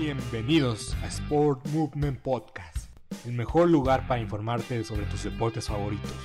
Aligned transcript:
Bienvenidos 0.00 0.96
a 1.02 1.08
Sport 1.08 1.68
Movement 1.74 2.20
Podcast, 2.20 2.88
el 3.26 3.34
mejor 3.34 3.68
lugar 3.68 4.08
para 4.08 4.18
informarte 4.18 4.82
sobre 4.82 5.04
tus 5.04 5.24
deportes 5.24 5.68
favoritos. 5.68 6.16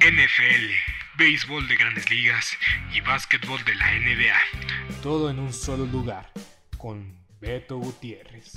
NFL, 0.00 1.16
béisbol 1.16 1.66
de 1.66 1.76
grandes 1.76 2.10
ligas 2.10 2.52
y 2.94 3.00
básquetbol 3.00 3.58
de 3.64 3.74
la 3.74 3.86
NBA. 3.92 5.00
Todo 5.02 5.30
en 5.30 5.38
un 5.38 5.54
solo 5.54 5.86
lugar, 5.86 6.30
con 6.76 7.16
Beto 7.40 7.78
Gutiérrez. 7.78 8.52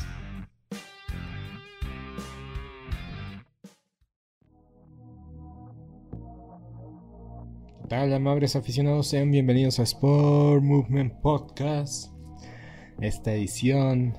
¿Qué 7.81 7.87
tal, 7.87 8.13
amables 8.13 8.57
aficionados? 8.57 9.07
Sean 9.07 9.31
bienvenidos 9.31 9.79
a 9.79 9.84
Sport 9.84 10.62
Movement 10.62 11.13
Podcast. 11.21 12.12
Esta 12.99 13.31
edición 13.31 14.13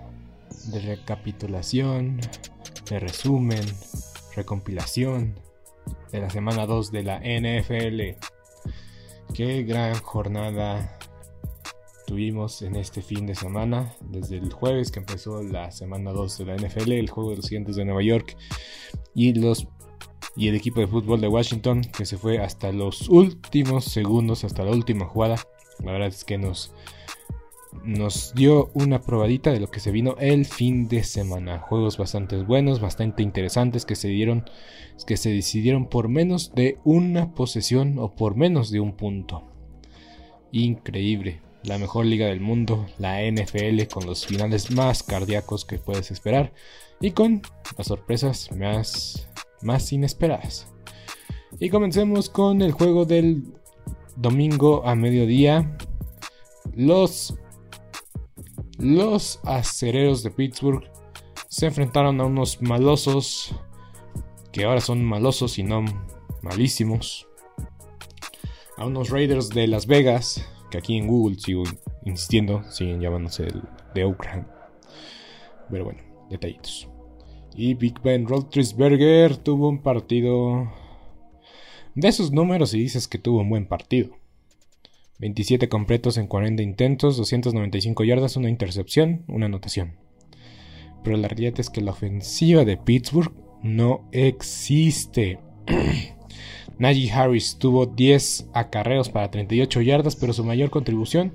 de 0.70 0.80
recapitulación, 0.80 2.20
de 2.88 3.00
resumen, 3.00 3.64
recompilación 4.34 5.38
de 6.12 6.20
la 6.20 6.30
semana 6.30 6.66
2 6.66 6.92
de 6.92 7.02
la 7.02 7.19
NFL. 7.19 8.19
Qué 9.34 9.62
gran 9.64 9.94
jornada 10.00 10.98
tuvimos 12.06 12.62
en 12.62 12.77
este 12.77 13.02
fin 13.02 13.27
de 13.27 13.34
semana, 13.34 13.94
desde 14.00 14.36
el 14.36 14.52
jueves 14.52 14.91
que 14.91 15.00
empezó 15.00 15.42
la 15.42 15.70
semana 15.70 16.12
2 16.12 16.38
de 16.38 16.44
la 16.44 16.56
NFL, 16.56 16.92
el 16.92 17.11
juego 17.11 17.30
de 17.30 17.36
los 17.36 17.48
gigantes 17.48 17.77
de 17.77 17.84
Nueva 17.84 18.02
York 18.02 18.36
y 19.14 19.34
los 19.34 19.66
y 20.36 20.48
el 20.48 20.56
equipo 20.56 20.80
de 20.80 20.89
fútbol 20.89 21.20
de 21.20 21.28
Washington 21.28 21.83
que 21.83 22.05
se 22.05 22.18
fue 22.18 22.39
hasta 22.39 22.72
los 22.72 23.08
últimos 23.08 23.84
segundos, 23.84 24.44
hasta 24.44 24.64
la 24.64 24.72
última 24.72 25.06
jugada. 25.06 25.36
La 25.83 25.92
verdad 25.92 26.08
es 26.08 26.24
que 26.24 26.39
nos 26.39 26.73
nos 27.83 28.34
dio 28.34 28.70
una 28.75 29.00
probadita 29.00 29.53
de 29.53 29.61
lo 29.61 29.70
que 29.70 29.80
se 29.80 29.91
vino 29.91 30.17
el 30.19 30.44
fin 30.44 30.89
de 30.89 31.03
semana. 31.03 31.58
Juegos 31.58 31.98
bastante 31.98 32.36
buenos, 32.42 32.80
bastante 32.80 33.22
interesantes 33.22 33.84
que 33.84 33.97
se 33.97 34.08
dieron, 34.08 34.48
que 35.06 35.17
se 35.17 35.30
decidieron 35.30 35.89
por 35.89 36.08
menos 36.08 36.55
de 36.55 36.78
una 36.84 37.34
posesión 37.34 37.98
o 37.98 38.14
por 38.14 38.36
menos 38.36 38.70
de 38.70 38.80
un 38.80 38.97
punto. 38.97 39.45
Increíble. 40.52 41.41
La 41.64 41.78
mejor 41.78 42.05
liga 42.05 42.27
del 42.27 42.41
mundo, 42.41 42.86
la 42.98 43.22
NFL, 43.22 43.86
con 43.92 44.06
los 44.06 44.27
finales 44.27 44.70
más 44.70 45.02
cardíacos 45.02 45.64
que 45.64 45.78
puedes 45.78 46.11
esperar 46.11 46.52
y 47.00 47.12
con 47.12 47.42
las 47.78 47.86
sorpresas 47.86 48.50
más, 48.52 49.28
más 49.62 49.92
inesperadas. 49.92 50.68
Y 51.58 51.70
comencemos 51.70 52.29
con 52.29 52.63
el 52.63 52.73
juego 52.73 53.05
del 53.05 53.45
domingo 54.17 54.86
a 54.86 54.95
mediodía. 54.95 55.77
Los 56.74 57.34
los 58.79 59.40
acereros 59.45 60.23
de 60.23 60.30
Pittsburgh 60.30 60.90
se 61.48 61.67
enfrentaron 61.67 62.20
a 62.20 62.24
unos 62.24 62.61
malosos 62.62 63.55
que 64.52 64.64
ahora 64.64 64.80
son 64.80 65.05
malosos 65.05 65.58
y 65.58 65.62
no 65.62 65.85
malísimos. 66.42 67.27
A 68.77 68.86
unos 68.86 69.11
Raiders 69.11 69.48
de 69.48 69.67
Las 69.67 69.86
Vegas, 69.86 70.48
que 70.70 70.79
aquí 70.79 70.96
en 70.96 71.07
Google 71.07 71.39
sigo 71.39 71.64
insistiendo, 72.05 72.63
siguen 72.70 73.01
llamándose 73.01 73.48
de 73.95 74.05
Oakland. 74.05 74.46
Pero 75.70 75.84
bueno, 75.84 76.02
detallitos. 76.30 76.89
Y 77.57 77.74
Big 77.74 78.01
Ben 78.02 78.27
Roethlisberger 78.27 79.36
tuvo 79.36 79.68
un 79.68 79.83
partido 79.83 80.73
de 81.95 82.08
esos 82.08 82.33
números 82.33 82.74
y 82.74 82.79
dices 82.79 83.08
que 83.08 83.18
tuvo 83.18 83.40
un 83.40 83.51
buen 83.51 83.67
partido. 83.67 84.17
27 85.19 85.69
completos 85.69 86.17
en 86.17 86.27
40 86.27 86.63
intentos, 86.63 87.17
295 87.17 88.05
yardas, 88.05 88.36
una 88.36 88.48
intercepción, 88.48 89.25
una 89.29 89.47
anotación. 89.47 89.97
Pero 91.02 91.17
la 91.17 91.29
realidad 91.29 91.61
es 91.61 91.70
que 91.70 91.80
la 91.80 91.92
ofensiva 91.92 92.64
de 92.64 92.77
Pittsburgh 92.77 93.33
no 93.63 94.08
existe. 94.13 95.39
Najee 96.79 97.13
Harris 97.13 97.57
tuvo 97.58 97.86
10 97.86 98.48
acarreos 98.52 99.08
para 99.08 99.30
38 99.30 99.80
yardas, 99.83 100.17
pero 100.17 100.33
su 100.33 100.45
mayor 100.45 100.70
contribución 100.70 101.35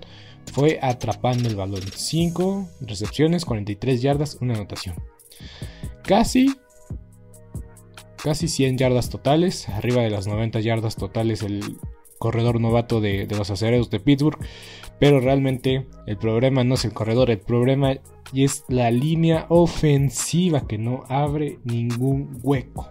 fue 0.52 0.80
atrapando 0.82 1.48
el 1.48 1.56
balón. 1.56 1.82
5 1.82 2.70
recepciones, 2.82 3.46
43 3.46 4.02
yardas, 4.02 4.38
una 4.42 4.56
anotación. 4.56 4.96
Casi 6.04 6.50
casi 8.22 8.48
100 8.48 8.78
yardas 8.78 9.10
totales, 9.10 9.70
arriba 9.70 10.02
de 10.02 10.10
las 10.10 10.28
90 10.28 10.60
yardas 10.60 10.96
totales 10.96 11.42
el 11.42 11.78
corredor 12.19 12.59
novato 12.59 13.02
de, 13.02 13.28
los 13.35 13.50
acereros 13.50 13.90
de 13.90 14.00
Pittsburgh. 14.00 14.38
Pero 15.00 15.22
realmente 15.22 15.88
el 16.06 16.18
problema 16.18 16.63
no 16.63 16.75
es 16.75 16.85
el 16.85 16.94
corredor, 16.94 17.31
el 17.31 17.40
problema 17.40 17.94
es 18.34 18.66
la 18.68 18.91
línea 18.91 19.46
ofensiva 19.50 20.68
que 20.68 20.78
no 20.78 21.06
abre 21.07 21.59
ningún 21.63 22.40
hueco. 22.44 22.90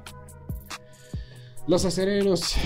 Los 1.67 1.85
acereros 1.85 2.57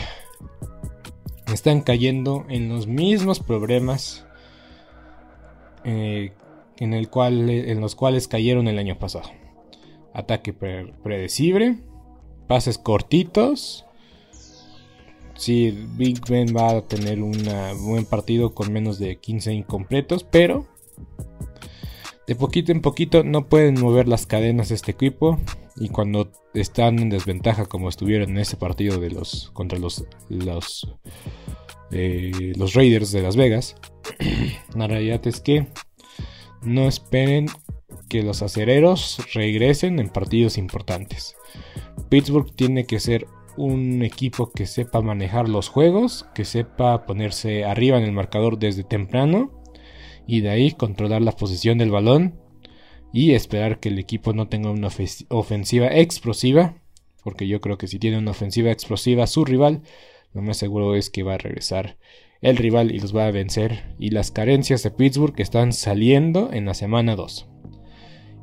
están 1.52 1.80
cayendo 1.80 2.46
en 2.48 2.68
los 2.68 2.86
mismos 2.86 3.40
problemas 3.40 4.24
eh, 5.84 6.32
en, 6.78 7.80
los 7.80 7.96
cuales 7.96 8.28
cayeron 8.28 8.68
el 8.68 8.78
año 8.78 8.98
pasado. 8.98 9.28
Ataque 10.14 10.52
predecible, 10.52 11.78
pases 12.46 12.78
cortitos 12.78 13.86
Sí, 15.34 15.86
Big 15.96 16.20
Ben 16.28 16.54
va 16.54 16.70
a 16.70 16.82
tener 16.82 17.22
un 17.22 17.36
buen 17.84 18.04
partido 18.04 18.54
con 18.54 18.72
menos 18.72 18.98
de 18.98 19.16
15 19.16 19.52
incompletos, 19.52 20.24
pero 20.24 20.66
de 22.26 22.36
poquito 22.36 22.72
en 22.72 22.80
poquito 22.80 23.24
no 23.24 23.48
pueden 23.48 23.80
mover 23.80 24.08
las 24.08 24.26
cadenas 24.26 24.68
de 24.68 24.76
este 24.76 24.92
equipo 24.92 25.40
y 25.76 25.88
cuando 25.88 26.30
están 26.54 26.98
en 26.98 27.08
desventaja 27.08 27.66
como 27.66 27.88
estuvieron 27.88 28.30
en 28.30 28.38
ese 28.38 28.56
partido 28.56 29.00
de 29.00 29.10
los 29.10 29.50
contra 29.52 29.78
los 29.78 30.04
los 30.28 30.88
eh, 31.90 32.52
los 32.56 32.74
Raiders 32.74 33.12
de 33.12 33.22
Las 33.22 33.36
Vegas, 33.36 33.76
la 34.74 34.86
realidad 34.86 35.26
es 35.26 35.40
que 35.40 35.66
no 36.62 36.88
esperen 36.88 37.48
que 38.08 38.22
los 38.22 38.42
acereros 38.42 39.18
regresen 39.34 39.98
en 39.98 40.08
partidos 40.08 40.56
importantes. 40.56 41.36
Pittsburgh 42.08 42.54
tiene 42.54 42.86
que 42.86 43.00
ser 43.00 43.26
un 43.56 44.02
equipo 44.02 44.50
que 44.50 44.66
sepa 44.66 45.02
manejar 45.02 45.48
los 45.48 45.68
juegos, 45.68 46.26
que 46.34 46.44
sepa 46.44 47.06
ponerse 47.06 47.64
arriba 47.64 47.98
en 47.98 48.04
el 48.04 48.12
marcador 48.12 48.58
desde 48.58 48.84
temprano 48.84 49.62
y 50.26 50.40
de 50.40 50.50
ahí 50.50 50.72
controlar 50.72 51.22
la 51.22 51.32
posición 51.32 51.78
del 51.78 51.90
balón 51.90 52.38
y 53.12 53.32
esperar 53.32 53.78
que 53.78 53.90
el 53.90 53.98
equipo 53.98 54.32
no 54.32 54.48
tenga 54.48 54.70
una 54.70 54.88
ofensiva 55.28 55.88
explosiva, 55.88 56.76
porque 57.22 57.46
yo 57.46 57.60
creo 57.60 57.76
que 57.76 57.88
si 57.88 57.98
tiene 57.98 58.18
una 58.18 58.30
ofensiva 58.30 58.70
explosiva 58.70 59.26
su 59.26 59.44
rival, 59.44 59.82
lo 60.32 60.42
más 60.42 60.56
seguro 60.56 60.94
es 60.94 61.10
que 61.10 61.22
va 61.22 61.34
a 61.34 61.38
regresar 61.38 61.98
el 62.40 62.56
rival 62.56 62.90
y 62.90 62.98
los 62.98 63.14
va 63.14 63.26
a 63.26 63.30
vencer 63.30 63.94
y 63.98 64.10
las 64.10 64.30
carencias 64.30 64.82
de 64.82 64.90
Pittsburgh 64.90 65.38
están 65.38 65.72
saliendo 65.72 66.50
en 66.52 66.64
la 66.64 66.74
semana 66.74 67.14
2. 67.14 67.48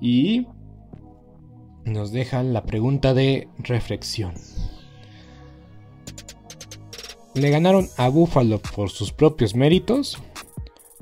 Y 0.01 0.47
nos 1.83 2.11
dejan 2.11 2.53
la 2.53 2.65
pregunta 2.65 3.13
de 3.13 3.47
reflexión. 3.57 4.33
¿Le 7.39 7.51
ganaron 7.51 7.87
a 7.95 8.09
Buffalo 8.09 8.59
por 8.59 8.89
sus 8.89 9.13
propios 9.13 9.55
méritos? 9.55 10.21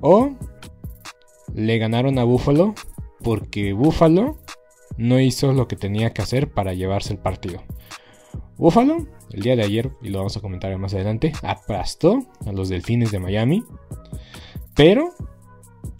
¿O 0.01 0.35
le 1.55 1.79
ganaron 1.79 2.19
a 2.19 2.23
Buffalo 2.25 2.75
porque 3.23 3.73
Buffalo 3.73 4.37
no 4.97 5.19
hizo 5.19 5.51
lo 5.53 5.67
que 5.67 5.75
tenía 5.75 6.13
que 6.13 6.21
hacer 6.21 6.51
para 6.51 6.75
llevarse 6.75 7.13
el 7.13 7.19
partido? 7.19 7.63
Buffalo, 8.55 9.07
el 9.31 9.41
día 9.41 9.55
de 9.55 9.63
ayer, 9.63 9.89
y 10.03 10.09
lo 10.09 10.19
vamos 10.19 10.37
a 10.37 10.41
comentar 10.41 10.77
más 10.77 10.93
adelante, 10.93 11.33
aplastó 11.41 12.27
a 12.45 12.51
los 12.51 12.69
Delfines 12.69 13.09
de 13.09 13.17
Miami. 13.17 13.63
Pero 14.75 15.15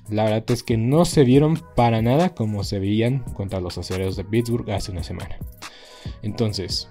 la 0.07 0.25
verdad 0.25 0.51
es 0.51 0.61
que 0.61 0.77
no 0.77 1.05
se 1.05 1.23
vieron 1.23 1.59
para 1.75 2.03
nada 2.03 2.35
como 2.35 2.63
se 2.63 2.77
veían 2.77 3.23
contra 3.33 3.59
los 3.59 3.79
acereros 3.79 4.15
de 4.15 4.23
Pittsburgh 4.23 4.69
hace 4.69 4.91
una 4.91 5.03
semana. 5.03 5.39
Entonces, 6.21 6.89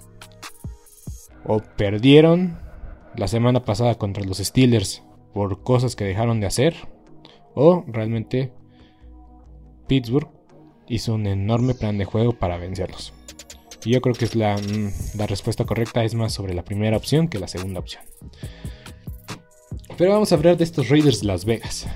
o 1.45 1.61
perdieron 1.77 2.66
la 3.17 3.29
semana 3.29 3.65
pasada 3.65 3.97
contra 3.97 4.25
los 4.25 4.39
Steelers 4.39 5.03
por 5.33 5.63
cosas 5.63 5.97
que 5.97 6.05
dejaron 6.05 6.41
de 6.41 6.47
hacer, 6.47 6.75
o 7.55 7.85
realmente 7.87 8.53
Pittsburgh 9.87 10.29
hizo 10.89 11.15
un 11.15 11.27
enorme 11.27 11.75
plan 11.75 11.99
de 11.99 12.05
juego 12.05 12.33
para 12.33 12.59
vencerlos. 12.59 13.13
Y 13.85 13.93
yo 13.93 14.01
creo 14.01 14.15
que 14.15 14.25
es 14.25 14.35
la, 14.35 14.57
mm, 14.57 15.19
la 15.19 15.27
respuesta 15.27 15.65
correcta 15.65 16.03
es 16.05 16.15
más 16.15 16.33
sobre 16.33 16.55
la 16.55 16.65
primera 16.65 16.97
opción 16.97 17.29
que 17.29 17.39
la 17.39 17.49
segunda 17.49 17.81
opción. 17.81 18.03
Pero 19.97 20.13
vamos 20.13 20.33
a 20.33 20.35
hablar 20.35 20.57
de 20.57 20.65
estos 20.65 20.89
Raiders 20.89 21.21
de 21.21 21.27
Las 21.27 21.45
Vegas. 21.45 21.87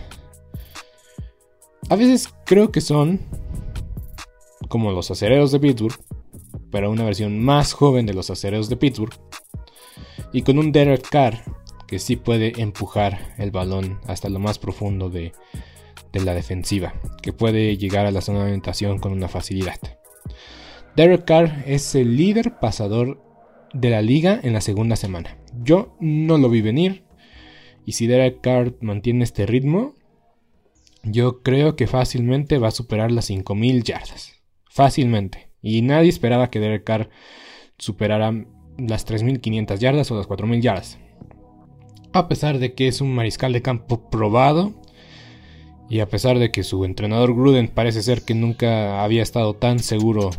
A 1.88 1.96
veces 1.96 2.32
creo 2.46 2.70
que 2.70 2.80
son 2.80 3.20
como 4.68 4.92
los 4.92 5.10
acereros 5.10 5.50
de 5.50 5.58
Pittsburgh, 5.58 5.98
pero 6.70 6.90
una 6.90 7.04
versión 7.04 7.42
más 7.42 7.72
joven 7.72 8.06
de 8.06 8.14
los 8.14 8.30
acereros 8.30 8.68
de 8.68 8.76
Pittsburgh. 8.76 9.12
Y 10.32 10.42
con 10.42 10.58
un 10.58 10.72
Derek 10.72 11.08
Carr 11.08 11.42
que 11.90 11.98
sí 11.98 12.14
puede 12.14 12.60
empujar 12.60 13.34
el 13.36 13.50
balón 13.50 13.98
hasta 14.06 14.28
lo 14.28 14.38
más 14.38 14.60
profundo 14.60 15.10
de, 15.10 15.32
la 16.12 16.34
defensiva, 16.34 16.94
que 17.20 17.32
puede 17.32 17.76
llegar 17.76 18.06
a 18.06 18.12
la 18.12 18.20
zona 18.20 18.38
de 18.40 18.44
orientación 18.46 18.98
con 18.98 19.12
una 19.12 19.26
facilidad. 19.26 19.78
Derek 20.94 21.24
Carr 21.24 21.64
es 21.66 21.94
el 21.96 22.16
líder 22.16 22.58
pasador 22.60 23.20
de 23.72 23.90
la 23.90 24.02
liga 24.02 24.38
en 24.42 24.52
la 24.52 24.60
segunda 24.60 24.94
semana. 24.94 25.36
Yo 25.62 25.96
no 26.00 26.38
lo 26.38 26.48
vi 26.48 26.60
venir. 26.60 27.04
Y 27.84 27.92
si 27.92 28.06
Derek 28.06 28.40
Carr 28.40 28.76
mantiene 28.80 29.24
este 29.24 29.46
ritmo, 29.46 29.94
yo 31.02 31.42
creo 31.42 31.74
que 31.74 31.86
fácilmente 31.86 32.58
va 32.58 32.68
a 32.68 32.72
superar 32.72 33.10
las 33.10 33.30
5.000 33.30 33.82
yardas. 33.82 34.40
Fácilmente. 34.68 35.50
Y 35.60 35.82
nadie 35.82 36.08
esperaba 36.08 36.50
que 36.50 36.60
Derek 36.60 36.84
Carr 36.84 37.10
superara 37.78 38.32
las 38.78 39.06
3.500 39.06 39.78
yardas 39.78 40.10
o 40.10 40.16
las 40.16 40.28
4.000 40.28 40.60
yardas. 40.60 40.98
A 42.12 42.28
pesar 42.28 42.58
de 42.58 42.74
que 42.74 42.88
es 42.88 43.00
un 43.00 43.14
mariscal 43.14 43.52
de 43.52 43.62
campo 43.62 44.10
probado. 44.10 44.72
Y 45.88 46.00
a 46.00 46.08
pesar 46.08 46.38
de 46.38 46.52
que 46.52 46.62
su 46.62 46.84
entrenador 46.84 47.34
Gruden 47.34 47.66
parece 47.66 48.02
ser 48.02 48.22
que 48.22 48.34
nunca 48.34 49.02
había 49.02 49.22
estado 49.22 49.54
tan 49.54 49.80
seguro 49.80 50.30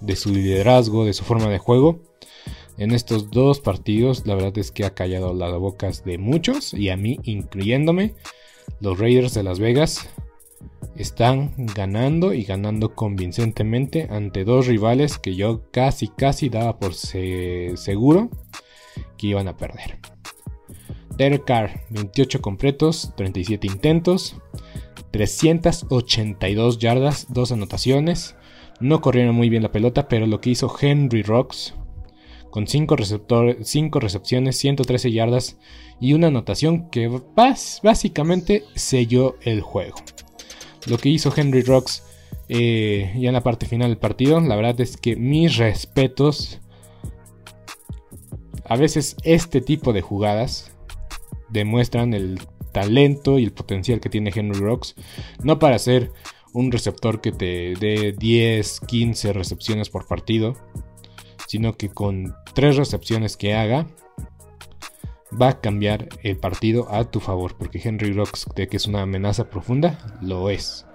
de 0.00 0.14
su 0.14 0.32
liderazgo, 0.32 1.04
de 1.04 1.14
su 1.14 1.24
forma 1.24 1.48
de 1.48 1.58
juego. 1.58 2.00
En 2.78 2.92
estos 2.92 3.30
dos 3.30 3.60
partidos 3.60 4.26
la 4.26 4.34
verdad 4.34 4.56
es 4.58 4.70
que 4.70 4.84
ha 4.84 4.94
callado 4.94 5.34
las 5.34 5.52
bocas 5.58 6.04
de 6.04 6.18
muchos 6.18 6.74
y 6.74 6.90
a 6.90 6.96
mí 6.96 7.18
incluyéndome 7.22 8.14
los 8.80 8.98
Raiders 8.98 9.34
de 9.34 9.42
Las 9.42 9.58
Vegas 9.58 10.08
están 10.96 11.52
ganando 11.56 12.32
y 12.34 12.44
ganando 12.44 12.94
convincentemente 12.94 14.08
ante 14.10 14.44
dos 14.44 14.66
rivales 14.66 15.18
que 15.18 15.34
yo 15.34 15.70
casi 15.70 16.08
casi 16.08 16.48
daba 16.48 16.78
por 16.78 16.94
seguro 16.94 18.30
que 19.16 19.26
iban 19.28 19.48
a 19.48 19.56
perder. 19.56 19.98
Derek 21.16 21.44
Carr, 21.44 21.82
28 21.90 22.40
completos, 22.40 23.12
37 23.16 23.66
intentos, 23.66 24.36
382 25.12 26.78
yardas, 26.78 27.26
2 27.28 27.52
anotaciones. 27.52 28.34
No 28.80 29.00
corrieron 29.00 29.36
muy 29.36 29.48
bien 29.48 29.62
la 29.62 29.70
pelota, 29.70 30.08
pero 30.08 30.26
lo 30.26 30.40
que 30.40 30.50
hizo 30.50 30.74
Henry 30.80 31.22
Rocks, 31.22 31.74
con 32.50 32.66
5 32.66 32.96
recepciones, 32.96 34.58
113 34.58 35.12
yardas 35.12 35.58
y 36.00 36.14
una 36.14 36.26
anotación 36.26 36.90
que 36.90 37.08
básicamente 37.36 38.64
selló 38.74 39.36
el 39.42 39.60
juego. 39.60 39.96
Lo 40.86 40.98
que 40.98 41.08
hizo 41.08 41.32
Henry 41.34 41.62
Rocks 41.62 42.02
eh, 42.48 43.14
ya 43.18 43.28
en 43.28 43.34
la 43.34 43.42
parte 43.42 43.66
final 43.66 43.88
del 43.88 43.98
partido, 43.98 44.40
la 44.40 44.56
verdad 44.56 44.80
es 44.80 44.96
que 44.96 45.16
mis 45.16 45.56
respetos. 45.56 46.60
A 48.66 48.76
veces 48.76 49.16
este 49.24 49.60
tipo 49.60 49.92
de 49.92 50.00
jugadas 50.00 50.72
demuestran 51.50 52.14
el 52.14 52.40
talento 52.72 53.38
y 53.38 53.44
el 53.44 53.52
potencial 53.52 54.00
que 54.00 54.08
tiene 54.08 54.32
Henry 54.34 54.58
Rocks. 54.58 54.94
No 55.42 55.58
para 55.58 55.78
ser 55.78 56.10
un 56.52 56.72
receptor 56.72 57.20
que 57.20 57.32
te 57.32 57.74
dé 57.78 58.14
10, 58.18 58.80
15 58.80 59.32
recepciones 59.32 59.90
por 59.90 60.06
partido 60.06 60.54
sino 61.46 61.76
que 61.76 61.88
con 61.88 62.34
tres 62.54 62.76
recepciones 62.76 63.36
que 63.36 63.54
haga 63.54 63.86
va 65.40 65.48
a 65.48 65.60
cambiar 65.60 66.08
el 66.22 66.36
partido 66.36 66.90
a 66.90 67.10
tu 67.10 67.20
favor, 67.20 67.56
porque 67.56 67.80
Henry 67.82 68.12
Rocks 68.12 68.46
de 68.54 68.68
que 68.68 68.76
es 68.76 68.86
una 68.86 69.02
amenaza 69.02 69.50
profunda, 69.50 70.18
lo 70.22 70.50
es. 70.50 70.86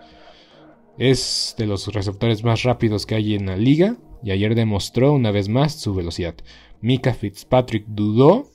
Es 0.98 1.56
de 1.58 1.66
los 1.66 1.88
receptores 1.94 2.44
más 2.44 2.64
rápidos 2.64 3.06
que 3.06 3.16
hay 3.16 3.36
en 3.36 3.48
la 3.48 3.58
liga 3.58 3.98
y 4.24 4.32
ayer 4.32 4.56
demostró 4.56 5.14
una 5.14 5.32
vez 5.32 5.48
más 5.48 5.74
su 5.76 5.94
velocidad. 5.94 6.36
Mika 6.82 7.14
Fitzpatrick 7.14 7.86
dudó 7.88 8.52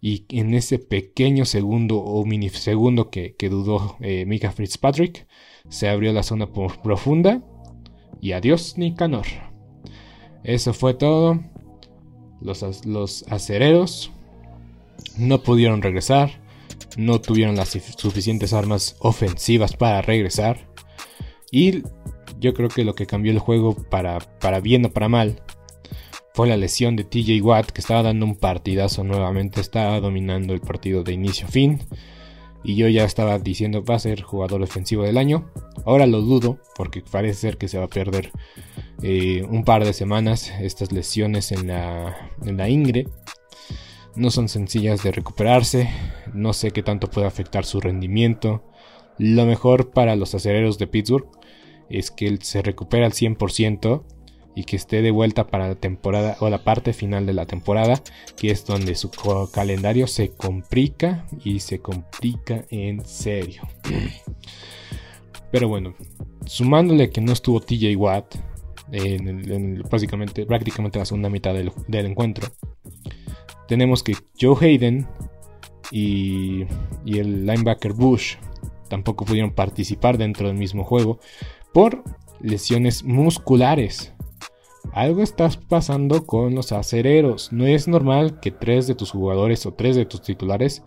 y 0.00 0.26
en 0.30 0.54
ese 0.54 0.80
pequeño 0.80 1.44
segundo 1.44 1.98
o 1.98 2.24
minisegundo 2.24 3.08
que, 3.08 3.36
que 3.36 3.48
dudó 3.48 3.96
eh, 4.00 4.24
Mika 4.26 4.50
Fitzpatrick 4.50 5.28
se 5.68 5.88
abrió 5.88 6.12
la 6.12 6.24
zona 6.24 6.48
profunda 6.52 7.40
y 8.20 8.32
adiós 8.32 8.76
Nicanor. 8.76 9.26
Eso 10.42 10.74
fue 10.74 10.94
todo. 10.94 11.40
Los, 12.40 12.84
los 12.84 13.24
acereros 13.28 14.10
no 15.16 15.42
pudieron 15.42 15.82
regresar. 15.82 16.40
No 16.96 17.20
tuvieron 17.20 17.56
las 17.56 17.70
suficientes 17.70 18.52
armas 18.52 18.96
ofensivas 18.98 19.76
para 19.76 20.02
regresar. 20.02 20.68
Y 21.50 21.82
yo 22.38 22.54
creo 22.54 22.68
que 22.68 22.84
lo 22.84 22.94
que 22.94 23.06
cambió 23.06 23.32
el 23.32 23.38
juego 23.38 23.74
para, 23.74 24.18
para 24.18 24.60
bien 24.60 24.84
o 24.84 24.90
para 24.90 25.08
mal 25.08 25.42
fue 26.34 26.48
la 26.48 26.56
lesión 26.56 26.96
de 26.96 27.04
TJ 27.04 27.42
Watt, 27.42 27.70
que 27.70 27.80
estaba 27.80 28.02
dando 28.02 28.24
un 28.24 28.36
partidazo 28.36 29.04
nuevamente, 29.04 29.60
estaba 29.60 30.00
dominando 30.00 30.54
el 30.54 30.60
partido 30.60 31.02
de 31.02 31.12
inicio 31.12 31.46
a 31.46 31.50
fin. 31.50 31.80
Y 32.64 32.76
yo 32.76 32.88
ya 32.88 33.04
estaba 33.04 33.38
diciendo 33.38 33.84
va 33.84 33.96
a 33.96 33.98
ser 33.98 34.22
jugador 34.22 34.62
ofensivo 34.62 35.02
del 35.02 35.18
año. 35.18 35.50
Ahora 35.84 36.06
lo 36.06 36.20
dudo, 36.20 36.58
porque 36.76 37.02
parece 37.02 37.34
ser 37.34 37.58
que 37.58 37.68
se 37.68 37.78
va 37.78 37.84
a 37.84 37.88
perder 37.88 38.30
eh, 39.02 39.44
un 39.50 39.64
par 39.64 39.84
de 39.84 39.92
semanas 39.92 40.52
estas 40.60 40.92
lesiones 40.92 41.52
en 41.52 41.66
la, 41.66 42.30
en 42.44 42.56
la 42.56 42.68
ingre. 42.68 43.08
No 44.16 44.30
son 44.30 44.48
sencillas 44.48 45.02
de 45.02 45.12
recuperarse. 45.12 45.88
No 46.34 46.52
sé 46.52 46.70
qué 46.70 46.82
tanto 46.82 47.08
puede 47.08 47.26
afectar 47.26 47.64
su 47.64 47.80
rendimiento. 47.80 48.62
Lo 49.18 49.46
mejor 49.46 49.90
para 49.90 50.16
los 50.16 50.34
acereros 50.34 50.78
de 50.78 50.86
Pittsburgh 50.86 51.28
es 51.88 52.10
que 52.10 52.26
él 52.26 52.42
se 52.42 52.62
recupera 52.62 53.06
al 53.06 53.12
100% 53.12 54.02
y 54.54 54.64
que 54.64 54.76
esté 54.76 55.02
de 55.02 55.10
vuelta 55.10 55.46
para 55.46 55.68
la 55.68 55.74
temporada 55.74 56.36
o 56.40 56.50
la 56.50 56.64
parte 56.64 56.92
final 56.92 57.26
de 57.26 57.32
la 57.32 57.46
temporada, 57.46 58.02
que 58.36 58.50
es 58.50 58.66
donde 58.66 58.94
su 58.94 59.10
calendario 59.52 60.06
se 60.06 60.32
complica 60.32 61.26
y 61.44 61.60
se 61.60 61.80
complica 61.80 62.64
en 62.70 63.04
serio. 63.04 63.62
Pero 65.50 65.68
bueno, 65.68 65.94
sumándole 66.46 67.10
que 67.10 67.20
no 67.20 67.32
estuvo 67.32 67.60
TJ 67.60 67.96
Watt 67.96 68.36
en, 68.90 69.82
básicamente, 69.90 70.44
prácticamente 70.46 70.98
la 70.98 71.04
segunda 71.04 71.30
mitad 71.30 71.54
del, 71.54 71.72
encuentro, 72.06 72.48
tenemos 73.68 74.02
que 74.02 74.16
Joe 74.40 74.56
Hayden 74.60 75.06
y, 75.90 76.64
y 77.04 77.18
el 77.18 77.46
linebacker 77.46 77.92
Bush 77.92 78.36
tampoco 78.88 79.24
pudieron 79.24 79.52
participar 79.52 80.18
dentro 80.18 80.48
del 80.48 80.56
mismo 80.56 80.84
juego 80.84 81.18
por 81.72 82.02
lesiones 82.40 83.04
musculares 83.04 84.12
algo 84.92 85.22
está 85.22 85.48
pasando 85.68 86.26
con 86.26 86.54
los 86.54 86.72
acereros. 86.72 87.52
No 87.52 87.66
es 87.66 87.88
normal 87.88 88.40
que 88.40 88.50
tres 88.50 88.86
de 88.86 88.94
tus 88.94 89.10
jugadores 89.10 89.64
o 89.64 89.72
tres 89.72 89.96
de 89.96 90.04
tus 90.06 90.22
titulares 90.22 90.82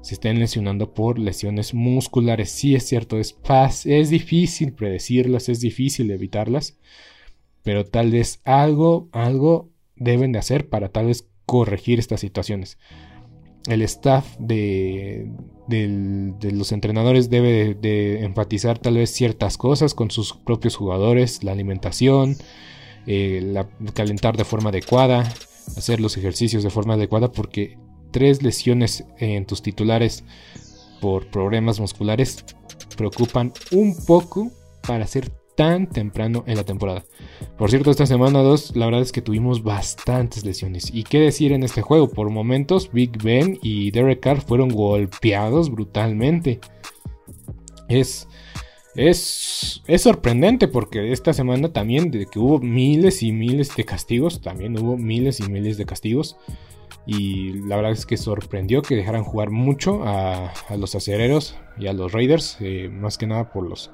se 0.00 0.14
estén 0.14 0.38
lesionando 0.38 0.94
por 0.94 1.18
lesiones 1.18 1.74
musculares. 1.74 2.50
Sí 2.50 2.74
es 2.74 2.86
cierto, 2.86 3.18
es, 3.18 3.36
es 3.84 4.10
difícil 4.10 4.72
predecirlas, 4.72 5.48
es 5.48 5.60
difícil 5.60 6.10
evitarlas, 6.10 6.78
pero 7.62 7.84
tal 7.84 8.12
vez 8.12 8.40
algo, 8.44 9.08
algo 9.12 9.70
deben 9.96 10.30
de 10.32 10.38
hacer 10.38 10.68
para 10.68 10.90
tal 10.90 11.06
vez 11.06 11.28
corregir 11.48 11.98
estas 11.98 12.20
situaciones. 12.20 12.76
El 13.66 13.80
staff 13.80 14.36
de, 14.38 15.30
los 16.52 16.72
entrenadores 16.72 17.30
debe 17.30 17.74
de 17.74 18.22
enfatizar 18.22 18.78
tal 18.78 18.96
vez 18.96 19.10
ciertas 19.10 19.56
cosas 19.56 19.94
con 19.94 20.10
sus 20.10 20.34
propios 20.34 20.76
jugadores, 20.76 21.42
la 21.42 21.52
alimentación, 21.52 22.36
eh, 23.06 23.64
calentar 23.94 24.36
de 24.36 24.44
forma 24.44 24.68
adecuada, 24.68 25.20
hacer 25.74 26.00
los 26.00 26.18
ejercicios 26.18 26.62
de 26.62 26.70
forma 26.70 26.94
adecuada, 26.94 27.32
porque 27.32 27.78
tres 28.10 28.42
lesiones 28.42 29.06
en 29.16 29.46
tus 29.46 29.62
titulares 29.62 30.24
por 31.00 31.28
problemas 31.28 31.80
musculares 31.80 32.44
preocupan 32.94 33.54
un 33.72 33.96
poco 34.04 34.50
para 34.86 35.06
ser 35.06 35.30
tan 35.56 35.88
temprano 35.88 36.44
en 36.46 36.56
la 36.56 36.64
temporada. 36.64 37.04
Por 37.56 37.70
cierto, 37.70 37.90
esta 37.90 38.06
semana 38.06 38.40
2, 38.40 38.76
la 38.76 38.86
verdad 38.86 39.02
es 39.02 39.12
que 39.12 39.22
tuvimos 39.22 39.62
bastantes 39.62 40.44
lesiones. 40.44 40.90
Y 40.92 41.04
qué 41.04 41.18
decir 41.18 41.52
en 41.52 41.62
este 41.62 41.82
juego, 41.82 42.08
por 42.08 42.30
momentos 42.30 42.90
Big 42.92 43.22
Ben 43.22 43.58
y 43.62 43.90
Derek 43.90 44.20
Carr 44.20 44.40
fueron 44.40 44.68
golpeados 44.68 45.70
brutalmente. 45.70 46.60
es, 47.88 48.28
es, 48.94 49.82
es 49.86 50.02
sorprendente 50.02 50.66
porque 50.66 51.12
esta 51.12 51.32
semana 51.32 51.72
también 51.72 52.10
de 52.10 52.26
que 52.26 52.38
hubo 52.38 52.58
miles 52.58 53.22
y 53.22 53.32
miles 53.32 53.74
de 53.76 53.84
castigos, 53.84 54.40
también 54.40 54.78
hubo 54.78 54.96
miles 54.96 55.40
y 55.40 55.44
miles 55.44 55.76
de 55.78 55.86
castigos. 55.86 56.36
Y 57.06 57.54
la 57.66 57.76
verdad 57.76 57.92
es 57.92 58.04
que 58.04 58.16
sorprendió 58.16 58.82
que 58.82 58.94
dejaran 58.94 59.24
jugar 59.24 59.50
mucho 59.50 60.02
a, 60.04 60.52
los 60.76 60.94
acereros 60.94 61.56
y 61.78 61.86
a 61.86 61.92
los 61.92 62.12
Raiders, 62.12 62.58
eh, 62.60 62.90
más 62.92 63.16
que 63.16 63.26
nada 63.26 63.50
por 63.50 63.66
los 63.66 63.90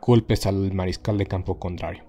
golpes 0.00 0.46
al 0.46 0.72
mariscal 0.72 1.18
de 1.18 1.26
campo 1.26 1.58
contrario. 1.58 2.04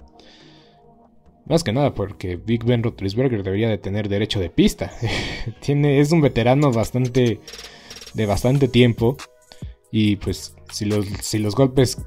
Más 1.49 1.63
que 1.63 1.73
nada 1.73 1.93
porque 1.95 2.35
Big 2.35 2.63
Ben 2.63 2.83
Roethlisberger 2.83 3.43
debería 3.43 3.69
de 3.69 3.79
tener 3.79 4.07
derecho 4.07 4.39
de 4.39 4.51
pista. 4.51 4.91
Tiene, 5.61 5.99
es 5.99 6.11
un 6.11 6.21
veterano 6.21 6.71
bastante 6.71 7.39
de 8.13 8.25
bastante 8.25 8.67
tiempo 8.67 9.17
y 9.91 10.17
pues 10.17 10.55
si 10.71 10.85
los, 10.85 11.07
si 11.21 11.39
los 11.39 11.55
golpes 11.55 11.97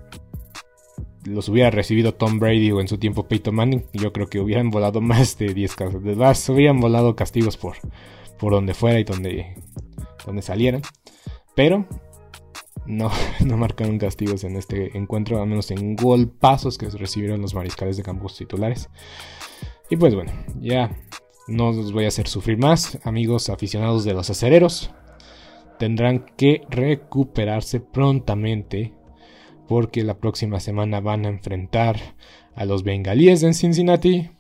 los 1.24 1.48
hubiera 1.48 1.70
recibido 1.70 2.14
Tom 2.14 2.38
Brady 2.38 2.70
o 2.72 2.80
en 2.80 2.88
su 2.88 2.98
tiempo 2.98 3.28
Peyton 3.28 3.54
Manning, 3.54 3.84
yo 3.92 4.12
creo 4.12 4.28
que 4.28 4.40
hubieran 4.40 4.70
volado 4.70 5.00
más 5.02 5.38
de 5.38 5.52
10 5.52 5.74
casos. 5.74 6.02
Más, 6.02 6.48
hubieran 6.48 6.80
volado 6.80 7.16
castigos 7.16 7.56
por, 7.56 7.76
por 8.38 8.52
donde 8.52 8.74
fuera 8.74 9.00
y 9.00 9.04
donde, 9.04 9.56
donde 10.24 10.42
salieran. 10.42 10.82
Pero 11.54 11.86
no, 12.86 13.10
no 13.44 13.56
marcaron 13.56 13.98
castigos 13.98 14.44
en 14.44 14.56
este 14.56 14.96
encuentro, 14.96 15.40
al 15.40 15.48
menos 15.48 15.70
en 15.70 15.96
golpazos 15.96 16.78
que 16.78 16.88
recibieron 16.88 17.40
los 17.40 17.54
mariscales 17.54 17.96
de 17.96 18.02
campos 18.02 18.36
titulares. 18.36 18.88
Y 19.90 19.96
pues 19.96 20.14
bueno, 20.14 20.32
ya 20.60 20.96
no 21.48 21.68
os 21.68 21.92
voy 21.92 22.04
a 22.04 22.08
hacer 22.08 22.28
sufrir 22.28 22.58
más, 22.58 22.98
amigos 23.04 23.48
aficionados 23.48 24.04
de 24.04 24.14
los 24.14 24.30
acereros. 24.30 24.90
Tendrán 25.78 26.26
que 26.36 26.62
recuperarse 26.70 27.80
prontamente 27.80 28.94
porque 29.68 30.04
la 30.04 30.18
próxima 30.18 30.60
semana 30.60 31.00
van 31.00 31.26
a 31.26 31.28
enfrentar 31.28 31.96
a 32.54 32.64
los 32.64 32.84
bengalíes 32.84 33.42
en 33.42 33.54
Cincinnati. 33.54 34.30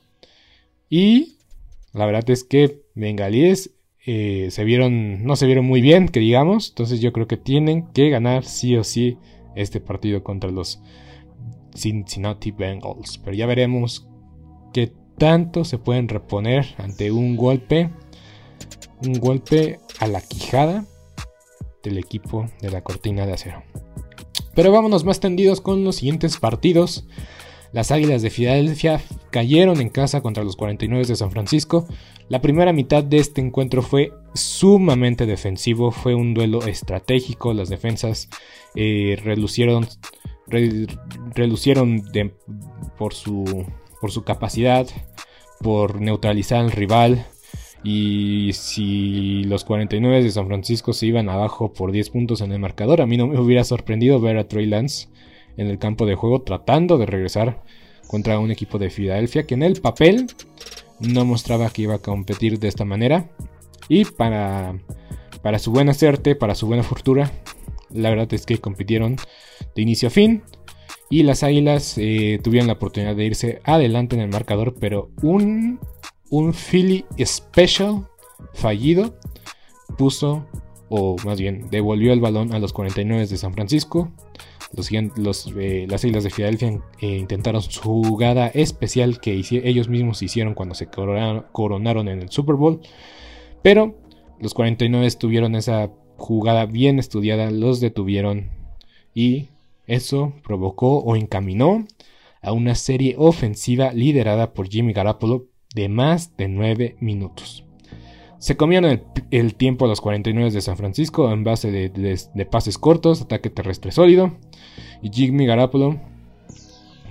Y 0.88 1.38
la 1.92 2.06
verdad 2.06 2.28
es 2.30 2.44
que 2.44 2.82
bengalíes 2.94 3.70
eh, 4.04 4.48
se 4.50 4.64
vieron, 4.64 5.24
no 5.24 5.36
se 5.36 5.46
vieron 5.46 5.64
muy 5.64 5.80
bien, 5.80 6.08
que 6.08 6.20
digamos. 6.20 6.70
Entonces 6.70 7.00
yo 7.00 7.12
creo 7.12 7.26
que 7.26 7.36
tienen 7.36 7.86
que 7.92 8.10
ganar 8.10 8.44
sí 8.44 8.76
o 8.76 8.84
sí 8.84 9.18
este 9.54 9.80
partido 9.80 10.22
contra 10.24 10.50
los 10.50 10.82
Cincinnati 11.74 12.50
Bengals. 12.50 13.18
Pero 13.18 13.36
ya 13.36 13.46
veremos 13.46 14.08
qué 14.72 14.92
tanto 15.18 15.64
se 15.64 15.78
pueden 15.78 16.08
reponer 16.08 16.66
ante 16.78 17.12
un 17.12 17.36
golpe, 17.36 17.90
un 19.04 19.14
golpe 19.20 19.78
a 20.00 20.06
la 20.06 20.20
quijada 20.20 20.84
del 21.82 21.98
equipo 21.98 22.46
de 22.60 22.70
la 22.70 22.82
cortina 22.82 23.26
de 23.26 23.32
acero. 23.32 23.62
Pero 24.54 24.72
vámonos 24.72 25.04
más 25.04 25.20
tendidos 25.20 25.60
con 25.60 25.84
los 25.84 25.96
siguientes 25.96 26.36
partidos. 26.38 27.06
Las 27.72 27.90
Águilas 27.90 28.22
de 28.22 28.30
Filadelfia 28.30 29.00
cayeron 29.30 29.80
en 29.80 29.88
casa 29.88 30.20
contra 30.20 30.44
los 30.44 30.56
49 30.56 31.06
de 31.06 31.16
San 31.16 31.30
Francisco. 31.30 31.86
La 32.28 32.40
primera 32.40 32.72
mitad 32.72 33.02
de 33.02 33.18
este 33.18 33.40
encuentro 33.40 33.82
fue 33.82 34.12
sumamente 34.34 35.26
defensivo, 35.26 35.90
fue 35.90 36.14
un 36.14 36.34
duelo 36.34 36.62
estratégico, 36.66 37.54
las 37.54 37.68
defensas 37.68 38.28
eh, 38.74 39.18
relucieron, 39.24 39.86
relucieron 41.34 42.02
por, 42.98 43.14
su, 43.14 43.66
por 44.00 44.12
su 44.12 44.22
capacidad, 44.22 44.86
por 45.60 46.00
neutralizar 46.00 46.60
al 46.60 46.72
rival, 46.72 47.26
y 47.84 48.50
si 48.52 49.42
los 49.44 49.64
49 49.64 50.22
de 50.22 50.30
San 50.30 50.46
Francisco 50.46 50.92
se 50.92 51.06
iban 51.06 51.28
abajo 51.28 51.72
por 51.72 51.90
10 51.90 52.10
puntos 52.10 52.40
en 52.40 52.52
el 52.52 52.60
marcador, 52.60 53.00
a 53.00 53.06
mí 53.06 53.16
no 53.16 53.26
me 53.26 53.40
hubiera 53.40 53.64
sorprendido 53.64 54.20
ver 54.20 54.38
a 54.38 54.46
Trey 54.46 54.66
Lance 54.66 55.08
en 55.56 55.68
el 55.68 55.78
campo 55.78 56.06
de 56.06 56.14
juego 56.14 56.42
tratando 56.42 56.98
de 56.98 57.06
regresar 57.06 57.62
contra 58.06 58.38
un 58.38 58.50
equipo 58.50 58.78
de 58.78 58.90
Filadelfia 58.90 59.46
que 59.46 59.54
en 59.54 59.62
el 59.62 59.80
papel 59.80 60.26
no 61.00 61.24
mostraba 61.24 61.70
que 61.70 61.82
iba 61.82 61.94
a 61.94 61.98
competir 61.98 62.58
de 62.58 62.68
esta 62.68 62.84
manera. 62.84 63.30
Y 63.88 64.04
para, 64.04 64.78
para 65.42 65.58
su 65.58 65.72
buena 65.72 65.94
suerte, 65.94 66.36
para 66.36 66.54
su 66.54 66.66
buena 66.66 66.82
fortuna, 66.82 67.32
la 67.90 68.10
verdad 68.10 68.32
es 68.32 68.46
que 68.46 68.58
compitieron 68.58 69.16
de 69.74 69.82
inicio 69.82 70.08
a 70.08 70.10
fin. 70.10 70.42
Y 71.10 71.24
las 71.24 71.42
Águilas 71.42 71.98
eh, 71.98 72.40
tuvieron 72.42 72.68
la 72.68 72.74
oportunidad 72.74 73.14
de 73.16 73.24
irse 73.24 73.60
adelante 73.64 74.16
en 74.16 74.22
el 74.22 74.30
marcador, 74.30 74.74
pero 74.78 75.10
un 75.22 75.78
un 76.32 76.54
Philly 76.54 77.04
Special 77.22 78.08
fallido 78.54 79.14
puso, 79.98 80.46
o 80.88 81.16
más 81.26 81.38
bien 81.38 81.68
devolvió 81.70 82.14
el 82.14 82.20
balón 82.20 82.54
a 82.54 82.58
los 82.58 82.72
49 82.72 83.26
de 83.26 83.36
San 83.36 83.52
Francisco. 83.52 84.10
Los, 84.74 84.90
eh, 85.56 85.86
las 85.88 86.04
Islas 86.04 86.24
de 86.24 86.30
Filadelfia 86.30 86.80
eh, 87.00 87.18
intentaron 87.18 87.60
su 87.60 87.82
jugada 87.82 88.48
especial 88.48 89.20
que 89.20 89.32
ellos 89.34 89.88
mismos 89.88 90.22
hicieron 90.22 90.54
cuando 90.54 90.74
se 90.74 90.86
coronaron, 90.86 92.08
en 92.08 92.22
el 92.22 92.30
Super 92.30 92.56
Bowl. 92.56 92.80
Pero 93.62 93.96
los 94.40 94.54
49 94.54 95.10
tuvieron 95.18 95.54
esa 95.54 95.90
jugada 96.16 96.66
bien 96.66 96.98
estudiada, 96.98 97.50
los 97.50 97.80
detuvieron 97.80 98.50
y 99.14 99.48
eso 99.86 100.32
provocó 100.42 100.98
o 100.98 101.16
encaminó 101.16 101.84
a 102.40 102.52
una 102.52 102.74
serie 102.74 103.14
ofensiva 103.18 103.92
liderada 103.92 104.52
por 104.52 104.68
Jimmy 104.68 104.92
Garoppolo 104.92 105.46
de 105.74 105.88
más 105.88 106.36
de 106.36 106.48
9 106.48 106.96
minutos. 107.00 107.64
Se 108.38 108.56
comieron 108.56 109.00
el, 109.30 109.54
tiempo 109.54 109.84
a 109.84 109.88
los 109.88 110.00
49 110.00 110.50
de 110.50 110.60
San 110.60 110.76
Francisco 110.76 111.30
en 111.30 111.44
base 111.44 111.70
de, 111.70 112.46
pases 112.50 112.76
cortos, 112.76 113.22
ataque 113.22 113.50
terrestre 113.50 113.92
sólido. 113.92 114.36
Y 115.02 115.10
Jimmy 115.10 115.46
Garapolo, 115.46 116.00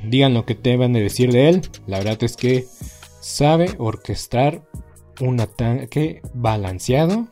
digan 0.04 0.34
lo 0.34 0.46
que 0.46 0.56
van 0.78 0.94
de 0.94 1.02
decir 1.02 1.32
de 1.32 1.50
él, 1.50 1.62
la 1.88 2.00
verdad 2.00 2.24
es 2.24 2.38
que 2.38 2.66
sabe 3.20 3.76
orquestar 3.78 4.64
un 5.20 5.40
ataque 5.40 6.22
balanceado. 6.34 7.28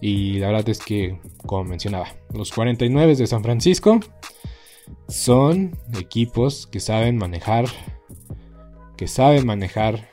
Y 0.00 0.38
la 0.38 0.46
verdad 0.48 0.68
es 0.70 0.78
que, 0.78 1.18
como 1.44 1.64
mencionaba, 1.64 2.06
los 2.32 2.52
49 2.52 3.16
de 3.16 3.26
San 3.26 3.42
Francisco 3.42 4.00
son 5.08 5.76
equipos 5.98 6.66
que 6.66 6.80
saben 6.80 7.18
manejar, 7.18 7.66
que 8.96 9.08
saben 9.08 9.44
manejar 9.44 10.08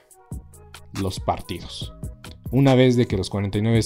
los 1.02 1.20
partidos. 1.22 1.94
Una 2.52 2.76
vez 2.76 2.98
de 2.98 3.08
que 3.08 3.16
los 3.16 3.30
49 3.30 3.82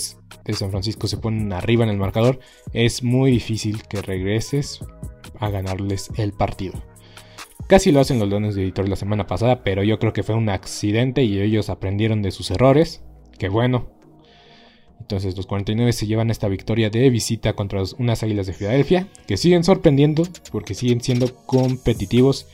de 0.46 0.54
San 0.54 0.72
Francisco 0.72 1.08
se 1.08 1.18
ponen 1.18 1.54
arriba 1.54 1.84
en 1.84 1.90
el 1.90 1.98
marcador, 1.98 2.40
es 2.74 3.04
muy 3.04 3.32
difícil 3.32 3.84
que 3.84 4.02
regreses 4.02 4.80
a 5.40 5.50
ganarles 5.50 6.10
el 6.18 6.34
partido. 6.34 6.74
Casi 7.68 7.92
lo 7.92 8.02
hacen 8.02 8.20
los 8.20 8.28
Leones 8.28 8.56
de 8.56 8.64
Editor 8.64 8.90
la 8.90 8.98
semana 8.98 9.28
pasada, 9.28 9.64
pero 9.64 9.82
yo 9.84 9.98
creo 9.98 10.12
que 10.12 10.24
fue 10.24 10.36
un 10.36 10.50
accidente 10.50 11.24
y 11.24 11.40
ellos 11.40 11.70
aprendieron 11.70 12.22
de 12.22 12.32
sus 12.32 12.52
errores. 12.52 13.02
Que 13.40 13.48
bueno. 13.48 13.88
Entonces 15.00 15.38
los 15.38 15.48
49 15.48 15.94
se 15.94 16.06
llevan 16.06 16.30
esta 16.30 16.50
victoria 16.50 16.90
de 16.90 17.10
visita 17.10 17.54
contra 17.54 17.82
unas 17.98 18.24
Águilas 18.24 18.48
de 18.48 18.54
Filadelfia, 18.54 19.08
que 19.26 19.38
siguen 19.38 19.64
sorprendiendo 19.64 20.24
porque 20.52 20.74
siguen 20.74 21.02
siendo 21.02 21.34
competitivos 21.46 22.48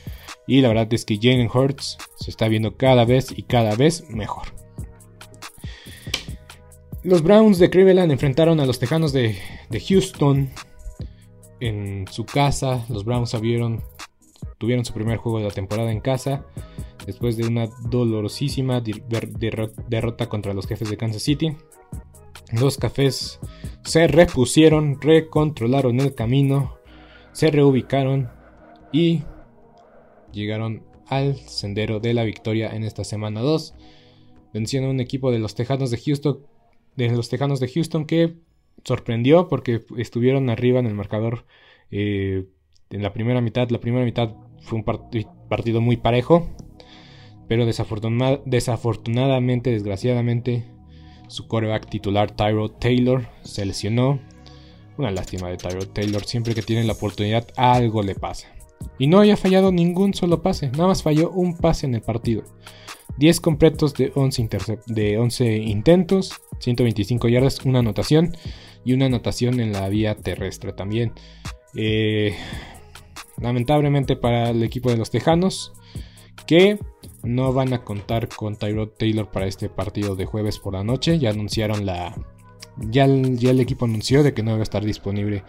y 0.46 0.60
la 0.60 0.68
verdad 0.68 0.92
es 0.94 1.04
que 1.04 1.18
Jalen 1.20 1.50
Hurts 1.52 1.98
se 2.16 2.30
está 2.30 2.48
viendo 2.48 2.76
cada 2.76 3.04
vez 3.04 3.36
y 3.36 3.42
cada 3.42 3.74
vez 3.74 4.08
mejor. 4.08 4.48
Los 7.08 7.22
Browns 7.22 7.58
de 7.58 7.70
Cleveland 7.70 8.12
enfrentaron 8.12 8.60
a 8.60 8.66
los 8.66 8.78
Tejanos 8.78 9.14
de, 9.14 9.34
Houston 9.88 10.50
en 11.58 12.04
su 12.10 12.26
casa. 12.26 12.84
Los 12.90 13.06
Browns 13.06 13.30
tuvieron 13.30 14.84
su 14.84 14.92
primer 14.92 15.16
juego 15.16 15.38
de 15.38 15.46
la 15.46 15.50
temporada 15.50 15.90
en 15.90 16.00
casa 16.00 16.44
después 17.06 17.38
de 17.38 17.46
una 17.46 17.66
dolorosísima 17.88 18.82
derrota 18.82 20.28
contra 20.28 20.52
los 20.52 20.66
jefes 20.66 20.90
de 20.90 20.98
Kansas 20.98 21.22
City. 21.22 21.56
Los 22.52 22.76
cafés 22.76 23.40
se 23.84 24.06
repusieron, 24.06 25.00
recontrolaron 25.00 26.00
el 26.00 26.14
camino, 26.14 26.76
se 27.32 27.50
reubicaron 27.50 28.28
y 28.92 29.22
llegaron 30.30 30.82
al 31.06 31.38
sendero 31.38 32.00
de 32.00 32.12
la 32.12 32.24
victoria 32.24 32.76
en 32.76 32.84
esta 32.84 33.02
semana 33.02 33.40
2, 33.40 33.74
venciendo 34.52 34.90
a 34.90 34.92
un 34.92 35.00
equipo 35.00 35.30
de 35.30 35.38
los 35.38 35.54
Tejanos 35.54 35.90
de 35.90 35.96
Houston, 35.96 36.40
de 37.06 37.16
los 37.16 37.28
Tejanos 37.28 37.60
de 37.60 37.68
Houston 37.68 38.06
que 38.06 38.34
sorprendió 38.84 39.48
porque 39.48 39.82
estuvieron 39.96 40.50
arriba 40.50 40.80
en 40.80 40.86
el 40.86 40.94
marcador 40.94 41.44
eh, 41.90 42.46
en 42.90 43.02
la 43.02 43.12
primera 43.12 43.40
mitad. 43.40 43.68
La 43.70 43.80
primera 43.80 44.04
mitad 44.04 44.34
fue 44.62 44.78
un 44.78 44.84
partido 44.84 45.80
muy 45.80 45.96
parejo, 45.96 46.48
pero 47.46 47.66
desafortunadamente, 47.66 49.70
desgraciadamente, 49.70 50.64
su 51.28 51.46
coreback 51.46 51.88
titular 51.88 52.32
Tyro 52.32 52.70
Taylor 52.70 53.28
se 53.42 53.64
lesionó. 53.64 54.18
Una 54.96 55.12
lástima 55.12 55.48
de 55.48 55.56
Tyro 55.56 55.86
Taylor, 55.86 56.24
siempre 56.24 56.54
que 56.54 56.62
tiene 56.62 56.82
la 56.82 56.94
oportunidad 56.94 57.46
algo 57.56 58.02
le 58.02 58.16
pasa. 58.16 58.48
Y 58.98 59.06
no 59.06 59.20
había 59.20 59.36
fallado 59.36 59.70
ningún 59.70 60.14
solo 60.14 60.42
pase, 60.42 60.70
nada 60.70 60.88
más 60.88 61.04
falló 61.04 61.30
un 61.30 61.56
pase 61.56 61.86
en 61.86 61.94
el 61.94 62.02
partido. 62.02 62.42
10 63.18 63.40
completos 63.40 63.94
de 63.94 64.12
11, 64.14 64.48
de 64.86 65.18
11 65.18 65.56
intentos, 65.56 66.40
125 66.60 67.28
yardas, 67.28 67.64
una 67.64 67.80
anotación 67.80 68.36
y 68.84 68.92
una 68.92 69.06
anotación 69.06 69.60
en 69.60 69.72
la 69.72 69.88
vía 69.88 70.14
terrestre 70.14 70.72
también. 70.72 71.12
Eh, 71.74 72.34
lamentablemente 73.40 74.16
para 74.16 74.50
el 74.50 74.62
equipo 74.62 74.90
de 74.90 74.96
los 74.96 75.10
Tejanos, 75.10 75.72
que 76.46 76.78
no 77.22 77.52
van 77.52 77.72
a 77.72 77.84
contar 77.84 78.28
con 78.28 78.56
Tyrod 78.56 78.90
Taylor 78.98 79.30
para 79.30 79.46
este 79.46 79.68
partido 79.68 80.16
de 80.16 80.24
jueves 80.24 80.58
por 80.58 80.74
la 80.74 80.84
noche. 80.84 81.18
Ya 81.18 81.30
anunciaron 81.30 81.86
la. 81.86 82.14
Ya 82.78 83.04
el, 83.04 83.38
ya 83.38 83.50
el 83.50 83.60
equipo 83.60 83.84
anunció 83.84 84.22
de 84.22 84.32
que 84.32 84.42
no 84.42 84.52
va 84.52 84.58
a 84.58 84.62
estar 84.62 84.84
disponible 84.84 85.44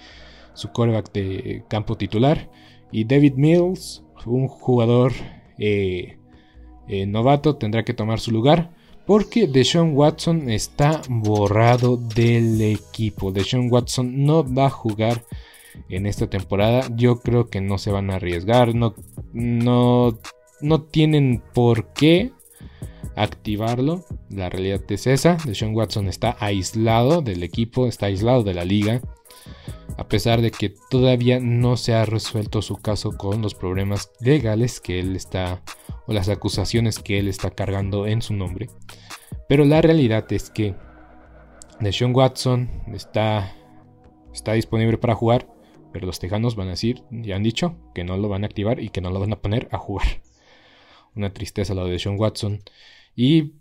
su 0.53 0.71
coreback 0.71 1.11
de 1.13 1.63
campo 1.69 1.95
titular. 1.95 2.51
Y 2.91 3.05
David 3.05 3.35
Mills, 3.35 4.03
un 4.25 4.47
jugador 4.47 5.13
eh, 5.57 6.18
eh, 6.89 7.05
novato, 7.05 7.55
tendrá 7.55 7.85
que 7.85 7.93
tomar 7.93 8.19
su 8.19 8.31
lugar. 8.31 8.71
Porque 9.05 9.47
Deshaun 9.47 9.95
Watson 9.95 10.49
está 10.49 11.01
borrado 11.09 11.97
del 11.97 12.61
equipo. 12.61 13.31
Deshaun 13.31 13.71
Watson 13.71 14.23
no 14.23 14.43
va 14.43 14.67
a 14.67 14.69
jugar 14.69 15.23
en 15.89 16.05
esta 16.05 16.29
temporada. 16.29 16.87
Yo 16.95 17.19
creo 17.19 17.49
que 17.49 17.61
no 17.61 17.77
se 17.77 17.91
van 17.91 18.11
a 18.11 18.15
arriesgar. 18.15 18.75
No, 18.75 18.93
no, 19.33 20.19
no 20.61 20.81
tienen 20.81 21.41
por 21.53 21.91
qué 21.93 22.31
activarlo. 23.15 24.05
La 24.29 24.49
realidad 24.49 24.81
es 24.89 25.07
esa. 25.07 25.37
Deshaun 25.45 25.75
Watson 25.75 26.07
está 26.07 26.37
aislado 26.39 27.21
del 27.21 27.43
equipo, 27.43 27.87
está 27.87 28.07
aislado 28.07 28.43
de 28.43 28.53
la 28.53 28.65
liga. 28.65 29.01
A 29.97 30.07
pesar 30.07 30.41
de 30.41 30.51
que 30.51 30.73
todavía 30.89 31.39
no 31.39 31.77
se 31.77 31.93
ha 31.93 32.05
resuelto 32.05 32.61
su 32.61 32.77
caso 32.77 33.17
con 33.17 33.41
los 33.41 33.53
problemas 33.53 34.11
legales 34.21 34.79
que 34.79 34.99
él 34.99 35.15
está, 35.15 35.61
o 36.09 36.13
las 36.13 36.27
acusaciones 36.27 36.97
que 36.97 37.19
él 37.19 37.27
está 37.27 37.51
cargando 37.51 38.07
en 38.07 38.23
su 38.23 38.33
nombre. 38.33 38.67
Pero 39.47 39.63
la 39.63 39.79
realidad 39.79 40.25
es 40.33 40.49
que 40.49 40.73
Deshaun 41.79 42.15
Watson 42.15 42.67
está, 42.91 43.55
está 44.33 44.53
disponible 44.53 44.97
para 44.97 45.13
jugar. 45.13 45.47
Pero 45.93 46.07
los 46.07 46.19
tejanos 46.19 46.55
van 46.55 46.67
a 46.67 46.71
decir, 46.71 47.03
ya 47.11 47.35
han 47.35 47.43
dicho, 47.43 47.75
que 47.93 48.03
no 48.03 48.17
lo 48.17 48.27
van 48.27 48.43
a 48.43 48.47
activar 48.47 48.79
y 48.79 48.89
que 48.89 49.01
no 49.01 49.11
lo 49.11 49.19
van 49.19 49.33
a 49.33 49.39
poner 49.39 49.69
a 49.71 49.77
jugar. 49.77 50.07
Una 51.15 51.31
tristeza 51.31 51.75
lo 51.75 51.85
de 51.85 51.99
Sean 51.99 52.19
Watson. 52.19 52.59
Y, 53.15 53.53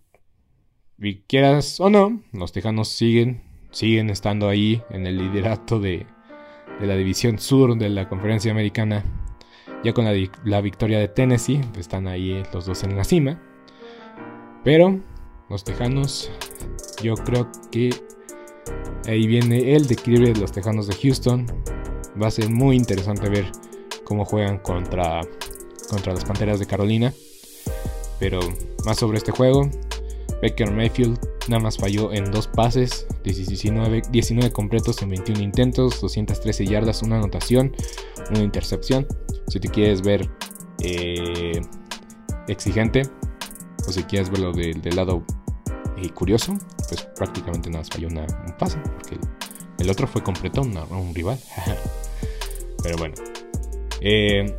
y 0.99 1.21
quieras 1.26 1.81
o 1.81 1.90
no, 1.90 2.23
los 2.33 2.52
tejanos 2.52 2.88
siguen, 2.88 3.43
siguen 3.73 4.09
estando 4.09 4.49
ahí 4.49 4.83
en 4.88 5.07
el 5.07 5.19
liderato 5.19 5.81
de, 5.81 6.07
de 6.81 6.87
la 6.87 6.97
división 6.97 7.38
sur 7.38 7.76
de 7.76 7.90
la 7.90 8.09
conferencia 8.09 8.52
americana. 8.52 9.28
Ya 9.85 9.93
con 9.93 10.05
la, 10.05 10.13
la 10.45 10.61
victoria 10.61 10.99
de 10.99 11.09
Tennessee, 11.09 11.61
están 11.79 12.09
ahí 12.09 12.43
los 12.53 12.67
dos 12.67 12.83
en 12.83 12.97
la 12.97 13.05
cima. 13.05 13.41
Pero 14.65 15.01
los 15.49 15.65
tejanos, 15.65 16.31
yo 17.03 17.15
creo 17.15 17.49
que 17.71 17.91
ahí 19.07 19.27
viene 19.27 19.75
el 19.75 19.87
declive 19.87 20.33
de 20.33 20.41
los 20.41 20.53
tejanos 20.53 20.87
de 20.87 20.95
Houston 20.95 21.47
va 22.21 22.27
a 22.29 22.31
ser 22.31 22.51
muy 22.51 22.77
interesante 22.77 23.29
ver 23.29 23.51
cómo 24.05 24.25
juegan 24.25 24.59
contra, 24.59 25.21
contra 25.89 26.13
las 26.13 26.25
Panteras 26.25 26.59
de 26.59 26.67
Carolina. 26.67 27.13
Pero 28.19 28.41
más 28.85 28.99
sobre 28.99 29.19
este 29.19 29.31
juego, 29.31 29.71
Baker 30.43 30.71
Mayfield 30.73 31.19
nada 31.49 31.63
más 31.63 31.79
falló 31.79 32.13
en 32.13 32.31
dos 32.31 32.47
pases, 32.47 33.07
19, 33.25 34.03
19 34.11 34.53
completos 34.53 35.01
en 35.03 35.11
21 35.11 35.41
intentos, 35.41 36.01
213 36.01 36.67
yardas, 36.67 37.03
una 37.03 37.17
anotación, 37.17 37.75
una 38.31 38.43
intercepción. 38.43 39.07
Si 39.49 39.61
te 39.61 39.69
quieres 39.69 40.02
ver 40.02 40.28
eh, 40.83 41.61
exigente, 42.49 43.02
o 43.87 43.93
si 43.93 44.02
quieres 44.05 44.31
verlo 44.31 44.52
del 44.52 44.95
lado 44.95 45.25
eh, 45.97 46.11
curioso, 46.11 46.57
pues 46.88 47.02
prácticamente 47.17 47.71
nada 47.71 47.81
más 47.81 47.90
falló 47.90 48.09
un 48.09 48.57
pase, 48.59 48.78
porque 48.95 49.19
el, 49.78 49.90
otro 49.90 50.07
fue 50.07 50.23
completo, 50.23 50.62
un 50.62 51.14
rival. 51.14 51.38
Pero 52.83 52.97
bueno. 52.99 53.14
Eh, 54.00 54.55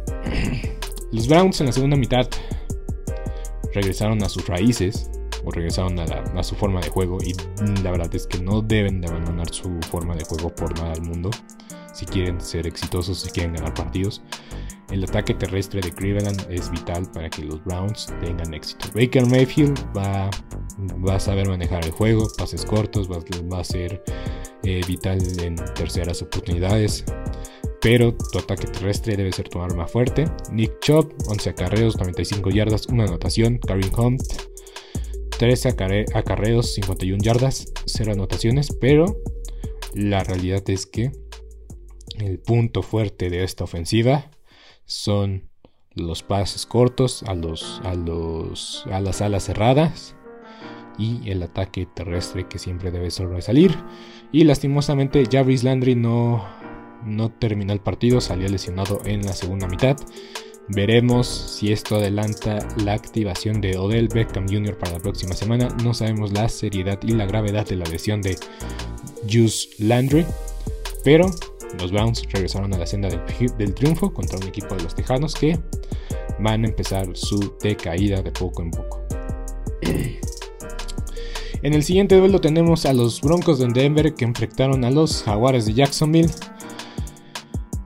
los 1.11 1.27
Browns 1.27 1.59
en 1.61 1.67
la 1.67 1.71
segunda 1.71 1.95
mitad 1.95 2.27
regresaron 3.73 4.21
a 4.23 4.29
sus 4.29 4.47
raíces 4.47 5.09
o 5.45 5.51
regresaron 5.51 5.97
a, 5.99 6.43
su 6.43 6.55
forma 6.55 6.81
de 6.81 6.89
juego 6.89 7.17
y 7.23 7.33
la 7.81 7.91
verdad 7.91 8.13
es 8.13 8.27
que 8.27 8.39
no 8.39 8.61
deben 8.61 9.01
de 9.01 9.07
abandonar 9.07 9.49
su 9.53 9.79
forma 9.89 10.15
de 10.15 10.25
juego 10.25 10.53
por 10.53 10.77
nada 10.77 10.93
del 10.93 11.03
mundo 11.03 11.29
si 11.93 12.05
quieren 12.05 12.39
ser 12.41 12.67
exitosos, 12.67 13.19
si 13.19 13.29
quieren 13.29 13.53
ganar 13.53 13.73
partidos. 13.73 14.21
El 14.91 15.03
ataque 15.03 15.33
terrestre 15.33 15.81
de 15.81 15.91
Cleveland 15.91 16.47
es 16.49 16.69
vital 16.71 17.09
para 17.11 17.29
que 17.29 17.43
los 17.43 17.63
Browns 17.63 18.07
tengan 18.21 18.53
éxito. 18.53 18.87
Baker 18.95 19.25
Mayfield 19.27 19.79
va, 19.95 20.29
a 21.13 21.19
saber 21.19 21.47
manejar 21.47 21.85
el 21.85 21.91
juego, 21.91 22.27
pases 22.37 22.65
cortos, 22.65 23.09
va, 23.09 23.59
a 23.59 23.63
ser 23.63 24.03
eh, 24.63 24.81
vital 24.87 25.19
en 25.41 25.55
terceras 25.75 26.21
oportunidades 26.21 27.05
pero 27.81 28.13
tu 28.13 28.39
ataque 28.39 28.67
terrestre 28.67 29.15
debe 29.15 29.31
ser 29.31 29.49
tu 29.49 29.61
arma 29.61 29.87
fuerte. 29.87 30.25
Nick 30.51 30.79
Chubb, 30.81 31.13
11 31.27 31.51
acarreos, 31.51 31.97
95 31.97 32.49
yardas, 32.49 32.87
una 32.87 33.05
anotación. 33.05 33.57
Karim 33.57 33.89
Hunt, 33.97 34.21
13 35.37 35.69
acarreos, 36.13 36.73
51 36.73 37.23
yardas, 37.23 37.71
0 37.85 38.11
anotaciones, 38.13 38.75
pero 38.79 39.05
la 39.93 40.23
realidad 40.23 40.61
es 40.69 40.85
que 40.85 41.11
el 42.17 42.39
punto 42.39 42.81
fuerte 42.83 43.29
de 43.29 43.43
esta 43.43 43.63
ofensiva 43.63 44.29
son 44.89 45.47
los 45.93 46.23
pases 46.23 46.65
cortos 46.65 47.21
a, 47.23 47.35
los, 47.35 47.79
a, 47.83 47.93
los, 47.93 48.85
a 48.91 48.99
las 48.99 49.21
alas 49.21 49.43
cerradas 49.45 50.15
y 50.97 51.29
el 51.29 51.43
ataque 51.43 51.85
terrestre 51.85 52.47
que 52.47 52.57
siempre 52.57 52.89
debe 52.89 53.11
sobresalir. 53.11 53.75
Y 54.31 54.45
lastimosamente 54.45 55.23
Jarvis 55.31 55.63
Landry 55.63 55.95
no, 55.95 56.43
no 57.05 57.29
terminó 57.29 57.71
el 57.71 57.81
partido, 57.81 58.19
salió 58.19 58.49
lesionado 58.49 58.99
en 59.05 59.21
la 59.21 59.33
segunda 59.33 59.67
mitad. 59.67 59.95
Veremos 60.69 61.27
si 61.27 61.71
esto 61.71 61.97
adelanta 61.97 62.57
la 62.83 62.93
activación 62.93 63.61
de 63.61 63.77
Odell 63.77 64.07
Beckham 64.07 64.47
Jr. 64.47 64.75
para 64.75 64.93
la 64.93 64.99
próxima 64.99 65.35
semana. 65.35 65.67
No 65.83 65.93
sabemos 65.93 66.31
la 66.31 66.49
seriedad 66.49 66.99
y 67.03 67.11
la 67.11 67.27
gravedad 67.27 67.67
de 67.67 67.75
la 67.75 67.85
lesión 67.85 68.23
de 68.23 68.37
Juice 69.31 69.69
Landry. 69.77 70.25
Pero 71.03 71.29
los 71.77 71.91
Browns 71.91 72.23
regresaron 72.31 72.73
a 72.73 72.77
la 72.77 72.85
senda 72.85 73.09
del, 73.09 73.73
triunfo 73.73 74.13
contra 74.13 74.37
un 74.37 74.47
equipo 74.47 74.75
de 74.75 74.83
los 74.83 74.95
Tejanos 74.95 75.35
que 75.35 75.59
van 76.39 76.63
a 76.63 76.67
empezar 76.67 77.07
su 77.15 77.55
decaída 77.61 78.21
de 78.21 78.31
poco 78.31 78.61
en 78.61 78.71
poco. 78.71 79.01
En 81.61 81.73
el 81.73 81.83
siguiente 81.83 82.15
duelo 82.15 82.39
tenemos 82.39 82.85
a 82.85 82.93
los 82.93 83.19
Broncos 83.19 83.59
de 83.59 83.67
Denver 83.67 84.13
que 84.13 84.23
enfrentaron 84.23 84.85
a 84.85 84.91
los 84.91 85.23
Jaguares 85.23 85.65
de 85.65 85.73
Jacksonville. 85.73 86.29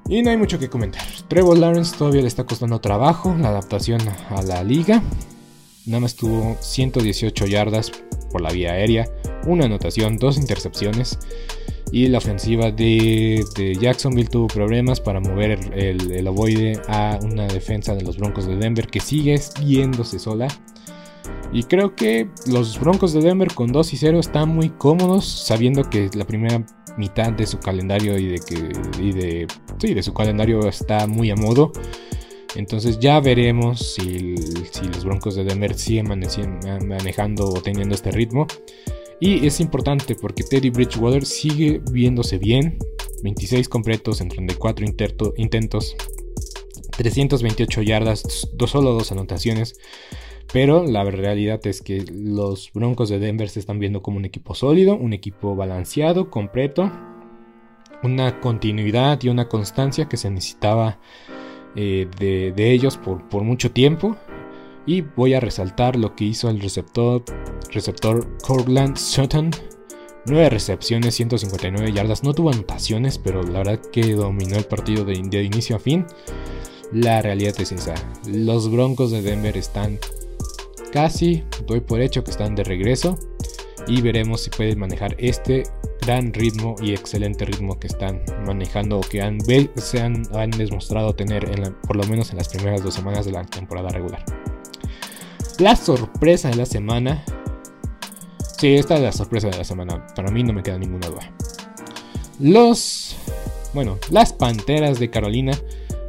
Y 0.07 0.21
no 0.21 0.29
hay 0.29 0.37
mucho 0.37 0.59
que 0.59 0.69
comentar. 0.69 1.01
Trevor 1.27 1.57
Lawrence 1.57 1.97
todavía 1.97 2.21
le 2.21 2.27
está 2.27 2.43
costando 2.43 2.79
trabajo 2.79 3.35
la 3.35 3.49
adaptación 3.49 3.99
a 4.29 4.43
la 4.43 4.63
liga. 4.63 5.01
Nada 5.87 6.01
más 6.01 6.15
tuvo 6.15 6.55
118 6.61 7.47
yardas 7.47 7.91
por 8.31 8.41
la 8.41 8.51
vía 8.51 8.73
aérea, 8.73 9.09
una 9.47 9.65
anotación, 9.65 10.17
dos 10.17 10.37
intercepciones. 10.37 11.17
Y 11.93 12.07
la 12.07 12.17
ofensiva 12.17 12.71
de, 12.71 13.45
Jacksonville 13.79 14.27
tuvo 14.27 14.47
problemas 14.47 14.99
para 14.99 15.19
mover 15.19 15.59
el, 15.75 16.11
el, 16.11 16.27
ovoide 16.27 16.73
a 16.87 17.19
una 17.21 17.45
defensa 17.45 17.93
de 17.93 18.01
los 18.01 18.17
Broncos 18.17 18.47
de 18.47 18.55
Denver 18.55 18.87
que 18.87 18.99
sigue 18.99 19.39
viéndose 19.63 20.17
sola. 20.17 20.47
Y 21.51 21.61
creo 21.61 21.95
que 21.95 22.29
los 22.47 22.79
Broncos 22.79 23.13
de 23.13 23.21
Denver 23.21 23.53
con 23.53 23.71
2 23.71 23.93
y 23.93 23.97
0 23.97 24.19
están 24.19 24.49
muy 24.49 24.69
cómodos, 24.69 25.23
sabiendo 25.23 25.87
que 25.87 26.09
la 26.15 26.25
primera 26.25 26.65
mitad 26.97 27.31
de 27.31 27.45
su 27.45 27.59
calendario 27.59 28.17
y 28.17 28.25
de 28.25 28.39
que 28.39 28.55
de, 28.55 29.47
sí, 29.77 29.93
de 29.93 30.01
su 30.01 30.15
calendario 30.15 30.67
está 30.67 31.05
muy 31.05 31.29
a 31.29 31.35
modo. 31.35 31.73
Entonces 32.55 32.97
ya 32.97 33.19
veremos 33.19 33.93
si, 33.93 34.35
si 34.71 34.87
los 34.87 35.05
Broncos 35.05 35.35
de 35.35 35.43
Denver 35.43 35.75
siguen 35.75 36.07
manejando 36.07 37.49
o 37.49 37.61
teniendo 37.61 37.93
este 37.93 38.09
ritmo. 38.09 38.47
Y 39.25 39.47
es 39.47 39.61
importante 39.61 40.15
porque 40.15 40.43
Teddy 40.43 40.69
Bridgewater 40.69 41.25
sigue 41.25 41.81
viéndose 41.89 42.37
bien. 42.37 42.77
26 43.23 43.69
completos 43.69 44.19
en 44.19 44.27
34 44.27 44.85
intentos. 45.37 45.95
328 46.97 47.81
yardas, 47.83 48.49
solo 48.67 48.91
dos 48.91 49.13
anotaciones. 49.13 49.79
Pero 50.51 50.83
la 50.85 51.05
realidad 51.05 51.65
es 51.65 51.81
que 51.81 52.03
los 52.11 52.69
Broncos 52.73 53.07
de 53.07 53.19
Denver 53.19 53.47
se 53.47 53.61
están 53.61 53.79
viendo 53.79 54.01
como 54.01 54.17
un 54.17 54.25
equipo 54.25 54.55
sólido, 54.55 54.97
un 54.97 55.13
equipo 55.13 55.55
balanceado, 55.55 56.29
completo, 56.29 56.91
una 58.03 58.41
continuidad 58.41 59.23
y 59.23 59.29
una 59.29 59.47
constancia 59.47 60.09
que 60.09 60.17
se 60.17 60.29
necesitaba 60.31 60.99
eh, 61.77 62.09
de, 62.19 62.71
ellos 62.73 62.97
por, 62.97 63.43
mucho 63.43 63.71
tiempo. 63.71 64.17
Y 64.85 65.01
voy 65.01 65.33
a 65.33 65.39
resaltar 65.39 65.95
lo 65.95 66.15
que 66.15 66.25
hizo 66.25 66.49
el 66.49 66.59
receptor, 66.59 67.23
receptor 67.71 68.27
Cortland 68.39 68.97
Sutton. 68.97 69.51
9 70.25 70.49
recepciones, 70.49 71.15
159 71.15 71.91
yardas. 71.91 72.23
No 72.23 72.33
tuvo 72.33 72.51
anotaciones, 72.51 73.17
pero 73.17 73.43
la 73.43 73.59
verdad 73.59 73.79
que 73.91 74.13
dominó 74.13 74.55
el 74.55 74.65
partido 74.65 75.03
de, 75.03 75.21
de 75.21 75.43
inicio 75.43 75.75
a 75.75 75.79
fin. 75.79 76.05
La 76.91 77.21
realidad 77.21 77.55
es 77.59 77.71
esa. 77.71 77.95
Los 78.27 78.71
Broncos 78.71 79.11
de 79.11 79.21
Denver 79.21 79.57
están 79.57 79.99
casi, 80.91 81.43
doy 81.65 81.79
por 81.81 82.01
hecho 82.01 82.23
que 82.23 82.31
están 82.31 82.55
de 82.55 82.63
regreso 82.63 83.17
y 83.87 84.01
veremos 84.01 84.41
si 84.41 84.49
pueden 84.49 84.79
manejar 84.79 85.15
este 85.17 85.63
gran 86.01 86.33
ritmo 86.33 86.75
y 86.81 86.93
excelente 86.93 87.45
ritmo 87.45 87.79
que 87.79 87.87
están 87.87 88.21
manejando 88.45 88.99
o 88.99 89.01
que 89.01 89.21
han, 89.21 89.39
se 89.75 90.01
han, 90.01 90.23
demostrado 90.51 91.15
tener 91.15 91.73
por 91.87 91.95
lo 91.95 92.03
menos 92.03 92.31
en 92.31 92.37
las 92.37 92.49
primeras 92.49 92.83
dos 92.83 92.93
semanas 92.93 93.25
de 93.25 93.31
la 93.31 93.43
temporada 93.45 93.89
regular. 93.89 94.23
La 95.59 95.75
sorpresa 95.75 96.49
de 96.49 96.55
la 96.55 96.65
semana. 96.65 97.23
Sí, 98.57 98.75
esta 98.75 98.95
es 98.95 99.01
la 99.01 99.11
sorpresa 99.11 99.49
de 99.49 99.57
la 99.57 99.63
semana. 99.63 100.05
Para 100.15 100.31
mí 100.31 100.43
no 100.43 100.51
me 100.51 100.63
queda 100.63 100.79
ninguna 100.79 101.07
duda. 101.07 101.31
Los. 102.39 103.15
Bueno, 103.73 103.99
las 104.09 104.33
Panteras 104.33 104.99
de 104.99 105.09
Carolina 105.09 105.53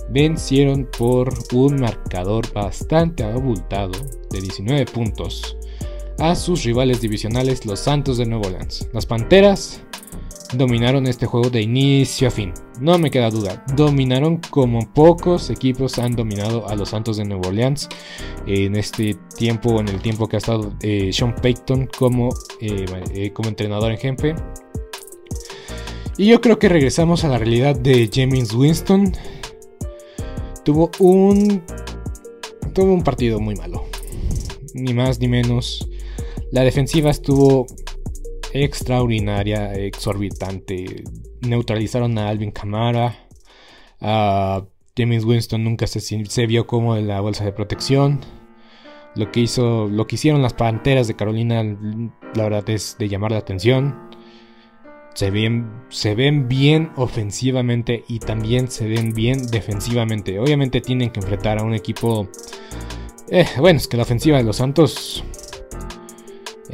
vencieron 0.09 0.89
por 0.99 1.33
un 1.53 1.77
marcador 1.77 2.53
bastante 2.53 3.25
abultado 3.25 3.93
de 4.31 4.41
19 4.41 4.87
puntos 4.87 5.57
a 6.19 6.35
sus 6.35 6.65
rivales 6.65 7.01
divisionales, 7.01 7.67
los 7.67 7.81
Santos 7.81 8.19
de 8.19 8.27
Nuevo 8.27 8.47
Orleans. 8.47 8.89
Las 8.93 9.07
Panteras 9.07 9.83
dominaron 10.57 11.07
este 11.07 11.27
juego 11.27 11.51
de 11.51 11.63
inicio 11.63 12.29
a 12.29 12.31
fin. 12.31 12.53
No 12.81 12.99
me 12.99 13.11
queda 13.11 13.31
duda. 13.31 13.65
Dominaron 13.77 14.41
como 14.51 14.93
pocos 14.93 15.51
equipos 15.51 15.99
han 15.99 16.17
dominado 16.17 16.69
a 16.69 16.75
los 16.75 16.91
Santos 16.91 17.17
de 17.17 17.25
Nuevo 17.25 17.49
Orleans 17.49 17.89
en 18.47 18.77
este 18.77 19.17
tiempo, 19.37 19.81
en 19.81 19.89
el 19.89 20.01
tiempo 20.01 20.29
que 20.29 20.37
ha 20.37 20.39
estado 20.39 20.73
eh, 20.83 21.13
Sean 21.13 21.35
Payton 21.35 21.89
como, 21.99 22.31
eh, 22.61 22.85
eh, 23.15 23.33
como 23.33 23.49
entrenador 23.49 23.93
en 23.93 23.99
jefe. 23.99 24.35
Y 26.17 26.27
yo 26.27 26.41
creo 26.41 26.59
que 26.59 26.69
regresamos 26.69 27.25
a 27.25 27.29
la 27.29 27.39
realidad 27.39 27.77
de 27.77 28.09
James 28.13 28.53
Winston. 28.55 29.13
Tuvo 30.65 30.91
un. 31.01 31.63
Tuvo 32.73 32.93
un 32.93 33.03
partido 33.03 33.41
muy 33.41 33.57
malo. 33.57 33.85
Ni 34.75 34.95
más 34.95 35.19
ni 35.19 35.29
menos. 35.29 35.89
La 36.51 36.63
defensiva 36.63 37.11
estuvo 37.11 37.67
extraordinaria, 38.55 39.75
exorbitante. 39.75 41.05
Neutralizaron 41.43 42.17
a 42.19 42.29
Alvin 42.29 42.53
Kamara. 42.53 43.27
James 44.97 45.25
Winston 45.25 45.65
nunca 45.65 45.87
se, 45.87 46.01
se, 46.01 46.47
vio 46.47 46.67
como 46.67 46.97
en 46.97 47.09
la 47.09 47.21
bolsa 47.21 47.45
de 47.45 47.53
protección. 47.53 48.21
Lo 49.17 49.31
que 49.31 49.41
hizo, 49.41 49.89
lo 49.89 50.07
que 50.07 50.15
hicieron 50.15 50.41
las 50.41 50.55
Panteras 50.55 51.09
de 51.09 51.17
Carolina, 51.17 51.63
la 52.35 52.45
verdad 52.45 52.69
es 52.71 52.97
de 52.99 53.09
llamar 53.09 53.33
la 53.33 53.39
atención. 53.39 54.11
Se 55.15 55.31
ven, 55.31 55.71
se 55.91 56.15
ven 56.15 56.49
bien 56.49 56.91
ofensivamente 56.97 58.05
y 58.09 58.19
también 58.19 58.69
se 58.69 58.87
ven 58.89 59.15
bien 59.15 59.47
defensivamente. 59.47 60.39
Obviamente 60.39 60.81
tienen 60.81 61.11
que 61.11 61.21
enfrentar 61.21 61.59
a 61.59 61.65
un 61.65 61.75
equipo. 61.75 62.29
Eh, 63.29 63.47
bueno, 63.59 63.79
es 63.79 63.89
que 63.89 63.97
la 63.97 64.03
ofensiva 64.05 64.39
de 64.39 64.45
los 64.45 64.57
Santos 64.57 65.25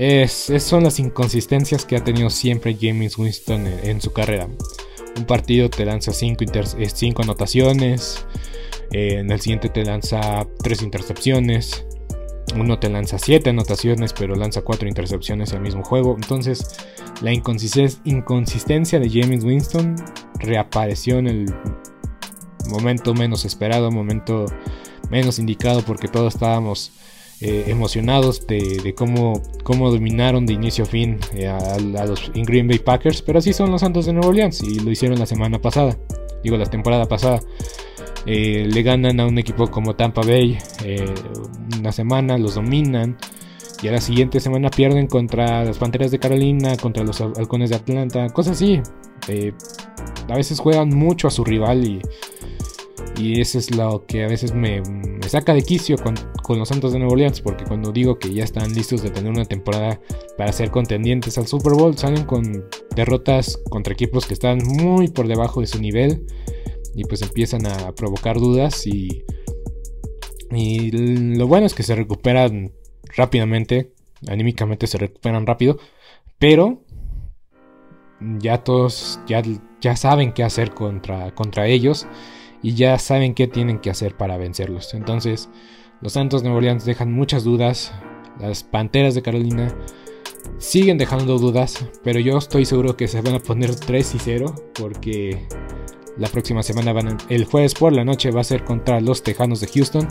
es, 0.01 0.51
son 0.61 0.85
las 0.85 0.99
inconsistencias 0.99 1.85
que 1.85 1.95
ha 1.95 2.03
tenido 2.03 2.31
siempre 2.31 2.75
James 2.81 3.19
Winston 3.19 3.67
en, 3.67 4.01
su 4.01 4.15
carrera. 4.15 4.49
Un 5.15 5.27
partido 5.27 5.69
te 5.69 5.85
lanza 5.85 6.13
5 6.13 6.43
eh, 6.43 7.15
anotaciones, 7.19 8.25
eh, 8.93 9.17
en 9.19 9.31
el 9.31 9.39
siguiente 9.43 9.69
te 9.69 9.85
lanza 9.85 10.47
3 10.63 10.83
intercepciones, 10.83 11.85
uno 12.57 12.79
te 12.79 12.89
lanza 12.89 13.19
7 13.19 13.51
anotaciones, 13.51 14.15
pero 14.15 14.37
lanza 14.37 14.63
4 14.63 14.89
intercepciones 14.89 15.53
al 15.53 15.61
mismo 15.61 15.85
juego. 15.85 16.15
Entonces, 16.15 16.79
la 17.21 17.35
inconsistencia 17.35 19.01
de 19.01 19.11
James 19.11 19.45
Winston 19.45 19.97
reapareció 20.39 21.19
en 21.19 21.27
el 21.27 21.55
momento 22.71 23.13
menos 23.13 23.45
esperado, 23.45 23.91
momento 23.91 24.47
menos 25.11 25.39
indicado, 25.39 25.83
porque 25.83 26.09
todos 26.09 26.37
estábamos 26.37 26.91
eh, 27.43 27.65
emocionados 27.69 28.47
de, 28.47 28.95
cómo, 28.95 29.41
dominaron 29.65 30.45
de 30.45 30.53
inicio 30.53 30.85
a 30.85 30.87
fin 30.87 31.19
eh, 31.33 31.49
a, 31.49 31.79
los 31.79 32.31
Green 32.35 32.69
Bay 32.69 32.79
Packers, 32.81 33.23
pero 33.23 33.39
así 33.39 33.55
son 33.55 33.71
los 33.71 33.81
Santos 33.81 34.05
de 34.05 34.13
Nueva 34.13 34.29
Orleans 34.29 34.63
y 34.63 34.79
lo 34.81 34.91
hicieron 34.91 35.19
la 35.19 35.25
semana 35.25 35.59
pasada, 35.59 35.97
digo 36.45 36.59
la 36.59 36.67
temporada 36.67 37.07
pasada. 37.07 37.41
Eh, 38.27 38.69
le 38.71 38.83
ganan 38.83 39.21
a 39.21 39.27
un 39.27 39.39
equipo 39.39 39.71
como 39.71 39.97
Tampa 39.97 40.21
Bay 40.21 40.59
una 41.79 41.93
semana, 41.93 42.37
los 42.37 42.57
dominan 42.57 43.17
y 43.83 43.89
a 43.89 43.93
la 43.93 44.03
siguiente 44.03 44.39
semana 44.41 44.69
pierden 44.69 45.07
contra 45.07 45.65
las 45.65 45.79
Panteras 45.79 46.11
de 46.11 46.19
Carolina, 46.19 46.77
contra 46.77 47.03
los 47.05 47.23
Halcones 47.23 47.71
de 47.71 47.77
Atlanta, 47.77 48.29
cosas 48.29 48.57
así. 48.59 48.83
a 50.29 50.35
veces 50.35 50.61
juegan 50.61 50.91
mucho 50.91 51.27
a 51.27 51.31
su 51.31 51.43
rival 51.43 51.87
y 51.87 52.03
y 53.21 53.41
eso 53.41 53.59
es 53.59 53.75
lo 53.75 54.07
que 54.07 54.25
a 54.25 54.29
veces 54.29 54.55
me, 54.55 54.83
saca 55.29 55.53
de 55.53 55.63
quicio 55.63 55.97
con, 55.99 56.15
los 56.57 56.69
Santos 56.69 56.93
de 56.93 56.99
Nueva 56.99 57.13
Orleans, 57.13 57.41
porque 57.43 57.65
cuando 57.65 57.93
digo 57.93 58.19
que 58.19 58.33
ya 58.33 58.43
están 58.43 58.73
listos 58.75 59.03
de 59.03 59.11
tener 59.11 59.31
una 59.31 59.45
temporada 59.45 60.01
para 60.37 60.53
ser 60.53 60.71
contendientes 60.71 61.39
al 61.39 61.47
Super 61.47 61.75
Bowl, 61.75 61.97
salen 61.97 62.25
con 62.25 62.65
derrotas 62.97 63.61
contra 63.69 63.93
equipos 63.93 64.27
que 64.27 64.35
están 64.35 64.59
muy 64.65 65.09
por 65.09 65.29
debajo 65.29 65.61
de 65.61 65.67
su 65.67 65.81
nivel 65.81 66.27
y 66.97 67.05
pues 67.05 67.23
empiezan 67.23 67.67
a 67.67 67.93
provocar 67.95 68.41
dudas 68.41 68.85
y, 68.87 69.23
y 70.51 70.91
lo 71.37 71.47
bueno 71.47 71.67
es 71.67 71.75
que 71.75 71.85
se 71.85 71.95
recuperan 71.95 72.73
rápidamente, 73.15 73.93
anímicamente 74.27 74.87
se 74.87 74.99
recuperan 74.99 75.47
rápido, 75.47 75.79
pero 76.39 76.83
ya 78.39 78.65
todos 78.65 79.21
ya, 79.29 79.43
ya 79.81 79.95
saben 79.95 80.33
qué 80.33 80.43
hacer 80.43 80.73
contra, 80.73 81.35
contra 81.35 81.69
ellos 81.69 82.09
y 82.63 82.75
ya 82.75 82.99
saben 82.99 83.35
qué 83.35 83.47
tienen 83.47 83.79
que 83.79 83.91
hacer 83.91 84.17
para 84.17 84.37
vencerlos. 84.37 84.95
Entonces, 84.95 85.49
los 86.01 86.13
Santos 86.13 86.43
de 86.43 86.51
Orleans 86.51 86.85
dejan 86.85 87.13
muchas 87.13 87.45
dudas. 87.45 87.93
Las 88.39 88.63
Panteras 88.63 89.15
de 89.15 89.23
Carolina 89.23 89.75
siguen 90.59 90.99
dejando 90.99 91.39
dudas, 91.39 91.85
pero 92.03 92.21
yo 92.21 92.39
estoy 92.39 92.65
seguro 92.65 92.97
que 92.97 93.09
se 93.09 93.21
van 93.21 93.35
a 93.35 93.41
poner 93.41 93.75
3 93.75 94.15
y 94.15 94.19
0 94.19 94.55
porque 94.75 95.47
la 96.17 96.29
próxima 96.29 96.63
semana 96.63 96.93
van 96.93 97.19
el 97.29 97.45
jueves 97.45 97.75
por 97.75 97.93
la 97.93 98.05
noche 98.05 98.31
va 98.31 98.41
a 98.41 98.45
ser 98.45 98.65
contra 98.65 99.01
los 99.01 99.23
Tejanos 99.23 99.61
de 99.61 99.69
Houston 99.69 100.09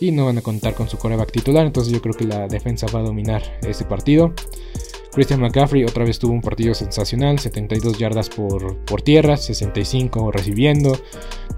y 0.00 0.10
no 0.10 0.26
van 0.26 0.38
a 0.38 0.42
contar 0.42 0.74
con 0.74 0.88
su 0.88 0.98
coreback 0.98 1.30
titular, 1.30 1.64
entonces 1.64 1.92
yo 1.92 2.02
creo 2.02 2.14
que 2.14 2.24
la 2.24 2.48
defensa 2.48 2.86
va 2.92 3.00
a 3.00 3.04
dominar 3.04 3.42
ese 3.62 3.84
partido. 3.84 4.34
Christian 5.12 5.40
McCaffrey 5.40 5.84
otra 5.84 6.04
vez 6.04 6.18
tuvo 6.18 6.32
un 6.32 6.40
partido 6.40 6.74
sensacional, 6.74 7.38
72 7.38 7.98
yardas 7.98 8.30
por, 8.30 8.76
por 8.84 9.02
tierra, 9.02 9.36
65 9.36 10.32
recibiendo, 10.32 10.98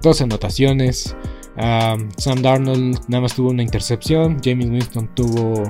dos 0.01 0.21
anotaciones. 0.21 1.15
Sam 1.57 2.41
Darnold 2.41 2.99
nada 3.07 3.21
más 3.21 3.33
tuvo 3.33 3.49
una 3.49 3.63
intercepción, 3.63 4.39
James 4.43 4.67
Winston 4.67 5.15
tuvo, 5.15 5.63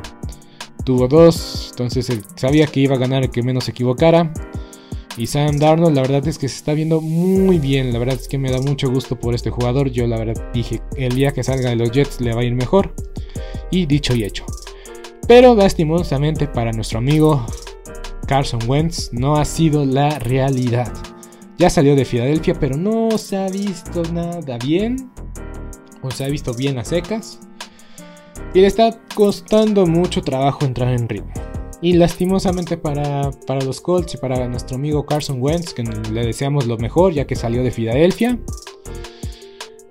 tuvo 0.83 1.07
dos, 1.07 1.67
entonces 1.71 2.11
sabía 2.35 2.65
que 2.65 2.79
iba 2.79 2.95
a 2.95 2.99
ganar 2.99 3.23
el 3.23 3.29
que 3.29 3.43
menos 3.43 3.65
se 3.65 3.71
equivocara. 3.71 4.33
Y 5.17 5.27
Sam 5.27 5.59
Darnold, 5.59 5.95
la 5.95 6.01
verdad 6.01 6.27
es 6.27 6.37
que 6.37 6.49
se 6.49 6.57
está 6.57 6.73
viendo 6.73 6.99
muy 6.99 7.57
bien. 7.57 7.93
La 7.93 7.99
verdad 7.99 8.17
es 8.19 8.27
que 8.27 8.37
me 8.37 8.51
da 8.51 8.59
mucho 8.59 8.89
gusto 8.89 9.17
por 9.17 9.33
este 9.33 9.49
jugador. 9.49 9.89
Yo, 9.89 10.07
la 10.07 10.17
verdad, 10.17 10.51
dije 10.53 10.81
el 10.97 11.15
día 11.15 11.31
que 11.31 11.41
salga 11.41 11.69
de 11.69 11.77
los 11.77 11.91
Jets 11.91 12.19
le 12.19 12.33
va 12.33 12.41
a 12.41 12.43
ir 12.43 12.53
mejor. 12.53 12.93
Y 13.71 13.85
dicho 13.85 14.13
y 14.13 14.25
hecho. 14.25 14.45
Pero 15.25 15.55
lastimosamente 15.55 16.47
para 16.47 16.73
nuestro 16.73 16.99
amigo 16.99 17.45
Carson 18.25 18.59
Wentz 18.67 19.11
no 19.13 19.35
ha 19.37 19.45
sido 19.45 19.85
la 19.85 20.19
realidad. 20.19 20.91
Ya 21.57 21.69
salió 21.69 21.95
de 21.95 22.05
Filadelfia, 22.05 22.53
pero 22.59 22.75
no 22.75 23.17
se 23.17 23.37
ha 23.37 23.47
visto 23.47 24.03
nada 24.11 24.57
bien. 24.57 25.11
O 26.01 26.11
se 26.11 26.25
ha 26.25 26.27
visto 26.27 26.53
bien 26.53 26.77
a 26.77 26.85
secas. 26.85 27.39
Y 28.53 28.61
le 28.61 28.67
está 28.67 28.99
costando 29.15 29.85
mucho 29.85 30.21
trabajo 30.21 30.65
entrar 30.65 30.93
en 30.93 31.07
ritmo. 31.07 31.31
Y 31.81 31.93
lastimosamente 31.93 32.77
para, 32.77 33.31
para, 33.45 33.61
los 33.61 33.79
Colts 33.81 34.15
y 34.15 34.17
para 34.17 34.47
nuestro 34.47 34.77
amigo 34.77 35.05
Carson 35.05 35.41
Wentz, 35.41 35.73
que 35.73 35.83
le 35.83 36.25
deseamos 36.25 36.65
lo 36.67 36.77
mejor 36.77 37.13
ya 37.13 37.27
que 37.27 37.35
salió 37.35 37.63
de 37.63 37.71
Filadelfia. 37.71 38.39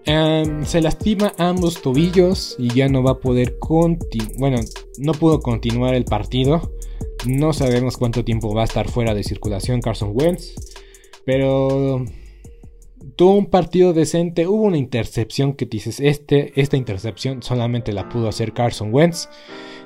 Em, 0.06 0.64
se 0.66 0.82
lastima 0.82 1.32
ambos 1.38 1.80
tobillos 1.80 2.56
y 2.58 2.68
ya 2.74 2.88
no 2.88 3.02
va 3.02 3.12
a 3.12 3.18
poder 3.18 3.58
continuar. 3.58 4.38
Bueno, 4.38 4.58
no 4.98 5.12
pudo 5.12 5.40
continuar 5.40 5.94
el 5.94 6.04
partido. 6.04 6.72
No 7.26 7.52
sabemos 7.52 7.96
cuánto 7.96 8.24
tiempo 8.24 8.54
va 8.54 8.62
a 8.62 8.66
estar 8.66 8.88
fuera 8.88 9.14
de 9.14 9.24
circulación 9.24 9.80
Carson 9.80 10.12
Wentz. 10.12 10.54
Pero 11.24 12.04
tuvo 13.16 13.34
un 13.34 13.46
partido 13.46 13.92
decente. 13.92 14.46
Hubo 14.46 14.62
una 14.62 14.76
intercepción 14.76 15.54
que 15.54 15.66
dices, 15.66 16.00
este, 16.00 16.52
esta 16.60 16.76
intercepción 16.76 17.42
solamente 17.42 17.92
la 17.92 18.08
pudo 18.08 18.28
hacer 18.28 18.52
Carson 18.52 18.92
Wentz. 18.92 19.28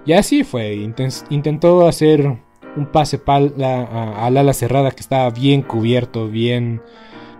Y 0.07 0.12
así 0.12 0.44
fue. 0.44 0.74
intentó 1.31 1.87
hacer 1.87 2.38
un 2.77 2.87
pase 2.92 3.20
al 3.27 4.37
ala 4.37 4.53
cerrada 4.53 4.90
que 4.90 5.01
estaba 5.01 5.31
bien 5.31 5.62
cubierto, 5.62 6.29
bien, 6.29 6.83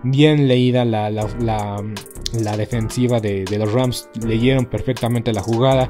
bien 0.02 0.48
leída 0.48 0.84
la, 0.84 1.11
la, 1.11 2.56
defensiva 2.56 3.20
de, 3.20 3.44
de 3.44 3.58
los 3.58 3.72
Rams. 3.72 4.11
Leyeron 4.24 4.66
perfectamente 4.66 5.32
la 5.32 5.42
jugada. 5.42 5.88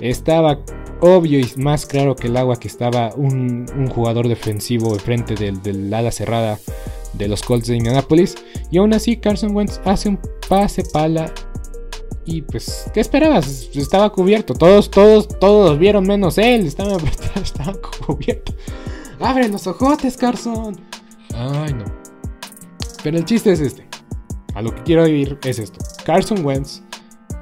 Estaba 0.00 0.60
obvio 1.00 1.38
y 1.38 1.50
más 1.56 1.86
claro 1.86 2.16
que 2.16 2.28
el 2.28 2.36
agua 2.36 2.56
que 2.56 2.68
estaba 2.68 3.10
un, 3.14 3.66
jugador 3.94 4.28
defensivo 4.28 4.94
enfrente 4.94 5.34
del, 5.34 5.62
del, 5.62 5.92
ala 5.92 6.10
cerrada 6.10 6.58
de 7.12 7.28
los 7.28 7.42
Colts 7.42 7.68
de 7.68 7.76
Indianapolis. 7.76 8.34
Y 8.70 8.78
aún 8.78 8.94
así 8.94 9.16
Carson 9.16 9.54
Wentz 9.54 9.80
hace 9.84 10.08
un 10.08 10.18
pase 10.48 10.82
pala. 10.84 11.32
Y 12.26 12.42
pues, 12.42 12.90
¿qué 12.94 13.00
esperabas? 13.00 13.68
Estaba 13.74 14.10
cubierto. 14.10 14.54
Todos, 14.54 14.90
todos, 14.90 15.28
todos 15.38 15.78
vieron 15.78 16.06
menos 16.06 16.38
él. 16.38 16.66
Estaba, 16.66 16.96
estaba 17.42 17.74
cubierto. 18.06 18.54
Abre 19.20 19.48
los 19.48 19.66
ojotes, 19.66 20.16
Carson. 20.16 20.76
Ay, 21.34 21.74
no. 21.74 21.84
Pero 23.02 23.18
el 23.18 23.24
chiste 23.24 23.52
es 23.52 23.60
este. 23.60 23.86
A 24.54 24.62
lo 24.62 24.74
que 24.74 24.82
quiero 24.82 25.06
ir 25.06 25.38
es 25.44 25.58
esto. 25.58 25.78
Carson 26.04 26.44
Wentz 26.44 26.82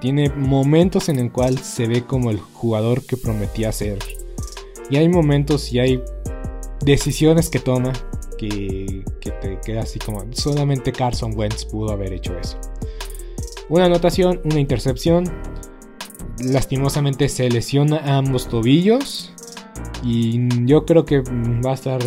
tiene 0.02 0.30
momentos 0.30 1.08
en 1.08 1.20
el 1.20 1.30
cual 1.30 1.58
se 1.58 1.86
ve 1.86 2.02
como 2.02 2.32
el 2.32 2.40
jugador 2.40 3.06
que 3.06 3.16
prometía 3.16 3.70
ser. 3.70 4.00
Y 4.90 4.96
hay 4.96 5.08
momentos 5.08 5.72
y 5.72 5.78
hay 5.78 6.02
decisiones 6.84 7.48
que 7.48 7.60
toma 7.60 7.92
que, 8.36 9.04
te 9.20 9.60
queda 9.64 9.82
así 9.82 10.00
como 10.00 10.24
solamente 10.32 10.90
Carson 10.90 11.38
Wentz 11.38 11.64
pudo 11.66 11.92
haber 11.92 12.12
hecho 12.14 12.36
eso. 12.36 12.58
Una 13.68 13.84
anotación, 13.84 14.40
una 14.42 14.58
intercepción. 14.58 15.22
Lastimosamente 16.40 17.28
se 17.28 17.48
lesiona 17.48 18.16
ambos 18.16 18.48
tobillos. 18.48 19.32
Y 20.02 20.66
yo 20.66 20.84
creo 20.84 21.04
que 21.04 21.20
va 21.20 21.70
a 21.70 21.74
estar 21.74 22.00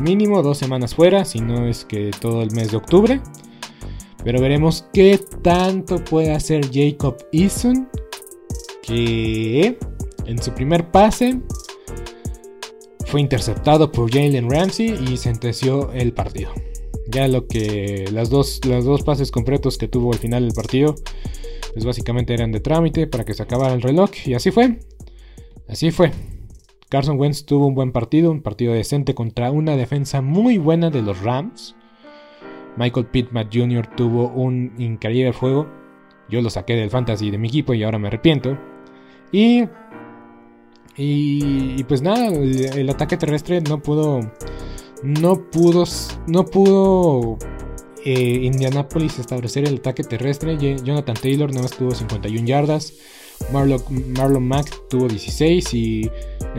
mínimo 0.00 0.42
dos 0.42 0.58
semanas 0.58 0.96
fuera, 0.96 1.24
si 1.24 1.38
no 1.38 1.68
es 1.68 1.84
que 1.84 2.10
todo 2.20 2.42
el 2.42 2.50
mes 2.50 2.72
de 2.72 2.76
octubre. 2.76 3.20
Pero 4.24 4.40
veremos 4.40 4.86
qué 4.92 5.20
tanto 5.42 6.02
puede 6.02 6.32
hacer 6.32 6.70
Jacob 6.72 7.16
Eason. 7.32 7.88
Que 8.82 9.78
en 10.26 10.42
su 10.42 10.52
primer 10.52 10.90
pase 10.90 11.40
fue 13.06 13.20
interceptado 13.20 13.92
por 13.92 14.10
Jalen 14.10 14.50
Ramsey 14.50 14.94
y 15.08 15.16
sentenció 15.16 15.92
el 15.92 16.12
partido. 16.12 16.50
Ya 17.06 17.28
lo 17.28 17.46
que 17.46 18.06
las 18.12 18.30
dos, 18.30 18.60
los 18.66 18.84
dos 18.84 19.02
pases 19.02 19.30
completos 19.30 19.78
que 19.78 19.88
tuvo 19.88 20.12
al 20.12 20.18
final 20.18 20.42
del 20.42 20.54
partido, 20.54 20.94
pues 21.74 21.84
básicamente 21.84 22.34
eran 22.34 22.50
de 22.50 22.60
trámite 22.60 23.06
para 23.06 23.24
que 23.24 23.34
se 23.34 23.42
acabara 23.42 23.74
el 23.74 23.82
reloj 23.82 24.10
y 24.26 24.34
así 24.34 24.50
fue. 24.50 24.80
Así 25.68 25.90
fue. 25.90 26.12
Carson 26.88 27.18
Wentz 27.18 27.44
tuvo 27.44 27.66
un 27.66 27.74
buen 27.74 27.92
partido, 27.92 28.30
un 28.30 28.42
partido 28.42 28.72
decente 28.72 29.14
contra 29.14 29.50
una 29.50 29.76
defensa 29.76 30.20
muy 30.20 30.58
buena 30.58 30.90
de 30.90 31.02
los 31.02 31.20
Rams. 31.22 31.74
Michael 32.76 33.06
Pittman 33.06 33.48
Jr. 33.52 33.86
tuvo 33.96 34.28
un 34.28 34.72
increíble 34.78 35.32
juego. 35.32 35.68
Yo 36.28 36.40
lo 36.40 36.50
saqué 36.50 36.74
del 36.74 36.90
fantasy 36.90 37.30
de 37.30 37.38
mi 37.38 37.48
equipo 37.48 37.74
y 37.74 37.82
ahora 37.82 37.98
me 37.98 38.08
arrepiento. 38.08 38.58
Y, 39.30 39.64
y, 40.96 41.82
pues 41.84 42.02
nada, 42.02 42.28
el, 42.28 42.88
ataque 42.88 43.16
terrestre 43.16 43.60
no 43.60 43.80
pudo, 43.80 44.20
no 45.02 45.50
pudo, 45.50 45.84
no 46.26 46.44
pudo 46.46 47.38
eh, 48.04 48.40
Indianapolis 48.42 49.18
establecer 49.18 49.66
el 49.66 49.76
ataque 49.76 50.04
terrestre. 50.04 50.56
Jonathan 50.56 51.16
Taylor 51.16 51.50
nada 51.50 51.62
más 51.62 51.72
tuvo 51.72 51.90
51 51.92 52.46
yardas. 52.46 52.94
Marlon, 53.52 54.46
Mack 54.46 54.88
tuvo 54.88 55.08
16 55.08 55.74
y 55.74 56.10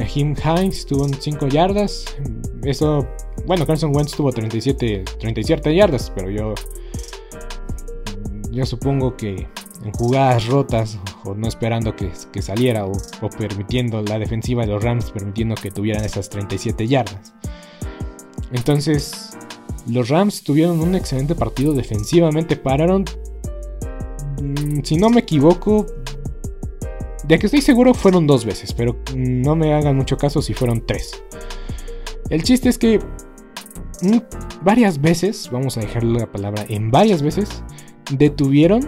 Jim 0.08 0.36
Hines 0.36 0.86
tuvo 0.86 1.08
5 1.08 1.48
yardas. 1.48 2.06
Eso 2.64 3.08
bueno, 3.46 3.66
Carson 3.66 3.96
Wentz 3.96 4.14
tuvo 4.16 4.32
37, 4.32 5.04
37 5.20 5.76
yardas, 5.76 6.12
pero 6.16 6.30
yo, 6.30 6.56
yo 8.52 8.66
supongo 8.66 9.16
que 9.16 9.48
en 9.84 9.92
jugadas 9.92 10.48
rotas 10.48 11.00
o 11.26 11.36
no 11.36 11.48
esperando 11.48 11.96
que, 11.96 12.12
saliera 12.42 12.86
o, 12.86 12.94
permitiendo 13.38 14.02
la 14.02 14.18
defensiva 14.18 14.66
de 14.66 14.70
los 14.70 14.84
Rams, 14.84 15.12
permitiendo 15.12 15.54
que 15.56 15.70
tuvieran 15.70 16.04
esas 16.04 16.30
37 16.30 16.88
yardas. 16.88 17.34
Entonces, 18.52 19.38
los 19.88 20.10
Rams 20.10 20.44
tuvieron 20.44 20.80
un 20.80 20.96
excelente 20.96 21.36
partido 21.36 21.74
defensivamente, 21.74 22.56
pararon, 22.56 23.06
mm, 24.42 24.82
si 24.84 24.96
no 24.98 25.12
me 25.12 25.20
equivoco, 25.20 25.86
de 27.28 27.40
que 27.40 27.48
estoy 27.48 27.62
seguro 27.62 27.94
fueron 27.94 28.28
dos 28.28 28.46
veces, 28.46 28.74
pero 28.74 28.98
no 29.16 29.56
me 29.56 29.74
hagan 29.74 29.96
mucho 29.96 30.18
caso 30.18 30.42
si 30.42 30.54
fueron 30.54 30.86
tres. 30.86 31.24
El 32.30 32.44
chiste 32.44 32.70
es 32.70 32.78
que 32.78 33.00
varias 34.62 35.02
veces, 35.02 35.50
vamos 35.52 35.78
a 35.78 35.82
dejarle 35.82 36.20
la 36.20 36.32
palabra 36.32 36.66
en 36.70 36.92
varias 36.92 37.22
veces, 37.22 37.64
detuvieron. 38.12 38.82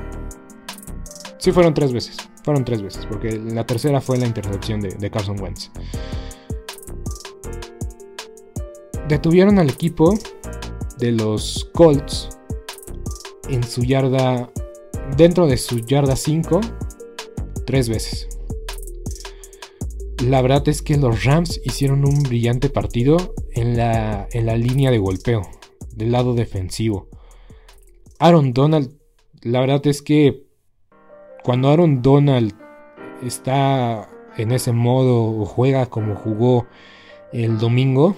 Sí, 1.37 1.51
fueron 1.51 1.73
tres 1.73 1.93
veces. 1.93 2.17
Fueron 2.43 2.63
tres 2.63 2.81
veces, 2.81 3.05
porque 3.05 3.31
la 3.31 3.65
tercera 3.65 3.99
fue 3.99 4.17
la 4.17 4.25
intercepción 4.25 4.79
de, 4.79 5.11
Carson 5.11 5.37
Wentz. 5.41 5.69
Detuvieron 9.09 9.59
al 9.59 9.69
equipo 9.69 10.17
de 10.97 11.11
los 11.11 11.69
Colts 11.73 12.29
en 13.49 13.63
su 13.63 13.83
yarda, 13.83 14.49
dentro 15.17 15.45
de 15.45 15.57
su 15.57 15.79
yarda 15.79 16.15
5, 16.15 16.61
tres 17.67 17.89
veces. 17.89 18.27
La 20.25 20.41
verdad 20.41 20.67
es 20.67 20.81
que 20.81 20.97
los 20.97 21.25
Rams 21.25 21.61
hicieron 21.63 22.07
un 22.07 22.23
brillante 22.23 22.69
partido 22.69 23.35
en 23.51 23.77
la, 23.77 24.27
en 24.31 24.47
la 24.47 24.55
línea 24.57 24.89
de 24.89 24.97
golpeo, 24.97 25.43
del 25.93 26.11
lado 26.11 26.33
defensivo. 26.33 27.09
Aaron 28.17 28.53
Donald, 28.53 28.97
la 29.43 29.59
verdad 29.59 29.85
es 29.85 30.01
que 30.01 30.47
cuando 31.43 31.69
Aaron 31.69 32.01
Donald 32.01 32.55
está 33.21 34.09
en 34.37 34.51
ese 34.51 34.71
modo 34.71 35.41
o 35.41 35.45
juega 35.45 35.85
como 35.87 36.15
jugó 36.15 36.65
el 37.31 37.59
domingo, 37.59 38.15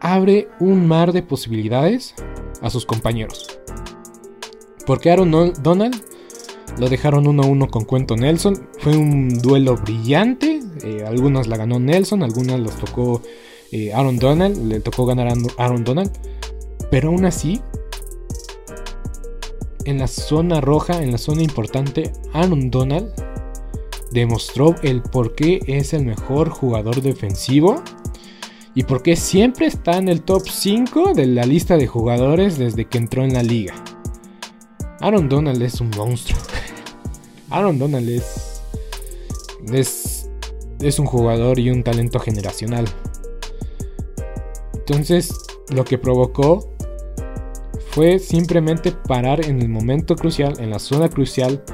abre 0.00 0.48
un 0.60 0.86
mar 0.86 1.12
de 1.12 1.22
posibilidades 1.22 2.14
a 2.60 2.70
sus 2.70 2.86
compañeros. 2.86 3.58
Porque 4.86 5.10
Aaron 5.10 5.52
Donald 5.62 5.96
lo 6.78 6.88
dejaron 6.88 7.24
1-1 7.24 7.70
con 7.70 7.84
Cuento 7.84 8.16
Nelson. 8.16 8.68
Fue 8.78 8.96
un 8.96 9.38
duelo 9.38 9.76
brillante. 9.76 10.60
Eh, 10.82 11.04
algunas 11.06 11.46
la 11.46 11.56
ganó 11.56 11.78
Nelson, 11.78 12.22
algunas 12.22 12.60
los 12.60 12.76
tocó 12.76 13.22
eh, 13.72 13.92
Aaron 13.92 14.18
Donald, 14.18 14.56
le 14.66 14.80
tocó 14.80 15.06
ganar 15.06 15.28
a 15.28 15.34
Aaron 15.62 15.84
Donald. 15.84 16.10
Pero 16.90 17.08
aún 17.08 17.24
así, 17.24 17.60
en 19.84 19.98
la 19.98 20.06
zona 20.06 20.60
roja, 20.60 21.02
en 21.02 21.12
la 21.12 21.18
zona 21.18 21.42
importante, 21.42 22.12
Aaron 22.32 22.70
Donald 22.70 23.12
demostró 24.12 24.74
el 24.82 25.02
por 25.02 25.34
qué 25.34 25.60
es 25.66 25.92
el 25.92 26.04
mejor 26.04 26.48
jugador 26.48 27.02
defensivo 27.02 27.82
y 28.74 28.84
por 28.84 29.02
qué 29.02 29.16
siempre 29.16 29.66
está 29.66 29.98
en 29.98 30.08
el 30.08 30.22
top 30.22 30.48
5 30.48 31.12
de 31.14 31.26
la 31.26 31.44
lista 31.44 31.76
de 31.76 31.86
jugadores 31.86 32.58
desde 32.58 32.84
que 32.86 32.98
entró 32.98 33.24
en 33.24 33.34
la 33.34 33.42
liga. 33.42 33.74
Aaron 35.00 35.28
Donald 35.28 35.62
es 35.62 35.80
un 35.80 35.90
monstruo. 35.90 36.38
Aaron 37.50 37.78
Donald 37.78 38.08
es, 38.08 38.60
es, 39.72 40.30
es 40.80 40.98
un 40.98 41.06
jugador 41.06 41.58
y 41.58 41.70
un 41.70 41.82
talento 41.82 42.18
generacional. 42.18 42.86
Entonces, 44.74 45.34
lo 45.70 45.84
que 45.84 45.98
provocó 45.98 46.74
fue 47.90 48.18
simplemente 48.18 48.92
parar 48.92 49.44
en 49.44 49.60
el 49.60 49.68
momento 49.68 50.16
crucial, 50.16 50.54
en 50.60 50.70
la 50.70 50.78
zona 50.78 51.08
crucial, 51.08 51.64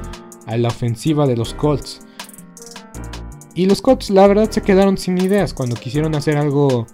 a 0.47 0.57
la 0.57 0.69
ofensiva 0.69 1.27
de 1.27 1.37
los 1.37 1.53
Colts. 1.53 2.01
Y 3.53 3.67
los 3.67 3.81
Colts, 3.81 4.09
la 4.09 4.27
verdad, 4.27 4.49
se 4.49 4.61
quedaron 4.61 4.97
sin 4.97 5.17
ideas 5.17 5.53
cuando 5.53 5.75
quisieron 5.75 6.15
hacer 6.15 6.37
algo 6.37 6.87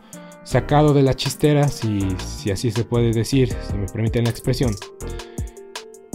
sacado 0.44 0.94
de 0.94 1.02
la 1.02 1.16
chistera, 1.16 1.68
si, 1.68 2.02
si 2.18 2.52
así 2.52 2.72
se 2.72 2.84
puede 2.84 3.12
decir, 3.12 3.56
si 3.68 3.78
me 3.78 3.88
permiten 3.88 4.26
la 4.26 4.32
expresión. 4.32 4.76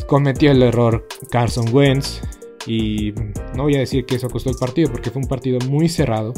Cometió 0.07 0.53
el 0.53 0.63
error 0.63 1.07
Carson 1.31 1.75
Wentz. 1.75 2.21
Y 2.67 3.13
no 3.55 3.65
voy 3.65 3.77
a 3.77 3.81
decir 3.81 4.05
que 4.07 4.17
eso 4.17 4.29
costó 4.29 4.51
el 4.51 4.57
partido, 4.57 4.91
porque 4.91 5.11
fue 5.11 5.23
un 5.23 5.29
partido 5.29 5.59
muy 5.69 5.89
cerrado. 5.89 6.35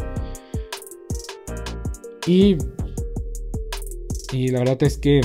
Y 2.27 2.57
y 4.33 4.49
la 4.49 4.61
verdad 4.61 4.83
es 4.83 4.99
que 4.99 5.21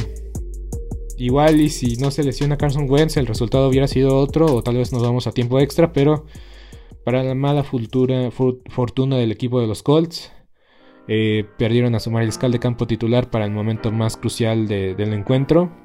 igual 1.17 1.59
y 1.59 1.69
si 1.69 1.97
no 1.97 2.11
se 2.11 2.23
lesiona 2.23 2.57
Carson 2.57 2.89
Wentz 2.89 3.17
el 3.17 3.27
resultado 3.27 3.67
hubiera 3.67 3.87
sido 3.87 4.17
otro 4.17 4.45
o 4.47 4.63
tal 4.63 4.77
vez 4.77 4.91
nos 4.91 5.03
vamos 5.03 5.27
a 5.27 5.31
tiempo 5.31 5.59
extra, 5.59 5.91
pero 5.93 6.25
para 7.03 7.23
la 7.23 7.35
mala 7.35 7.63
fortuna 7.63 9.17
del 9.17 9.31
equipo 9.31 9.59
de 9.59 9.67
los 9.67 9.83
Colts 9.83 10.31
eh, 11.09 11.45
perdieron 11.57 11.95
a 11.95 11.99
su 11.99 12.11
mariscal 12.11 12.51
de 12.51 12.59
campo 12.59 12.87
titular 12.87 13.29
para 13.29 13.45
el 13.45 13.51
momento 13.51 13.91
más 13.91 14.15
crucial 14.15 14.67
del 14.67 15.13
encuentro. 15.13 15.82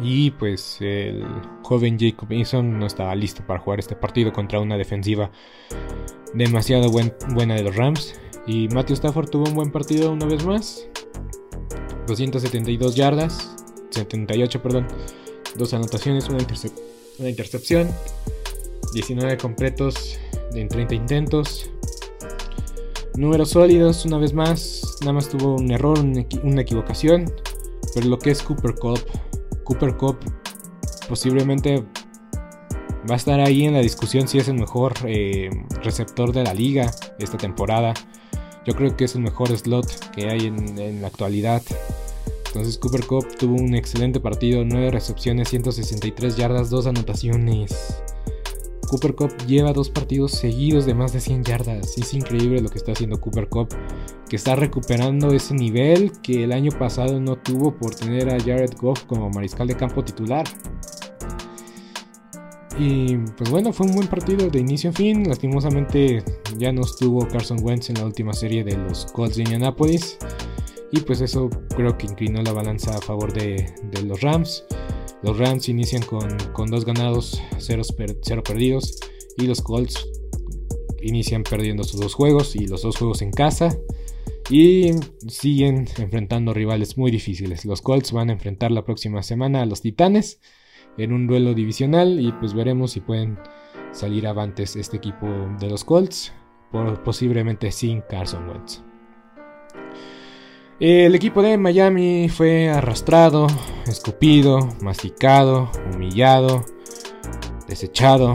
Y 0.00 0.30
pues 0.32 0.78
el 0.80 1.24
joven 1.62 1.98
Jacob 1.98 2.30
Eason 2.30 2.78
no 2.78 2.86
estaba 2.86 3.14
listo 3.14 3.44
para 3.46 3.58
jugar 3.58 3.80
este 3.80 3.96
partido 3.96 4.32
contra 4.32 4.60
una 4.60 4.76
defensiva 4.76 5.30
demasiado 6.34 6.90
buena 6.90 7.54
de 7.54 7.62
los 7.62 7.76
Rams. 7.76 8.14
Y 8.46 8.68
Matthew 8.68 8.94
Stafford 8.94 9.28
tuvo 9.28 9.44
un 9.44 9.54
buen 9.54 9.72
partido 9.72 10.12
una 10.12 10.26
vez 10.26 10.44
más. 10.44 10.88
272 12.06 12.94
yardas, 12.94 13.54
78, 13.90 14.62
perdón, 14.62 14.86
dos 15.56 15.74
anotaciones, 15.74 16.28
una, 16.28 16.38
una 17.18 17.28
intercepción, 17.28 17.90
19 18.94 19.36
completos 19.36 20.18
en 20.54 20.68
30 20.68 20.94
intentos. 20.94 21.70
Números 23.16 23.50
sólidos, 23.50 24.06
una 24.06 24.18
vez 24.18 24.32
más, 24.32 24.96
nada 25.00 25.12
más 25.12 25.28
tuvo 25.28 25.56
un 25.56 25.70
error, 25.70 25.98
una 25.98 26.62
equivocación, 26.62 27.30
pero 27.94 28.06
lo 28.06 28.18
que 28.18 28.30
es 28.30 28.42
Cooper 28.42 28.74
Cup, 28.76 29.00
Cooper 29.68 29.98
Cup 29.98 30.18
posiblemente 31.10 31.84
va 33.08 33.14
a 33.14 33.16
estar 33.16 33.38
ahí 33.38 33.66
en 33.66 33.74
la 33.74 33.80
discusión 33.80 34.26
si 34.26 34.38
es 34.38 34.48
el 34.48 34.54
mejor 34.54 34.94
eh, 35.04 35.50
receptor 35.82 36.32
de 36.32 36.42
la 36.42 36.54
liga 36.54 36.90
esta 37.18 37.36
temporada. 37.36 37.92
Yo 38.66 38.74
creo 38.74 38.96
que 38.96 39.04
es 39.04 39.14
el 39.14 39.20
mejor 39.20 39.56
slot 39.56 40.10
que 40.10 40.30
hay 40.30 40.46
en, 40.46 41.02
la 41.02 41.08
actualidad. 41.08 41.62
Entonces 42.46 42.78
Cooper 42.78 43.06
Cup 43.06 43.26
tuvo 43.38 43.56
un 43.56 43.74
excelente 43.74 44.20
partido, 44.20 44.64
9 44.64 44.90
recepciones, 44.90 45.50
163 45.50 46.36
yardas, 46.38 46.70
2 46.70 46.86
anotaciones. 46.86 48.02
Cooper 48.88 49.14
Cup 49.14 49.36
lleva 49.46 49.72
dos 49.72 49.90
partidos 49.90 50.32
seguidos 50.32 50.86
de 50.86 50.94
más 50.94 51.12
de 51.12 51.20
100 51.20 51.44
yardas. 51.44 51.96
Es 51.98 52.14
increíble 52.14 52.60
lo 52.60 52.68
que 52.68 52.78
está 52.78 52.92
haciendo 52.92 53.20
Cooper 53.20 53.48
Cup, 53.48 53.68
que 54.28 54.36
está 54.36 54.56
recuperando 54.56 55.32
ese 55.32 55.54
nivel 55.54 56.12
que 56.22 56.44
el 56.44 56.52
año 56.52 56.70
pasado 56.78 57.20
no 57.20 57.36
tuvo 57.36 57.76
por 57.76 57.94
tener 57.94 58.28
a 58.28 58.38
Jared 58.40 58.72
Goff 58.80 59.04
como 59.04 59.30
mariscal 59.30 59.68
de 59.68 59.76
campo 59.76 60.04
titular. 60.04 60.46
Y 62.78 63.16
pues 63.36 63.50
bueno, 63.50 63.72
fue 63.72 63.86
un 63.86 63.94
buen 63.94 64.06
partido 64.06 64.48
de 64.48 64.60
inicio 64.60 64.90
a 64.90 64.92
fin. 64.92 65.28
Lastimosamente 65.28 66.22
ya 66.56 66.72
no 66.72 66.82
estuvo 66.82 67.26
Carson 67.26 67.58
Wentz 67.60 67.90
en 67.90 67.96
la 67.96 68.04
última 68.04 68.32
serie 68.32 68.62
de 68.62 68.76
los 68.76 69.06
Colts 69.12 69.36
de 69.36 69.42
Indianapolis. 69.42 70.16
Y 70.92 71.00
pues 71.00 71.20
eso 71.20 71.50
creo 71.76 71.98
que 71.98 72.06
inclinó 72.06 72.40
la 72.42 72.52
balanza 72.52 72.96
a 72.96 73.00
favor 73.00 73.32
de, 73.32 73.66
los 74.04 74.20
Rams. 74.20 74.64
Los 75.22 75.38
Rams 75.38 75.68
inician 75.68 76.02
con, 76.02 76.70
dos 76.70 76.84
ganados, 76.84 77.40
cero, 77.58 77.82
perdidos. 78.44 78.98
Y 79.36 79.46
los 79.46 79.62
Colts 79.62 80.08
inician 81.00 81.44
perdiendo 81.44 81.84
sus 81.84 82.00
dos 82.00 82.14
juegos 82.14 82.56
y 82.56 82.66
los 82.66 82.82
dos 82.82 82.96
juegos 82.96 83.22
en 83.22 83.30
casa. 83.30 83.76
Y 84.50 84.90
siguen 85.26 85.88
enfrentando 85.98 86.54
rivales 86.54 86.96
muy 86.96 87.10
difíciles. 87.10 87.64
Los 87.64 87.82
Colts 87.82 88.12
van 88.12 88.30
a 88.30 88.32
enfrentar 88.32 88.70
la 88.70 88.84
próxima 88.84 89.22
semana 89.22 89.62
a 89.62 89.66
los 89.66 89.82
Titanes 89.82 90.40
en 90.96 91.12
un 91.12 91.26
duelo 91.26 91.54
divisional 91.54 92.18
y 92.20 92.32
pues 92.32 92.54
veremos 92.54 92.92
si 92.92 93.00
pueden 93.00 93.38
salir 93.92 94.26
avantes 94.26 94.76
este 94.76 94.96
equipo 94.96 95.26
de 95.60 95.68
los 95.68 95.84
Colts, 95.84 96.32
posiblemente 97.04 97.70
sin 97.70 98.02
Carson 98.02 98.48
Wentz. 98.48 98.87
El 100.80 101.16
equipo 101.16 101.42
de 101.42 101.58
Miami 101.58 102.28
fue 102.28 102.68
arrastrado, 102.68 103.48
escupido, 103.88 104.68
masticado, 104.80 105.72
humillado, 105.92 106.64
desechado, 107.66 108.34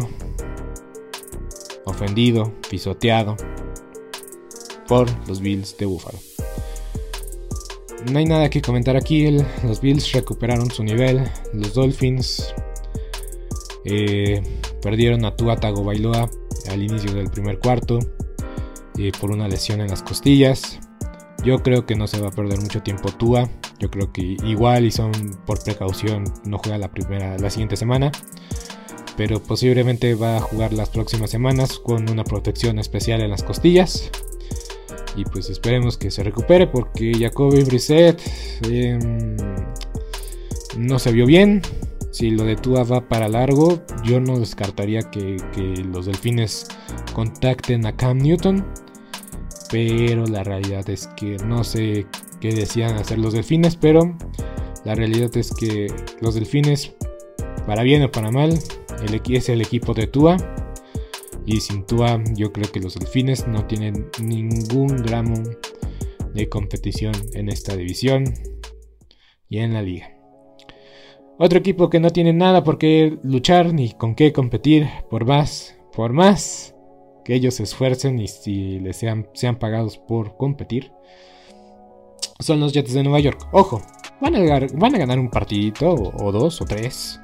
ofendido, 1.86 2.52
pisoteado 2.70 3.38
por 4.90 5.08
los 5.26 5.40
Bills 5.40 5.78
de 5.78 5.86
Buffalo. 5.86 6.20
No 8.12 8.20
hay 8.20 8.26
nada 8.26 8.50
que 8.50 8.62
comentar 8.62 8.98
aquí. 8.98 9.38
los 9.64 9.80
Bills 9.80 10.12
recuperaron 10.12 10.70
su 10.70 10.84
nivel. 10.84 11.24
Los 11.54 11.74
Dolphins 11.74 12.54
eh, 13.86 14.44
perdieron 14.82 15.24
a 15.24 15.38
Tua 15.38 15.56
Tagovailoa 15.56 16.30
al 16.70 16.84
inicio 16.84 17.14
del 17.14 17.30
primer 17.30 17.60
cuarto 17.60 18.00
eh, 18.98 19.14
por 19.18 19.32
una 19.32 19.48
lesión 19.48 19.80
en 19.80 19.88
las 19.88 20.04
costillas. 20.04 20.82
Yo 21.44 21.62
creo 21.62 21.86
que 21.86 21.96
no 21.96 22.08
se 22.08 22.22
va 22.22 22.30
a 22.30 22.32
perder 22.32 22.60
mucho 22.62 22.82
tiempo 22.82 23.12
Tua. 23.12 23.50
Yo 23.80 23.92
creo 23.92 24.12
que 24.14 24.38
igual 24.46 24.86
y 24.86 24.92
son 24.92 25.12
por 25.46 25.62
precaución 25.64 26.24
no 26.46 26.58
juega 26.58 26.78
la 26.78 26.92
primera 26.92 27.38
la 27.38 27.50
siguiente 27.50 27.76
semana. 27.76 28.12
Pero 29.18 29.42
posiblemente 29.42 30.16
va 30.16 30.38
a 30.38 30.42
jugar 30.42 30.74
las 30.74 30.90
próximas 30.90 31.30
semanas 31.30 31.80
con 31.80 32.10
una 32.10 32.24
protección 32.24 32.80
especial 32.80 33.22
en 33.22 33.30
las 33.30 33.44
costillas. 33.44 34.10
Y 35.16 35.26
pues 35.26 35.50
esperemos 35.50 35.98
que 35.98 36.10
se 36.10 36.24
recupere 36.24 36.68
porque 36.68 37.14
Jacoby 37.14 37.64
Brissett 37.64 38.20
em, 38.70 39.36
no 40.78 40.98
se 40.98 41.12
vio 41.12 41.26
bien. 41.26 41.62
Si 42.12 42.30
lo 42.30 42.44
de 42.44 42.56
Tua 42.56 42.84
va 42.84 43.08
para 43.08 43.28
largo, 43.28 43.82
yo 44.04 44.20
no 44.20 44.40
descartaría 44.40 45.02
que, 45.10 45.38
los 45.92 46.06
delfines 46.06 46.68
contacten 47.14 47.86
a 47.86 47.96
Cam 47.96 48.20
Newton. 48.20 48.64
Pero 49.74 50.28
la 50.28 50.44
realidad 50.44 50.88
es 50.88 51.08
que 51.18 51.38
no 51.38 51.64
sé 51.64 52.06
qué 52.40 52.54
decían 52.54 52.96
hacer 52.96 53.18
los 53.18 53.34
delfines. 53.34 53.76
Pero 53.76 54.16
la 54.86 54.94
realidad 54.94 55.36
es 55.36 55.52
que 55.52 55.88
los 56.22 56.36
delfines, 56.36 56.94
para 57.66 57.82
bien 57.82 58.04
o 58.04 58.12
para 58.12 58.30
mal, 58.30 58.52
es 58.52 59.50
el 59.50 59.62
equipo 59.62 59.96
de 59.96 60.06
Tua. 60.06 60.38
Y 61.48 61.60
sin 61.62 61.88
Tua, 61.88 62.24
yo 62.36 62.54
creo 62.54 62.72
que 62.72 62.82
los 62.82 62.94
delfines 62.94 63.48
no 63.48 63.66
tienen 63.66 64.12
ningún 64.22 64.96
gramo 64.98 65.42
de 66.36 66.48
competición 66.50 67.14
en 67.34 67.50
esta 67.50 67.76
división 67.76 68.26
y 69.50 69.58
en 69.58 69.74
la 69.74 69.82
liga. 69.82 70.16
Otro 71.40 71.58
equipo 71.58 71.90
que 71.90 72.00
no 72.00 72.12
tiene 72.12 72.32
nada 72.32 72.64
por 72.64 72.78
qué 72.78 73.18
luchar 73.24 73.74
ni 73.74 73.94
con 73.94 74.14
qué 74.14 74.34
competir, 74.34 74.88
por 75.10 75.26
más, 75.26 75.76
por 75.92 76.14
más 76.14 76.73
que 77.24 77.36
ellos 77.36 77.56
se 77.56 77.64
esfuercen 77.64 78.20
y 78.20 78.28
si 78.28 78.80
les 78.80 78.98
sean, 78.98 79.28
sean 79.34 79.58
pagados 79.58 79.98
por 79.98 80.38
competir, 80.38 80.92
son 82.40 82.60
los 82.60 82.74
Jets 82.74 82.94
de 82.94 83.04
Nueva 83.04 83.20
York. 83.20 83.48
Ojo, 83.52 83.82
van 84.20 84.36
a, 84.36 84.68
van 84.74 84.96
a 84.96 84.98
ganar 84.98 85.20
un 85.20 85.30
partidito 85.30 85.94
o 85.94 86.32
dos 86.32 86.62
o 86.62 86.66
tres 86.66 87.20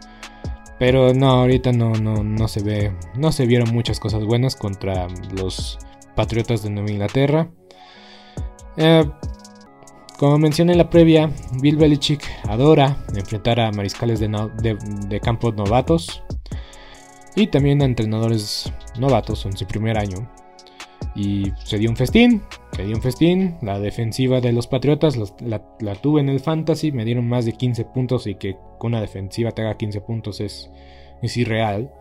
pero 0.79 1.13
no, 1.13 1.29
ahorita 1.29 1.73
no, 1.73 1.91
no, 1.91 2.23
no 2.23 2.47
se 2.47 2.63
ve. 2.63 2.93
No 3.15 3.33
se 3.33 3.45
vieron 3.45 3.69
muchas 3.71 3.99
cosas 3.99 4.23
buenas 4.23 4.55
contra 4.55 5.07
los 5.33 5.77
Patriotas 6.15 6.63
de 6.63 6.69
Nueva 6.69 6.89
Inglaterra. 6.89 7.49
Eh, 8.77 9.03
como 10.17 10.37
mencioné 10.39 10.71
en 10.71 10.77
la 10.77 10.89
previa, 10.89 11.29
Bill 11.61 11.75
Belichick 11.75 12.23
adora 12.47 12.97
enfrentar 13.13 13.59
a 13.59 13.71
mariscales 13.71 14.21
de, 14.21 14.77
de, 15.07 15.19
campos 15.19 15.53
novatos 15.55 16.23
y 17.39 17.47
también 17.47 17.81
a 17.81 17.85
entrenadores 17.85 18.71
novatos 18.99 19.45
en 19.45 19.55
su 19.55 19.65
primer 19.65 19.97
año. 19.97 20.29
Y 21.15 21.51
se 21.63 21.77
dio 21.77 21.89
un 21.89 21.95
festín, 21.95 22.43
se 22.73 22.83
dio 22.83 22.95
un 22.95 23.01
festín. 23.01 23.57
La 23.61 23.79
defensiva 23.79 24.41
de 24.41 24.51
los 24.51 24.67
Patriotas 24.67 25.17
la, 25.39 25.95
tuve 25.95 26.19
en 26.19 26.27
el 26.27 26.41
Fantasy, 26.41 26.91
me 26.91 27.05
dieron 27.05 27.27
más 27.29 27.45
de 27.45 27.53
15 27.53 27.85
puntos 27.85 28.27
y 28.27 28.35
que 28.35 28.57
una 28.81 28.99
defensiva 28.99 29.51
te 29.51 29.61
haga 29.61 29.77
15 29.77 30.01
puntos 30.01 30.41
es, 30.41 30.69
es 31.21 31.37
irreal. 31.37 31.93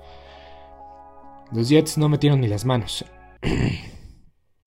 Los 1.52 1.68
Jets 1.68 1.98
no 1.98 2.08
metieron 2.08 2.40
ni 2.40 2.48
las 2.48 2.64
manos. 2.64 3.04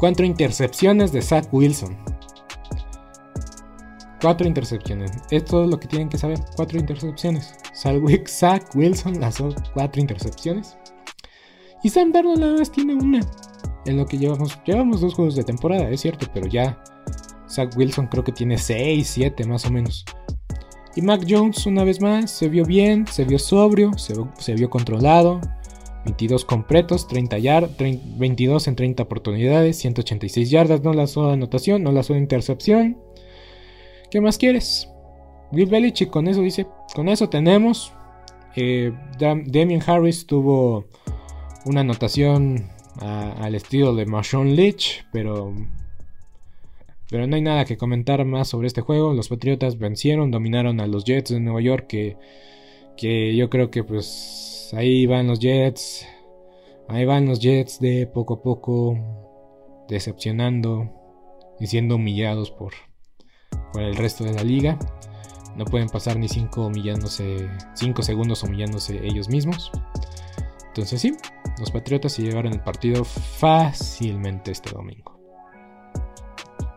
Cuatro 0.00 0.24
intercepciones 0.24 1.12
de 1.12 1.20
Zach 1.20 1.46
Wilson. 1.52 1.96
Cuatro 4.22 4.48
intercepciones. 4.48 5.12
Es 5.30 5.44
todo 5.44 5.66
lo 5.66 5.78
que 5.78 5.88
tienen 5.88 6.08
que 6.08 6.16
saber. 6.16 6.38
Cuatro 6.56 6.78
intercepciones. 6.78 7.54
Zach 7.74 8.74
Wilson 8.74 9.20
lanzó 9.20 9.54
cuatro 9.74 10.00
intercepciones. 10.00 10.78
Y 11.82 11.90
Sam 11.90 12.12
Darnold 12.12 12.40
nada 12.40 12.58
más 12.58 12.72
tiene 12.72 12.94
una. 12.94 13.20
En 13.84 13.98
lo 13.98 14.06
que 14.06 14.16
llevamos. 14.16 14.58
Llevamos 14.64 15.02
dos 15.02 15.12
juegos 15.12 15.36
de 15.36 15.44
temporada, 15.44 15.90
es 15.90 16.00
cierto, 16.00 16.26
pero 16.32 16.46
ya 16.46 16.82
Zach 17.46 17.76
Wilson 17.76 18.06
creo 18.06 18.24
que 18.24 18.32
tiene 18.32 18.56
6, 18.56 19.06
7 19.06 19.46
más 19.46 19.66
o 19.66 19.70
menos. 19.70 20.06
Y 20.96 21.02
Mac 21.02 21.24
Jones 21.28 21.66
una 21.66 21.84
vez 21.84 22.00
más 22.00 22.30
se 22.30 22.48
vio 22.48 22.64
bien, 22.64 23.06
se 23.06 23.24
vio 23.24 23.38
sobrio, 23.38 23.92
se, 23.98 24.54
vio 24.54 24.70
controlado. 24.70 25.40
22 26.04 26.44
completos, 26.44 27.06
30 27.08 27.38
yard, 27.38 27.70
22 27.78 28.68
en 28.68 28.76
30 28.76 29.02
oportunidades, 29.02 29.76
186 29.78 30.50
yardas, 30.50 30.82
no 30.82 30.92
la 30.92 31.06
sola 31.06 31.34
anotación, 31.34 31.82
no 31.82 31.92
la 31.92 32.02
sola 32.02 32.18
intercepción. 32.18 32.98
¿Qué 34.10 34.20
más 34.20 34.38
quieres? 34.38 34.88
Bill 35.52 35.68
Belichick 35.68 36.10
con 36.10 36.28
eso 36.28 36.40
dice, 36.42 36.66
con 36.94 37.08
eso 37.08 37.28
tenemos. 37.28 37.92
Eh, 38.56 38.92
Damien 39.18 39.82
Harris 39.86 40.26
tuvo 40.26 40.86
una 41.64 41.82
anotación 41.82 42.70
al 43.00 43.54
estilo 43.54 43.94
de 43.94 44.06
Marshawn 44.06 44.54
Leach, 44.56 45.06
pero 45.12 45.54
pero 47.10 47.26
no 47.26 47.34
hay 47.34 47.42
nada 47.42 47.64
que 47.64 47.76
comentar 47.76 48.24
más 48.24 48.48
sobre 48.48 48.68
este 48.68 48.82
juego. 48.82 49.12
Los 49.12 49.28
Patriotas 49.28 49.78
vencieron, 49.78 50.30
dominaron 50.30 50.80
a 50.80 50.86
los 50.86 51.04
Jets 51.04 51.30
de 51.30 51.40
Nueva 51.40 51.60
York, 51.60 51.88
que, 51.88 52.16
que 52.96 53.34
yo 53.34 53.50
creo 53.50 53.70
que 53.70 53.82
pues 53.82 54.59
ahí 54.72 55.06
van 55.06 55.26
los 55.26 55.40
Jets. 55.40 56.06
Ahí 56.88 57.04
van 57.04 57.26
los 57.26 57.40
Jets 57.40 57.80
de 57.80 58.06
poco 58.06 58.34
a 58.34 58.42
poco 58.42 58.96
decepcionando 59.88 60.90
y 61.58 61.66
siendo 61.66 61.96
humillados 61.96 62.50
por, 62.50 62.72
por 63.72 63.82
el 63.82 63.96
resto 63.96 64.24
de 64.24 64.32
la 64.32 64.42
liga. 64.42 64.78
No 65.56 65.64
pueden 65.64 65.88
pasar 65.88 66.16
ni 66.16 66.28
5 66.28 66.66
humillándose, 66.66 67.48
5 67.74 68.02
segundos 68.02 68.42
humillándose 68.42 69.04
ellos 69.06 69.28
mismos. 69.28 69.70
Entonces 70.68 71.00
sí, 71.00 71.12
los 71.58 71.70
Patriotas 71.70 72.12
se 72.12 72.22
llevaron 72.22 72.52
el 72.52 72.62
partido 72.62 73.04
fácilmente 73.04 74.52
este 74.52 74.70
domingo 74.70 75.20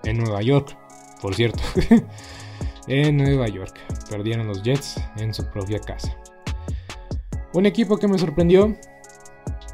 en 0.03 0.17
Nueva 0.17 0.41
York, 0.41 0.77
por 1.21 1.35
cierto. 1.35 1.61
en 2.87 3.17
Nueva 3.17 3.47
York. 3.47 3.79
Perdieron 4.09 4.47
los 4.47 4.61
Jets 4.63 5.01
en 5.17 5.33
su 5.33 5.49
propia 5.49 5.79
casa. 5.79 6.15
Un 7.53 7.65
equipo 7.65 7.97
que 7.97 8.07
me 8.07 8.17
sorprendió 8.17 8.75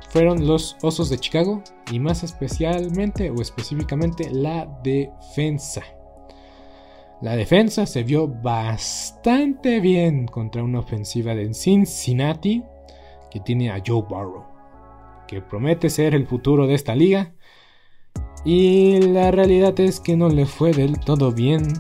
fueron 0.10 0.46
los 0.46 0.76
Osos 0.82 1.10
de 1.10 1.18
Chicago 1.18 1.64
y 1.92 2.00
más 2.00 2.24
especialmente 2.24 3.30
o 3.30 3.42
específicamente 3.42 4.30
la 4.32 4.66
defensa. 4.84 5.84
La 7.22 7.36
defensa 7.36 7.86
se 7.86 8.04
vio 8.04 8.28
bastante 8.28 9.80
bien 9.80 10.26
contra 10.26 10.64
una 10.64 10.80
ofensiva 10.80 11.36
de 11.36 11.54
Cincinnati 11.54 12.64
que 13.30 13.40
tiene 13.40 13.72
a 13.72 13.82
Joe 13.86 14.04
Burrow, 14.10 14.46
que 15.28 15.42
promete 15.42 15.90
ser 15.90 16.16
el 16.16 16.28
futuro 16.28 16.66
de 16.66 16.76
esta 16.76 16.96
liga 16.96 17.34
y 18.46 19.00
la 19.02 19.32
realidad 19.32 19.80
es 19.80 20.00
que 20.00 20.16
no 20.16 20.30
le 20.30 20.46
fue 20.46 20.72
del 20.72 21.00
todo 21.00 21.32
bien. 21.32 21.74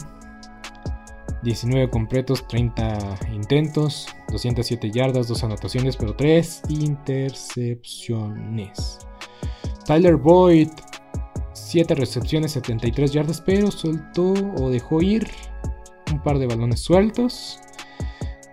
19 1.43 1.89
completos, 1.89 2.47
30 2.47 3.19
intentos, 3.33 4.07
207 4.31 4.91
yardas, 4.91 5.27
2 5.27 5.43
anotaciones, 5.43 5.97
pero 5.97 6.15
3 6.15 6.61
intercepciones. 6.69 8.99
Tyler 9.85 10.15
Boyd, 10.17 10.69
7 11.53 11.95
recepciones, 11.95 12.51
73 12.53 13.11
yardas, 13.11 13.41
pero 13.41 13.71
soltó 13.71 14.33
o 14.57 14.69
dejó 14.69 15.01
ir 15.01 15.27
un 16.11 16.21
par 16.21 16.37
de 16.39 16.47
balones 16.47 16.79
sueltos 16.81 17.59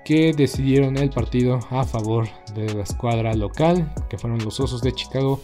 que 0.05 0.33
decidieron 0.33 0.97
el 0.97 1.11
partido 1.11 1.59
a 1.71 1.85
favor 1.85 2.29
de 2.55 2.73
la 2.73 2.85
escuadra 2.85 3.35
local, 3.35 3.93
que 4.09 4.19
fueron 4.19 4.39
los 4.45 4.61
Osos 4.61 4.81
de 4.83 4.93
Chicago 4.93 5.41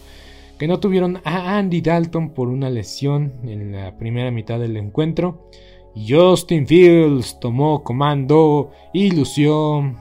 que 0.57 0.67
no 0.67 0.79
tuvieron 0.79 1.19
a 1.25 1.57
Andy 1.57 1.81
Dalton 1.81 2.29
por 2.29 2.47
una 2.47 2.69
lesión 2.69 3.33
en 3.43 3.73
la 3.73 3.97
primera 3.97 4.31
mitad 4.31 4.57
del 4.59 4.77
encuentro. 4.77 5.49
Justin 5.95 6.67
Fields 6.67 7.39
tomó 7.39 7.83
comando 7.83 8.71
y 8.93 9.11
lució... 9.11 9.99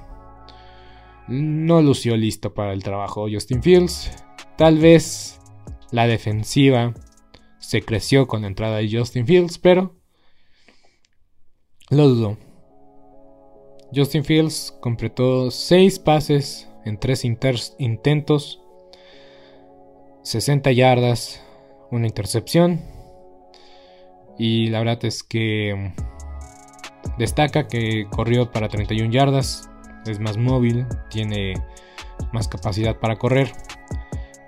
No 1.28 1.80
lució 1.80 2.16
listo 2.16 2.53
para 2.53 2.72
el 2.72 2.82
trabajo 2.82 3.26
Justin 3.30 3.62
Fields. 3.62 4.11
Tal 4.57 4.78
vez 4.78 5.40
la 5.90 6.07
defensiva 6.07 6.93
se 7.59 7.82
creció 7.82 8.26
con 8.26 8.43
la 8.43 8.49
entrada 8.49 8.78
de 8.78 8.90
Justin 8.90 9.26
Fields, 9.26 9.59
pero 9.59 9.95
lo 11.90 12.09
dudo. 12.09 12.38
Justin 13.95 14.24
Fields 14.24 14.76
completó 14.80 15.51
6 15.51 15.99
pases 16.01 16.68
en 16.84 16.99
3 16.99 17.24
intentos 17.78 18.62
60 20.22 20.70
yardas, 20.70 21.43
una 21.90 22.07
intercepción. 22.07 22.80
Y 24.43 24.66
la 24.70 24.80
verdad 24.80 25.05
es 25.05 25.22
que 25.22 25.93
destaca 27.16 27.68
que 27.68 28.09
corrió 28.11 28.51
para 28.51 28.66
31 28.66 29.12
yardas, 29.12 29.70
es 30.05 30.18
más 30.18 30.36
móvil, 30.36 30.84
tiene 31.11 31.55
más 32.32 32.49
capacidad 32.49 32.99
para 32.99 33.14
correr. 33.14 33.53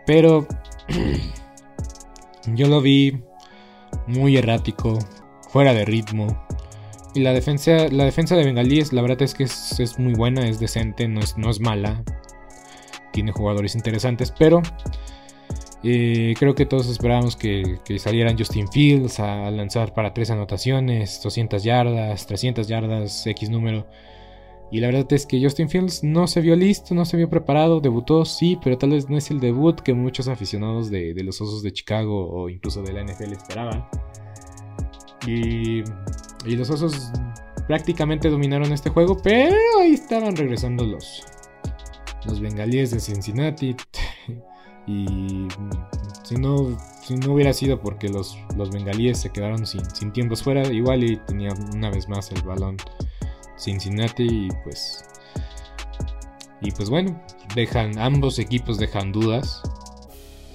Pero 0.04 0.48
yo 2.46 2.66
lo 2.66 2.80
vi 2.80 3.22
muy 4.08 4.36
errático, 4.36 4.98
fuera 5.50 5.72
de 5.72 5.84
ritmo. 5.84 6.44
Y 7.14 7.20
la 7.20 7.32
defensa, 7.32 7.86
la 7.88 8.02
defensa 8.02 8.34
de 8.34 8.46
Bengalíes, 8.46 8.92
la 8.92 9.00
verdad 9.00 9.22
es 9.22 9.32
que 9.32 9.44
es, 9.44 9.94
muy 9.96 10.14
buena, 10.14 10.48
es 10.48 10.58
decente, 10.58 11.06
no 11.06 11.20
es, 11.20 11.38
no 11.38 11.50
es 11.50 11.60
mala. 11.60 12.02
Tiene 13.12 13.30
jugadores 13.30 13.76
interesantes, 13.76 14.34
pero 14.36 14.60
creo 15.84 16.54
que 16.54 16.64
todos 16.64 16.88
esperábamos 16.88 17.36
que, 17.36 17.78
salieran 17.98 18.38
Justin 18.38 18.68
Fields 18.68 19.20
a 19.20 19.50
lanzar 19.50 19.92
para 19.92 20.14
tres 20.14 20.30
anotaciones, 20.30 21.20
200 21.22 21.62
yardas, 21.62 22.26
300 22.26 22.66
yardas, 22.66 23.26
X 23.26 23.50
número. 23.50 23.86
Y 24.70 24.80
la 24.80 24.88
verdad 24.88 25.12
es 25.12 25.26
que 25.26 25.42
Justin 25.42 25.68
Fields 25.68 26.02
no 26.02 26.26
se 26.26 26.40
vio 26.40 26.56
listo, 26.56 26.94
no 26.94 27.04
se 27.04 27.18
vio 27.18 27.28
preparado, 27.28 27.80
debutó 27.80 28.24
sí, 28.24 28.58
pero 28.62 28.78
tal 28.78 28.90
vez 28.90 29.10
no 29.10 29.18
es 29.18 29.30
el 29.30 29.40
debut 29.40 29.78
que 29.80 29.92
muchos 29.92 30.26
aficionados 30.26 30.90
de, 30.90 31.14
los 31.22 31.40
Osos 31.40 31.62
de 31.62 31.72
Chicago 31.72 32.30
o 32.30 32.48
incluso 32.48 32.82
de 32.82 32.92
la 32.92 33.04
NFL 33.04 33.32
esperaban. 33.32 33.86
Y, 35.26 35.80
y 36.46 36.56
los 36.56 36.70
Osos 36.70 37.12
prácticamente 37.68 38.30
dominaron 38.30 38.72
este 38.72 38.88
juego, 38.88 39.18
pero 39.22 39.54
ahí 39.80 39.92
estaban 39.92 40.34
regresando 40.34 40.84
los, 40.84 41.24
los 42.26 42.40
bengalíes 42.40 42.90
de 42.90 43.00
Cincinnati. 43.00 43.76
Y 44.86 45.48
si 46.22 46.36
no, 46.36 46.76
si 47.02 47.16
no 47.16 47.32
hubiera 47.32 47.52
sido 47.52 47.80
porque 47.80 48.08
los, 48.08 48.38
los 48.56 48.70
bengalíes 48.70 49.18
se 49.18 49.30
quedaron 49.30 49.66
sin, 49.66 49.84
sin 49.94 50.12
tiempos 50.12 50.42
fuera, 50.42 50.66
igual 50.72 51.04
y 51.04 51.16
tenía 51.16 51.50
una 51.74 51.90
vez 51.90 52.08
más 52.08 52.30
el 52.32 52.42
balón 52.42 52.76
Cincinnati 53.56 54.24
y 54.24 54.48
pues... 54.62 55.04
Y 56.60 56.70
pues 56.70 56.88
bueno, 56.88 57.20
dejan, 57.54 57.98
ambos 57.98 58.38
equipos 58.38 58.78
dejan 58.78 59.12
dudas, 59.12 59.60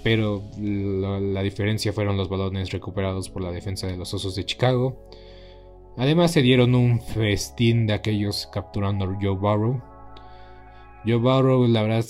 pero 0.04 0.42
la, 0.58 1.44
diferencia 1.44 1.94
fueron 1.94 2.18
los 2.18 2.30
balones 2.30 2.72
recuperados 2.72 3.30
por 3.30 3.44
la 3.44 3.52
defensa 3.52 3.86
de 3.86 3.96
los 3.96 4.12
Osos 4.16 4.36
de 4.36 4.46
Chicago. 4.46 4.98
Además 5.98 6.32
se 6.32 6.42
dieron 6.42 6.74
un 6.74 7.00
festín 7.00 7.86
de 7.86 7.94
aquellos 7.94 8.50
capturando 8.52 9.06
a 9.06 9.18
Joe 9.22 9.36
Burrow. 9.36 9.82
Joe 11.06 11.18
Burrow, 11.18 11.68
la 11.68 11.84
verdad, 11.84 12.06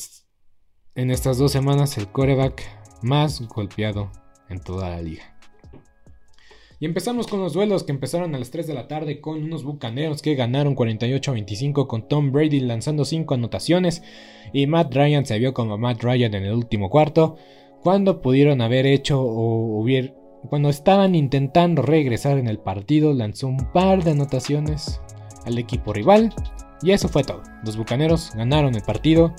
en 1.00 1.12
estas 1.12 1.38
dos 1.38 1.54
semanas 1.54 1.98
el 1.98 2.10
coreback 2.10 2.62
más 3.02 3.42
golpeado 3.48 4.12
en 4.50 4.60
toda 4.60 4.90
la 4.90 5.02
liga. 5.02 5.24
Y 6.82 6.86
empezamos 6.86 7.28
con 7.28 7.40
los 7.40 7.54
duelos 7.54 7.84
que 7.84 7.94
empezaron 7.94 8.36
a 8.36 8.38
las 8.38 8.52
3 8.52 8.68
de 8.68 8.74
la 8.74 8.88
tarde 8.90 9.22
con 9.22 9.42
unos 9.42 9.64
bucaneros 9.64 10.22
que 10.22 10.36
ganaron 10.36 10.76
48 10.76 11.32
a 11.32 11.34
25 11.36 11.88
con 11.88 12.08
Tom 12.10 12.34
Brady 12.34 12.60
lanzando 12.60 13.06
5 13.06 13.34
anotaciones 13.34 14.04
y 14.52 14.68
Matt 14.68 14.94
Ryan 14.94 15.26
se 15.26 15.40
vio 15.40 15.54
como 15.54 15.78
Matt 15.78 16.04
Ryan 16.04 16.34
en 16.34 16.46
el 16.46 16.54
último 16.54 16.90
cuarto 16.90 17.38
cuando 17.82 18.22
pudieron 18.22 18.62
haber 18.62 18.86
hecho 18.86 19.22
o 19.22 19.80
hubiera 19.80 20.14
cuando 20.50 20.70
estaban 20.70 21.16
intentando 21.16 21.82
regresar 21.82 22.38
en 22.38 22.48
el 22.48 22.60
partido 22.60 23.14
lanzó 23.14 23.48
un 23.48 23.72
par 23.74 24.04
de 24.04 24.12
anotaciones 24.12 25.02
al 25.46 25.58
equipo 25.58 25.92
rival 25.92 26.34
y 26.82 26.92
eso 26.92 27.10
fue 27.10 27.24
todo. 27.24 27.44
Los 27.64 27.78
bucaneros 27.78 28.32
ganaron 28.36 28.76
el 28.76 28.82
partido. 28.82 29.34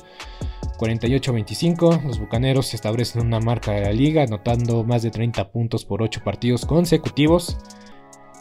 48-25, 0.80 2.04
los 2.04 2.18
Bucaneros 2.18 2.72
establecen 2.72 3.20
una 3.26 3.38
marca 3.38 3.72
de 3.72 3.82
la 3.82 3.92
liga, 3.92 4.22
anotando 4.22 4.82
más 4.82 5.02
de 5.02 5.10
30 5.10 5.50
puntos 5.50 5.84
por 5.84 6.02
8 6.02 6.22
partidos 6.24 6.64
consecutivos. 6.64 7.58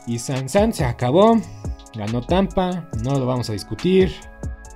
Y 0.07 0.19
San 0.19 0.47
San 0.47 0.73
se 0.73 0.85
acabó, 0.85 1.37
ganó 1.95 2.21
Tampa, 2.21 2.89
no 3.03 3.19
lo 3.19 3.25
vamos 3.25 3.49
a 3.49 3.53
discutir. 3.53 4.13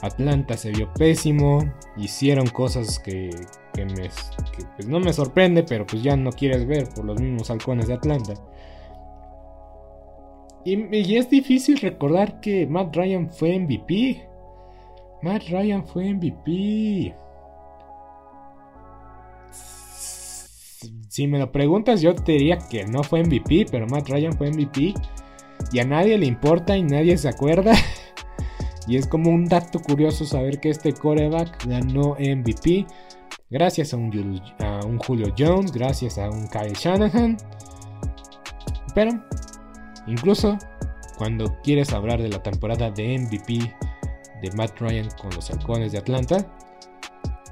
Atlanta 0.01 0.57
se 0.57 0.71
vio 0.71 0.93
pésimo, 0.93 1.59
hicieron 1.95 2.47
cosas 2.47 2.99
que, 2.99 3.29
pues, 3.71 4.85
no 4.85 4.99
me 4.99 5.13
sorprende, 5.13 5.63
pero 5.63 5.87
pues 5.87 6.03
ya 6.03 6.17
no 6.17 6.31
quieres 6.33 6.67
ver 6.67 6.89
por 6.89 7.05
los 7.05 7.21
mismos 7.21 7.49
halcones 7.49 7.87
de 7.87 7.93
Atlanta. 7.93 8.33
Y, 10.65 11.15
es 11.15 11.29
difícil 11.29 11.77
recordar 11.77 12.39
que 12.39 12.65
Matt 12.67 12.95
Ryan 12.95 13.29
fue 13.29 13.59
MVP. 13.59 14.27
Matt 15.21 15.43
Ryan 15.49 15.85
fue 15.85 16.13
MVP. 16.13 17.15
si 21.09 21.27
me 21.27 21.37
lo 21.37 21.51
preguntas, 21.51 22.01
yo 22.01 22.15
te 22.15 22.31
diría 22.31 22.57
que 22.57 22.85
no 22.85 23.03
fue 23.03 23.23
MVP, 23.23 23.67
pero 23.69 23.85
Matt 23.85 24.09
Ryan 24.09 24.33
fue 24.33 24.49
MVP. 24.49 24.95
y 25.71 25.79
a 25.79 25.85
nadie 25.85 26.17
le 26.17 26.25
importa 26.25 26.75
y 26.75 26.83
nadie 26.83 27.17
se 27.17 27.29
acuerda. 27.29 27.73
y 28.87 28.97
es 28.97 29.07
como 29.07 29.29
un 29.29 29.45
dato 29.45 29.79
curioso 29.79 30.25
saber 30.25 30.59
que 30.59 30.69
este 30.69 30.93
coreback 30.93 31.65
ganó 31.67 32.15
MVP 32.19 32.87
gracias 33.53 33.93
a 33.93 33.97
un, 33.97 34.41
a 34.59 34.79
un 34.83 34.97
Julio 34.97 35.33
Jones, 35.37 35.71
gracias 35.71 36.17
a 36.17 36.29
un 36.29 36.47
Kyle 36.47 36.73
Shanahan. 36.73 37.37
Pero, 38.95 39.11
incluso 40.07 40.57
cuando 41.17 41.59
quieres 41.61 41.93
hablar 41.93 42.21
de 42.21 42.29
la 42.29 42.41
temporada 42.41 42.91
de 42.91 43.17
MVP 43.19 43.75
de 44.41 44.51
Matt 44.55 44.79
Ryan 44.79 45.09
con 45.21 45.33
los 45.35 45.49
halcones 45.49 45.91
de 45.91 45.99
Atlanta, 45.99 46.55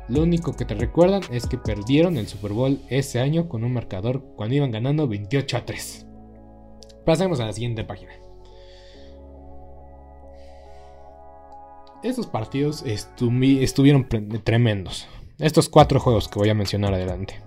lo 0.07 0.23
único 0.23 0.55
que 0.55 0.65
te 0.65 0.75
recuerdan 0.75 1.21
es 1.31 1.47
que 1.47 1.57
perdieron 1.57 2.17
el 2.17 2.27
Super 2.27 2.51
Bowl 2.51 2.81
ese 2.89 3.19
año 3.19 3.47
con 3.47 3.63
un 3.63 3.73
marcador 3.73 4.23
cuando 4.35 4.55
iban 4.55 4.71
ganando 4.71 5.07
28 5.07 5.57
a 5.57 5.65
3. 5.65 6.05
Pasemos 7.05 7.39
a 7.39 7.45
la 7.45 7.53
siguiente 7.53 7.83
página. 7.83 8.11
Estos 12.03 12.27
partidos 12.27 12.83
estuvieron 12.85 14.09
tremendos. 14.43 15.07
Estos 15.37 15.69
cuatro 15.69 15.99
juegos 15.99 16.27
que 16.27 16.39
voy 16.39 16.49
a 16.49 16.55
mencionar 16.55 16.93
adelante. 16.93 17.39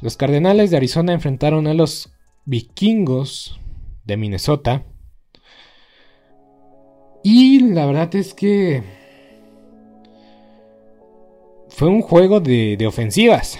Los 0.00 0.16
Cardenales 0.16 0.70
de 0.70 0.76
Arizona 0.76 1.12
enfrentaron 1.12 1.66
a 1.66 1.74
los 1.74 2.12
Vikingos 2.44 3.60
de 4.04 4.16
Minnesota. 4.16 4.84
Y 7.22 7.60
la 7.60 7.86
verdad 7.86 8.14
es 8.14 8.34
que 8.34 8.82
fue 11.68 11.88
un 11.88 12.02
juego 12.02 12.40
de, 12.40 12.84
ofensivas. 12.86 13.58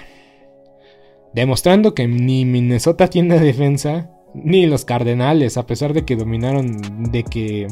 Demostrando 1.33 1.95
que 1.95 2.07
ni 2.07 2.45
Minnesota 2.45 3.09
tiene 3.09 3.41
defensa, 3.41 4.11
ni 4.35 4.67
los 4.67 4.85
Cardenales, 4.85 5.57
a 5.57 5.67
pesar 5.67 5.95
de 5.95 6.05
que 6.05 6.15
dominaron, 6.17 7.11
de 7.11 7.25
que 7.25 7.67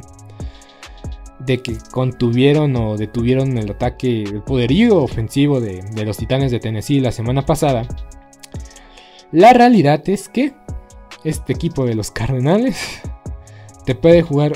de 1.40 1.58
que 1.58 1.76
contuvieron 1.90 2.76
o 2.76 2.96
detuvieron 2.96 3.58
el 3.58 3.72
ataque, 3.72 4.22
el 4.22 4.42
poderío 4.42 5.02
ofensivo 5.02 5.60
de, 5.60 5.82
de, 5.82 6.04
los 6.04 6.16
Titanes 6.16 6.52
de 6.52 6.60
Tennessee 6.60 7.00
la 7.00 7.10
semana 7.10 7.44
pasada. 7.44 7.86
La 9.32 9.52
realidad 9.52 10.08
es 10.08 10.28
que 10.28 10.54
este 11.24 11.52
equipo 11.52 11.84
de 11.84 11.94
los 11.94 12.10
Cardenales 12.10 13.00
te 13.84 13.94
puede 13.94 14.22
jugar 14.22 14.52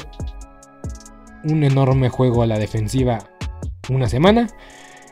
un 1.44 1.64
enorme 1.64 2.08
juego 2.08 2.42
a 2.42 2.46
la 2.46 2.58
defensiva 2.58 3.18
una 3.88 4.08
semana 4.08 4.48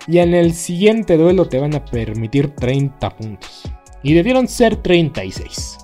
y 0.06 0.18
en 0.18 0.34
el 0.34 0.54
siguiente 0.54 1.16
duelo 1.16 1.48
te 1.48 1.58
van 1.58 1.74
a 1.74 1.84
permitir 1.84 2.50
30 2.50 3.16
puntos. 3.16 3.62
Y 4.02 4.12
debieron 4.12 4.48
ser 4.48 4.76
36. 4.76 5.78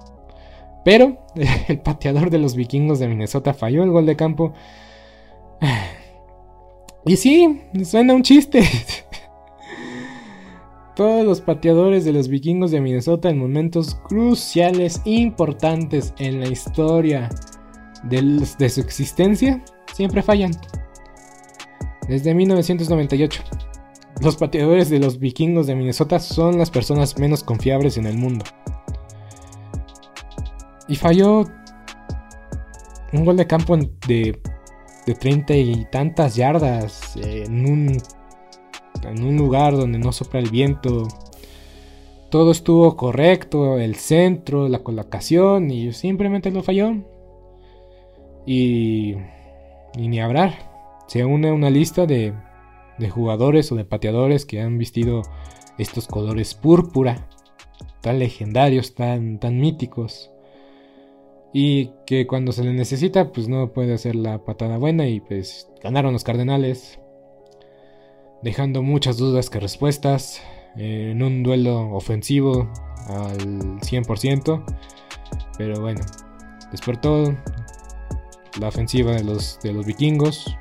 Pero 0.84 1.26
el 1.68 1.80
pateador 1.80 2.30
de 2.30 2.38
los 2.38 2.54
vikingos 2.54 2.98
de 2.98 3.08
Minnesota 3.08 3.54
falló 3.54 3.82
el 3.82 3.90
gol 3.90 4.06
de 4.06 4.16
campo. 4.16 4.52
Y 7.06 7.16
sí, 7.16 7.62
suena 7.82 8.12
un 8.12 8.22
chiste. 8.22 8.62
Todos 11.00 11.24
los 11.24 11.40
pateadores 11.40 12.04
de 12.04 12.12
los 12.12 12.28
vikingos 12.28 12.72
de 12.72 12.82
Minnesota 12.82 13.30
en 13.30 13.38
momentos 13.38 13.94
cruciales, 14.06 15.00
importantes 15.06 16.12
en 16.18 16.40
la 16.40 16.48
historia 16.48 17.30
de, 18.02 18.68
su 18.68 18.80
existencia, 18.82 19.64
siempre 19.94 20.22
fallan. 20.22 20.50
Desde 22.06 22.34
1998. 22.34 23.42
Los 24.20 24.36
pateadores 24.36 24.90
de 24.90 24.98
los 24.98 25.18
vikingos 25.18 25.66
de 25.66 25.74
Minnesota 25.74 26.18
son 26.18 26.58
las 26.58 26.70
personas 26.70 27.18
menos 27.18 27.42
confiables 27.44 27.96
en 27.96 28.04
el 28.04 28.18
mundo. 28.18 28.44
Y 30.86 30.96
falló 30.96 31.46
un 33.14 33.24
gol 33.24 33.38
de 33.38 33.46
campo 33.46 33.74
de, 34.06 34.38
de 35.06 35.14
30 35.14 35.54
y 35.54 35.86
tantas 35.90 36.36
yardas 36.36 37.16
en 37.16 37.64
un, 37.64 38.02
en 39.04 39.24
un 39.24 39.36
lugar 39.36 39.76
donde 39.76 39.98
no 39.98 40.12
sopla 40.12 40.40
el 40.40 40.50
viento. 40.50 41.08
Todo 42.30 42.52
estuvo 42.52 42.96
correcto, 42.96 43.78
el 43.78 43.96
centro, 43.96 44.68
la 44.68 44.80
colocación 44.80 45.70
y 45.70 45.92
simplemente 45.92 46.50
lo 46.50 46.62
falló. 46.62 46.94
Y, 48.46 49.16
y 49.96 50.08
ni 50.08 50.20
hablar. 50.20 50.70
Se 51.08 51.24
une 51.24 51.50
una 51.52 51.70
lista 51.70 52.06
de 52.06 52.32
de 53.00 53.10
jugadores 53.10 53.72
o 53.72 53.76
de 53.76 53.84
pateadores 53.84 54.46
que 54.46 54.60
han 54.60 54.78
vistido 54.78 55.22
estos 55.78 56.06
colores 56.06 56.54
púrpura, 56.54 57.26
tan 58.02 58.18
legendarios, 58.20 58.94
tan, 58.94 59.40
tan 59.40 59.58
míticos. 59.58 60.30
Y 61.52 61.90
que 62.06 62.28
cuando 62.28 62.52
se 62.52 62.62
le 62.62 62.72
necesita, 62.72 63.32
pues 63.32 63.48
no 63.48 63.72
puede 63.72 63.94
hacer 63.94 64.14
la 64.14 64.44
patada 64.44 64.76
buena 64.76 65.08
y 65.08 65.20
pues 65.20 65.68
ganaron 65.82 66.12
los 66.12 66.22
Cardenales. 66.22 67.00
Dejando 68.42 68.82
muchas 68.82 69.18
dudas 69.18 69.50
que 69.50 69.60
respuestas 69.60 70.40
en 70.76 71.22
un 71.22 71.42
duelo 71.42 71.90
ofensivo 71.90 72.70
al 73.08 73.80
100%. 73.80 74.64
Pero 75.58 75.80
bueno, 75.80 76.00
despertó 76.70 77.34
la 78.58 78.68
ofensiva 78.68 79.12
de 79.12 79.24
los, 79.24 79.58
de 79.62 79.72
los 79.72 79.84
vikingos. 79.84 80.56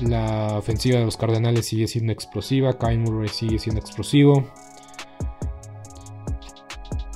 La 0.00 0.58
ofensiva 0.58 0.98
de 0.98 1.06
los 1.06 1.16
Cardenales 1.16 1.66
sigue 1.66 1.88
siendo 1.88 2.12
explosiva. 2.12 2.78
Kyle 2.78 2.98
Murray 2.98 3.28
sigue 3.28 3.58
siendo 3.58 3.80
explosivo. 3.80 4.48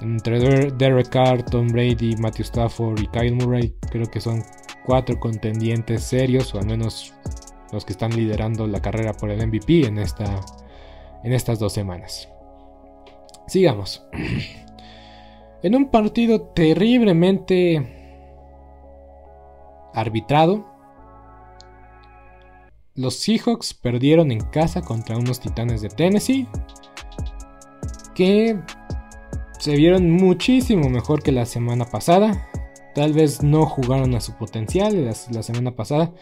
Entre 0.00 0.70
Derek 0.72 1.10
Carr, 1.10 1.44
Tom 1.44 1.68
Brady, 1.68 2.16
Matthew 2.16 2.46
Stafford 2.46 3.00
y 3.00 3.06
Kyle 3.08 3.36
Murray, 3.36 3.72
creo 3.88 4.06
que 4.06 4.20
son 4.20 4.42
cuatro 4.84 5.20
contendientes 5.20 6.02
serios, 6.02 6.52
o 6.54 6.58
al 6.58 6.66
menos 6.66 7.14
los 7.72 7.84
que 7.84 7.92
están 7.92 8.14
liderando 8.14 8.66
la 8.66 8.80
carrera 8.80 9.14
por 9.14 9.30
el 9.30 9.46
MVP 9.46 9.86
en, 9.86 9.98
esta, 9.98 10.40
en 11.24 11.32
estas 11.32 11.58
dos 11.58 11.72
semanas. 11.72 12.28
Sigamos. 13.46 14.06
En 15.64 15.76
un 15.76 15.90
partido 15.92 16.40
terriblemente 16.40 17.86
arbitrado, 19.94 20.66
los 22.96 23.20
Seahawks 23.20 23.72
perdieron 23.72 24.32
en 24.32 24.40
casa 24.40 24.82
contra 24.82 25.16
unos 25.16 25.38
Titanes 25.38 25.80
de 25.80 25.88
Tennessee 25.88 26.48
que 28.14 28.58
se 29.58 29.76
vieron 29.76 30.10
muchísimo 30.10 30.90
mejor 30.90 31.22
que 31.22 31.32
la 31.32 31.46
semana 31.46 31.84
pasada. 31.84 32.48
Tal 32.94 33.12
vez 33.12 33.42
no 33.42 33.64
jugaron 33.64 34.14
a 34.14 34.20
su 34.20 34.34
potencial 34.34 35.04
la, 35.04 35.42
semana 35.42 35.74
pasada, 35.74 36.12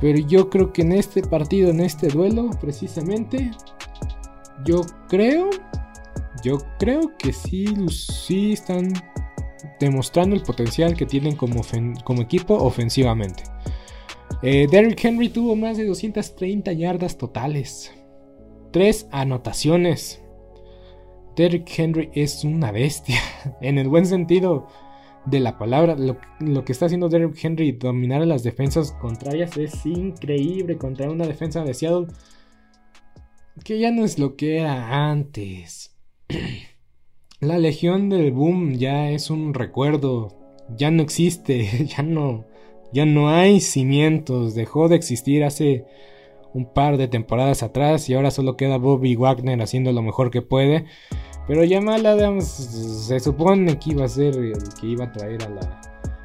pero 0.00 0.18
yo 0.18 0.50
creo 0.50 0.72
que 0.72 0.82
en 0.82 0.92
este 0.92 1.22
partido, 1.22 1.70
en 1.70 1.80
este 1.80 2.08
duelo, 2.08 2.50
precisamente, 2.60 3.50
yo 4.64 4.82
creo, 5.08 5.50
yo 6.42 6.58
creo 6.78 7.16
que 7.18 7.32
sí, 7.32 7.66
sí 7.90 8.52
están 8.52 8.92
demostrando 9.80 10.36
el 10.36 10.42
potencial 10.42 10.96
que 10.96 11.06
tienen 11.06 11.36
como, 11.36 11.62
como 12.04 12.22
equipo 12.22 12.54
ofensivamente. 12.54 13.44
Eh, 14.42 14.66
Derrick 14.70 15.02
Henry 15.04 15.28
tuvo 15.28 15.56
más 15.56 15.76
de 15.76 15.86
230 15.86 16.72
yardas 16.72 17.16
totales. 17.16 17.92
Tres 18.72 19.06
anotaciones. 19.10 20.20
Derrick 21.36 21.78
Henry 21.78 22.10
es 22.14 22.44
una 22.44 22.72
bestia. 22.72 23.18
en 23.60 23.78
el 23.78 23.88
buen 23.88 24.06
sentido 24.06 24.66
de 25.26 25.40
la 25.40 25.58
palabra. 25.58 25.96
Lo, 25.96 26.64
que 26.64 26.72
está 26.72 26.86
haciendo 26.86 27.08
Derrick 27.08 27.42
Henry, 27.42 27.72
dominar 27.72 28.22
a 28.22 28.26
las 28.26 28.42
defensas 28.42 28.92
contrarias, 28.92 29.56
es 29.56 29.84
increíble 29.86 30.76
contra 30.76 31.10
una 31.10 31.26
defensa 31.26 31.64
de 31.64 31.74
Seattle. 31.74 32.06
Que 33.62 33.78
ya 33.78 33.90
no 33.90 34.04
es 34.04 34.18
lo 34.18 34.36
que 34.36 34.58
era 34.58 35.10
antes. 35.10 35.96
la 37.40 37.58
Legión 37.58 38.08
del 38.08 38.32
Boom 38.32 38.74
ya 38.74 39.10
es 39.10 39.30
un 39.30 39.54
recuerdo. 39.54 40.36
Ya 40.76 40.90
no 40.90 41.02
existe. 41.02 41.86
Ya 41.96 42.02
no 42.02 42.46
ya 42.94 43.04
no 43.04 43.28
hay 43.28 43.60
cimientos, 43.60 44.54
dejó 44.54 44.88
de 44.88 44.94
existir 44.94 45.42
hace 45.42 45.84
un 46.54 46.72
par 46.72 46.96
de 46.96 47.08
temporadas 47.08 47.64
atrás 47.64 48.08
y 48.08 48.14
ahora 48.14 48.30
solo 48.30 48.56
queda 48.56 48.78
Bobby 48.78 49.16
Wagner 49.16 49.60
haciendo 49.60 49.90
lo 49.90 50.00
mejor 50.00 50.30
que 50.30 50.42
puede. 50.42 50.84
Pero 51.46 51.62
Jamal 51.68 52.06
Adams 52.06 52.46
se 52.46 53.20
supone 53.20 53.78
que 53.78 53.90
iba 53.90 54.04
a 54.04 54.08
ser 54.08 54.36
el 54.36 54.62
que 54.80 54.86
iba 54.86 55.04
a 55.04 55.12
traer 55.12 55.42
a 55.44 55.48
la, 55.50 55.80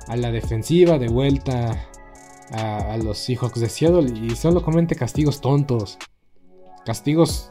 a 0.07 0.15
la 0.15 0.31
defensiva 0.31 0.97
de 0.97 1.09
vuelta 1.09 1.87
a, 2.51 2.93
a, 2.93 2.97
los 2.97 3.17
Seahawks 3.17 3.59
de 3.59 3.69
Seattle 3.69 4.11
y 4.17 4.35
solo 4.35 4.63
comente 4.63 4.95
castigos 4.95 5.41
tontos. 5.41 5.97
Castigos... 6.85 7.49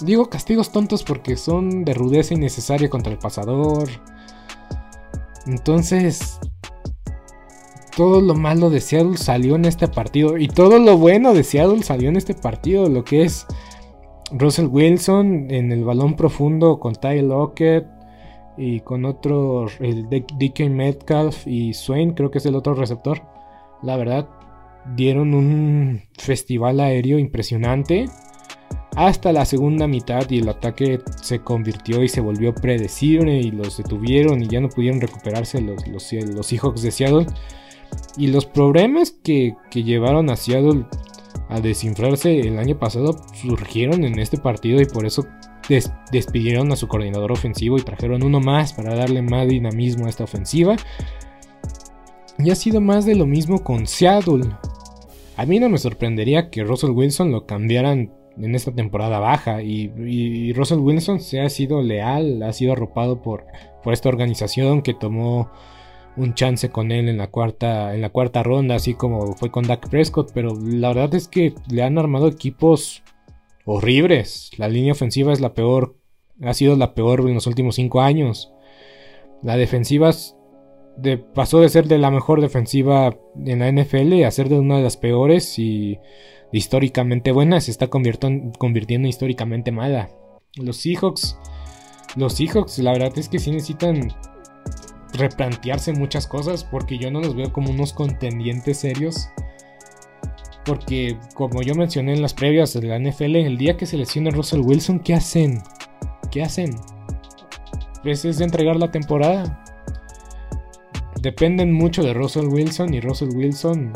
Digo 0.00 0.28
castigos 0.28 0.72
tontos 0.72 1.04
porque 1.04 1.36
son 1.36 1.84
de 1.84 1.94
rudeza 1.94 2.34
innecesaria 2.34 2.90
contra 2.90 3.12
el 3.12 3.18
pasador. 3.18 3.88
Entonces, 5.46 6.40
todo 7.96 8.20
lo 8.20 8.34
malo 8.34 8.70
de 8.70 8.80
Seattle 8.80 9.16
salió 9.16 9.54
en 9.54 9.64
este 9.64 9.86
partido. 9.86 10.38
Y 10.38 10.48
todo 10.48 10.78
lo 10.78 10.96
bueno 10.96 11.34
de 11.34 11.44
Seattle 11.44 11.82
salió 11.82 12.08
en 12.08 12.16
este 12.16 12.34
partido. 12.34 12.88
Lo 12.88 13.04
que 13.04 13.22
es 13.22 13.46
Russell 14.32 14.66
Wilson 14.66 15.50
en 15.50 15.72
el 15.72 15.84
balón 15.84 16.14
profundo 16.14 16.78
con 16.78 16.94
Ty 16.94 17.22
Lockett. 17.22 17.86
y 18.58 18.80
con 18.80 19.06
otro, 19.06 19.66
el 19.80 20.08
DK 20.10 20.68
Metcalf 20.68 21.46
y 21.46 21.72
Swain, 21.72 22.12
creo 22.12 22.30
que 22.30 22.38
es 22.38 22.46
el 22.46 22.54
otro 22.54 22.74
receptor. 22.74 23.22
La 23.82 23.96
verdad, 23.96 24.28
dieron 24.94 25.34
un 25.34 26.02
festival 26.18 26.80
aéreo 26.80 27.18
impresionante 27.18 28.06
hasta 28.96 29.32
la 29.32 29.44
segunda 29.46 29.86
mitad 29.86 30.28
y 30.28 30.40
el 30.40 30.48
ataque 30.48 31.00
se 31.22 31.40
convirtió 31.40 32.02
y 32.02 32.08
se 32.08 32.20
volvió 32.20 32.54
predecible 32.54 33.38
y 33.38 33.50
los 33.50 33.78
detuvieron 33.78 34.42
y 34.42 34.48
ya 34.48 34.60
no 34.60 34.68
pudieron 34.68 35.00
recuperarse 35.00 35.60
los, 35.62 35.86
los, 35.88 36.46
Seahawks 36.46 36.82
de 36.82 36.90
Seattle. 36.90 37.26
Y 38.16 38.26
los 38.28 38.46
problemas 38.46 39.10
que, 39.10 39.54
llevaron 39.72 40.30
a 40.30 40.36
Seattle 40.36 40.84
a 41.48 41.60
desinflarse 41.60 42.40
el 42.40 42.58
año 42.58 42.78
pasado 42.78 43.16
surgieron 43.34 44.04
en 44.04 44.18
este 44.18 44.38
partido 44.38 44.80
y 44.80 44.86
por 44.86 45.06
eso 45.06 45.26
despidieron 46.10 46.72
a 46.72 46.76
su 46.76 46.88
coordinador 46.88 47.32
ofensivo 47.32 47.78
y 47.78 47.82
trajeron 47.82 48.22
uno 48.22 48.40
más 48.40 48.72
para 48.72 48.94
darle 48.94 49.22
más 49.22 49.48
dinamismo 49.48 50.06
a 50.06 50.08
esta 50.08 50.24
ofensiva. 50.24 50.76
Y 52.38 52.50
ha 52.50 52.54
sido 52.54 52.80
más 52.80 53.04
de 53.06 53.14
lo 53.14 53.26
mismo 53.26 53.62
con 53.62 53.86
Seattle. 53.86 54.44
A 55.36 55.46
mí 55.46 55.60
no 55.60 55.68
me 55.68 55.78
sorprendería 55.78 56.50
que 56.50 56.64
Russell 56.64 56.90
Wilson 56.90 57.30
lo 57.30 57.46
cambiaran 57.46 58.12
en 58.36 58.54
esta 58.54 58.72
temporada 58.72 59.18
baja 59.18 59.62
y, 59.62 60.52
Russell 60.54 60.78
Wilson 60.78 61.20
se 61.20 61.40
ha 61.40 61.48
sido 61.50 61.82
leal, 61.82 62.42
ha 62.42 62.52
sido 62.52 62.72
arropado 62.72 63.22
por, 63.22 63.44
por 63.82 63.92
esta 63.92 64.08
organización 64.08 64.82
que 64.82 64.94
tomó 64.94 65.50
un 66.16 66.34
chance 66.34 66.70
con 66.70 66.92
él 66.92 67.08
en 67.08 67.18
la 67.18 67.28
cuarta 67.28 67.94
en 67.94 68.02
la 68.02 68.10
cuarta 68.10 68.42
ronda, 68.42 68.74
así 68.74 68.94
como 68.94 69.34
fue 69.34 69.50
con 69.50 69.66
Dak 69.66 69.88
Prescott, 69.88 70.32
pero 70.34 70.54
la 70.60 70.88
verdad 70.88 71.14
es 71.14 71.28
que 71.28 71.54
le 71.70 71.82
han 71.82 71.98
armado 71.98 72.28
equipos 72.28 73.02
horribles. 73.64 74.50
La 74.58 74.68
línea 74.68 74.92
ofensiva 74.92 75.32
es 75.32 75.40
la 75.40 75.54
peor, 75.54 75.96
ha 76.42 76.54
sido 76.54 76.76
la 76.76 76.94
peor 76.94 77.20
en 77.20 77.34
los 77.34 77.46
últimos 77.46 77.76
cinco 77.76 78.00
años. 78.00 78.52
La 79.42 79.56
defensiva 79.56 80.10
pasó 81.34 81.60
de 81.60 81.68
ser 81.68 81.88
de 81.88 81.98
la 81.98 82.10
mejor 82.10 82.40
defensiva 82.40 83.16
en 83.44 83.58
la 83.60 83.70
NFL 83.70 84.24
a 84.24 84.30
ser 84.30 84.48
de 84.48 84.58
una 84.58 84.76
de 84.76 84.82
las 84.82 84.96
peores 84.96 85.58
y 85.58 85.98
históricamente 86.52 87.32
buena 87.32 87.60
se 87.60 87.70
está 87.70 87.88
convirtiendo, 87.88 89.08
históricamente 89.08 89.72
mala. 89.72 90.10
Los 90.56 90.76
Seahawks, 90.76 91.38
los 92.14 92.34
Seahawks, 92.34 92.78
la 92.78 92.92
verdad 92.92 93.12
es 93.16 93.28
que 93.28 93.38
sí 93.38 93.50
necesitan 93.50 94.12
replantearse 95.12 95.92
muchas 95.92 96.26
cosas 96.26 96.64
porque 96.64 96.98
yo 96.98 97.10
no 97.10 97.20
los 97.20 97.34
veo 97.34 97.52
como 97.52 97.70
unos 97.70 97.92
contendientes 97.92 98.78
serios. 98.78 99.28
Porque 100.64 101.18
como 101.34 101.62
yo 101.62 101.74
mencioné 101.74 102.12
en 102.12 102.22
las 102.22 102.34
previas 102.34 102.72
de 102.72 102.82
la 102.82 102.98
NFL, 102.98 103.36
el 103.36 103.58
día 103.58 103.76
que 103.76 103.86
se 103.86 103.96
lesione 103.96 104.30
Russell 104.30 104.60
Wilson, 104.60 105.00
¿qué 105.00 105.14
hacen? 105.14 105.62
¿Qué 106.30 106.42
hacen? 106.42 106.76
Pues 108.02 108.24
es 108.24 108.38
de 108.38 108.44
entregar 108.44 108.76
la 108.76 108.90
temporada. 108.90 109.64
Dependen 111.20 111.72
mucho 111.72 112.02
de 112.02 112.14
Russell 112.14 112.46
Wilson 112.46 112.94
y 112.94 113.00
Russell 113.00 113.30
Wilson 113.34 113.92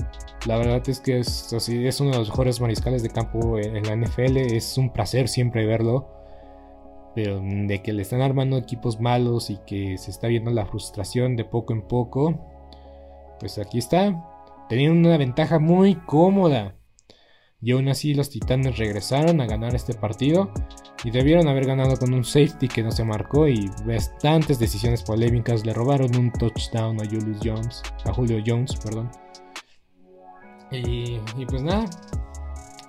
la 0.46 0.58
verdad 0.58 0.88
es 0.88 1.00
que 1.00 1.18
es, 1.18 1.52
así, 1.52 1.86
es 1.86 2.00
uno 2.00 2.12
de 2.12 2.18
los 2.18 2.28
mejores 2.28 2.60
mariscales 2.60 3.02
de 3.02 3.10
campo 3.10 3.58
en, 3.58 3.82
la 3.82 3.96
NFL. 3.96 4.36
Es 4.36 4.78
un 4.78 4.92
placer 4.92 5.28
siempre 5.28 5.66
verlo. 5.66 6.08
Pero 7.16 7.40
de 7.40 7.82
que 7.82 7.94
le 7.94 8.02
están 8.02 8.20
armando 8.20 8.58
equipos 8.58 9.00
malos 9.00 9.48
y 9.48 9.56
que 9.66 9.96
se 9.96 10.10
está 10.10 10.28
viendo 10.28 10.50
la 10.50 10.66
frustración 10.66 11.34
de 11.34 11.44
poco 11.44 11.72
en 11.72 11.88
poco. 11.88 12.38
Pues 13.40 13.58
aquí 13.58 13.78
está. 13.78 14.22
Teniendo 14.68 15.08
una 15.08 15.16
ventaja 15.16 15.58
muy 15.58 15.94
cómoda. 15.94 16.76
Y 17.62 17.72
aún 17.72 17.88
así 17.88 18.12
los 18.12 18.28
Titanes 18.28 18.76
regresaron 18.76 19.40
a 19.40 19.46
ganar 19.46 19.74
este 19.74 19.94
partido. 19.94 20.52
Y 21.04 21.10
debieron 21.10 21.48
haber 21.48 21.66
ganado 21.66 21.96
con 21.96 22.12
un 22.12 22.22
safety 22.22 22.68
que 22.68 22.82
no 22.82 22.92
se 22.92 23.02
marcó. 23.02 23.48
Y 23.48 23.70
bastantes 23.86 24.58
decisiones 24.58 25.02
polémicas. 25.02 25.64
Le 25.64 25.72
robaron 25.72 26.14
un 26.16 26.30
touchdown 26.32 27.00
a 27.00 27.06
Julius 27.06 27.38
Jones. 27.42 27.82
A 28.04 28.12
Julio 28.12 28.42
Jones, 28.46 28.76
perdón. 28.76 29.10
Y, 30.70 31.18
pues 31.48 31.62
nada, 31.62 31.86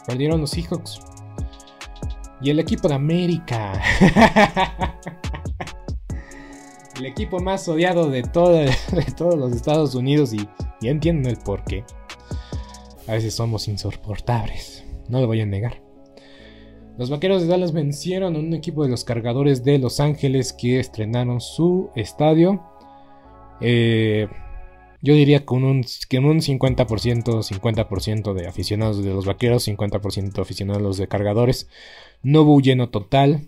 perdieron 0.06 0.42
los 0.42 0.50
Seahawks. 0.50 1.00
Y 2.42 2.50
el 2.50 2.60
equipo 2.60 2.88
de 2.88 2.96
América. 2.96 3.82
el 6.98 7.06
equipo 7.06 7.40
más 7.40 7.68
odiado 7.68 8.10
de, 8.10 8.24
todos 8.24 8.70
los 9.38 9.54
Estados 9.54 9.96
Unidos. 9.96 10.34
Y 10.34 10.48
ya 10.82 10.92
entienden 10.92 11.32
el 11.32 11.38
por 11.38 11.64
qué. 11.64 11.84
A 13.08 13.14
veces 13.14 13.34
somos 13.34 13.68
insoportables. 13.68 14.84
No 15.10 15.22
lo 15.22 15.28
voy 15.28 15.42
a 15.42 15.46
negar. 15.46 15.82
Los 16.98 17.10
vaqueros 17.10 17.44
de 17.44 17.48
Dallas 17.48 17.74
vencieron 17.74 18.36
a 18.36 18.40
un 18.40 18.54
equipo 18.54 18.84
de 18.84 18.90
los 18.90 19.04
cargadores 19.04 19.64
de 19.64 19.78
Los 19.78 20.00
Ángeles 20.00 20.52
que 20.52 20.80
estrenaron 20.80 21.42
su 21.42 21.92
estadio. 21.96 22.64
Eh, 23.62 24.28
yo 25.02 25.14
diría 25.14 25.46
con 25.46 25.64
un, 25.64 25.86
que 26.10 26.20
un 26.20 26.42
50%, 26.42 27.44
50% 27.44 28.34
de 28.34 28.48
aficionados 28.48 29.04
de 29.04 29.14
los 29.14 29.26
vaqueros, 29.26 29.68
50% 29.68 30.42
aficionados 30.42 30.98
de 30.98 31.08
cargadores. 31.08 31.70
No 32.24 32.42
hubo 32.42 32.60
lleno 32.60 32.90
total. 32.90 33.48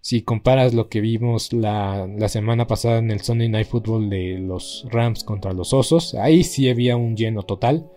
Si 0.00 0.22
comparas 0.22 0.74
lo 0.74 0.88
que 0.88 1.00
vimos 1.00 1.52
la, 1.52 2.08
semana 2.28 2.68
pasada 2.68 2.98
en 2.98 3.10
el 3.10 3.20
Sunday 3.20 3.48
Night 3.48 3.66
Football 3.66 4.08
de 4.08 4.38
los 4.38 4.86
Rams 4.90 5.24
contra 5.24 5.52
los 5.52 5.72
Osos, 5.72 6.14
ahí 6.14 6.44
sí 6.44 6.68
había 6.68 6.96
un 6.96 7.16
lleno 7.16 7.42
total. 7.42 7.90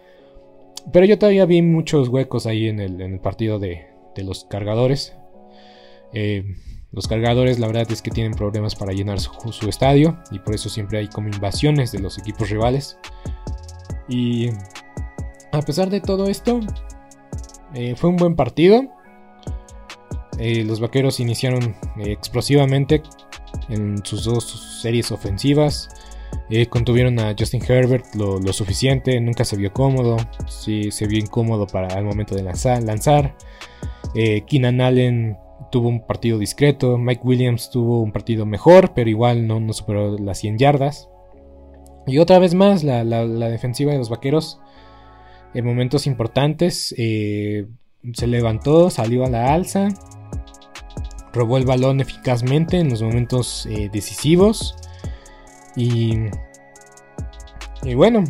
Pero 0.92 1.06
yo 1.06 1.20
todavía 1.20 1.46
vi 1.46 1.62
muchos 1.62 2.08
huecos 2.08 2.48
ahí 2.48 2.68
en 2.68 2.80
el, 2.80 3.20
partido 3.20 3.60
de, 3.60 3.86
de 4.16 4.24
los 4.24 4.46
cargadores. 4.46 5.14
Eh, 6.14 6.44
los 6.92 7.08
cargadores 7.08 7.60
la 7.60 7.68
verdad 7.68 7.92
es 7.92 8.02
que 8.02 8.10
tienen 8.10 8.34
problemas 8.34 8.76
para 8.76 8.94
llenar 8.94 9.20
su, 9.20 9.70
estadio 9.70 10.18
y 10.32 10.40
por 10.40 10.56
eso 10.56 10.70
siempre 10.70 10.98
hay 10.98 11.08
como 11.08 11.28
invasiones 11.28 11.92
de 11.92 12.00
los 12.00 12.18
equipos 12.18 12.50
rivales. 12.50 12.98
Y 14.08 14.50
a 15.52 15.62
pesar 15.62 15.90
de 15.90 16.02
todo 16.02 16.28
esto, 16.28 16.60
eh, 17.76 17.96
fue 17.96 18.10
un 18.10 18.16
buen 18.16 18.36
partido. 18.36 18.84
Eh, 20.40 20.64
los 20.64 20.80
vaqueros 20.80 21.20
iniciaron 21.20 21.76
eh, 21.98 22.12
explosivamente 22.12 23.04
en 23.68 24.04
sus 24.04 24.24
dos 24.24 24.80
series 24.82 25.12
ofensivas. 25.12 25.90
contuvieron 26.70 27.20
a 27.20 27.36
Justin 27.38 27.62
Herbert 27.68 28.16
lo, 28.16 28.42
suficiente, 28.54 29.20
nunca 29.22 29.46
se 29.46 29.58
vio 29.58 29.72
cómodo. 29.72 30.18
Sí, 30.48 30.90
se 30.90 31.06
vio 31.06 31.20
incómodo 31.20 31.68
para 31.68 32.00
el 32.00 32.06
momento 32.06 32.34
de 32.34 32.42
lanzar. 32.42 32.82
lanzar. 32.82 33.36
Keenan 34.48 34.82
Allen 34.82 35.38
tuvo 35.72 35.89
un 35.89 36.05
partido 36.05 36.38
discreto. 36.38 36.97
Mike 36.97 37.22
Williams 37.24 37.70
tuvo 37.70 38.01
un 38.01 38.11
partido 38.11 38.45
mejor, 38.45 38.93
pero 38.93 39.09
igual 39.09 39.47
no, 39.47 39.59
no 39.59 39.74
superó 39.74 40.17
las 40.17 40.39
100 40.39 40.57
yardas. 40.57 41.09
Y 42.07 42.17
otra 42.17 42.39
vez 42.39 42.55
más, 42.55 42.84
la, 42.84 43.03
defensiva 43.49 43.91
de 43.91 43.97
los 43.97 44.09
vaqueros, 44.09 44.59
en 45.53 45.65
momentos 45.65 46.07
importantes, 46.07 46.93
eh, 46.97 47.67
se 48.13 48.28
levantó, 48.28 48.89
salió 48.89 49.26
a 49.26 49.30
la 49.30 49.53
alza, 49.53 49.89
robó 51.34 51.57
el 51.57 51.65
balón 51.65 51.99
eficazmente 51.99 52.80
en 52.80 52.89
los 52.89 53.01
momentos 53.01 53.67
eh, 53.67 53.89
decisivos. 53.91 54.76
Y, 55.76 56.15
y 57.84 57.93
bueno, 57.93 58.24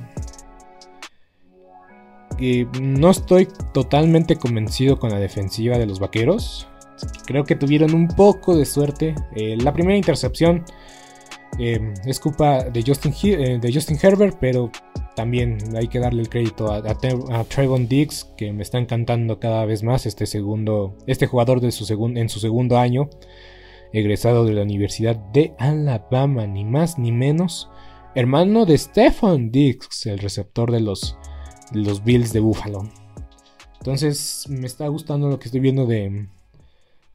eh, 2.41 2.65
no 2.81 3.09
estoy 3.09 3.47
totalmente 3.73 4.37
convencido 4.37 4.97
con 4.97 5.09
la 5.09 5.19
defensiva 5.19 5.77
de 5.77 5.85
los 5.85 5.99
vaqueros. 5.99 6.67
Creo 7.25 7.43
que 7.43 7.55
tuvieron 7.55 7.93
un 7.93 8.07
poco 8.07 8.55
de 8.55 8.65
suerte. 8.65 9.15
Eh, 9.35 9.57
la 9.57 9.73
primera 9.73 9.97
intercepción 9.97 10.63
eh, 11.57 11.93
es 12.05 12.19
culpa 12.19 12.63
de 12.63 12.83
Justin, 12.85 13.13
eh, 13.23 13.59
de 13.59 13.73
Justin 13.73 13.97
Herbert, 14.01 14.37
pero 14.39 14.71
también 15.15 15.57
hay 15.75 15.87
que 15.87 15.99
darle 15.99 16.21
el 16.21 16.29
crédito 16.29 16.71
a, 16.71 16.77
a, 16.77 17.43
Trayvon 17.43 17.87
Diggs, 17.87 18.31
que 18.37 18.53
me 18.53 18.63
está 18.63 18.77
encantando 18.77 19.39
cada 19.39 19.65
vez 19.65 19.83
más 19.83 20.05
este 20.05 20.25
segundo, 20.25 20.95
este 21.07 21.27
jugador 21.27 21.59
de 21.59 21.71
su 21.71 21.85
en 22.15 22.29
su 22.29 22.39
segundo 22.39 22.77
año, 22.77 23.09
egresado 23.91 24.45
de 24.45 24.53
la 24.53 24.61
Universidad 24.61 25.17
de 25.17 25.53
Alabama, 25.57 26.47
ni 26.47 26.63
más 26.63 26.97
ni 26.97 27.11
menos, 27.11 27.69
hermano 28.15 28.65
de 28.65 28.77
Stephon 28.77 29.51
Diggs, 29.51 30.05
el 30.05 30.19
receptor 30.19 30.71
de 30.71 30.79
los, 30.79 31.17
de 31.71 31.81
los 31.81 32.03
Bills 32.03 32.31
de 32.31 32.39
Buffalo. 32.39 32.89
Entonces 33.79 34.45
me 34.49 34.67
está 34.67 34.87
gustando 34.87 35.29
lo 35.29 35.39
que 35.39 35.45
estoy 35.45 35.59
viendo 35.61 35.85
de, 35.85 36.27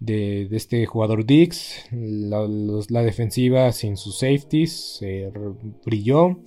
de, 0.04 0.48
este 0.52 0.86
jugador 0.86 1.24
Dix. 1.24 1.86
La, 1.90 3.02
defensiva 3.02 3.72
sin 3.72 3.96
sus 3.96 4.18
safeties 4.18 5.00
brilló. 5.84 6.38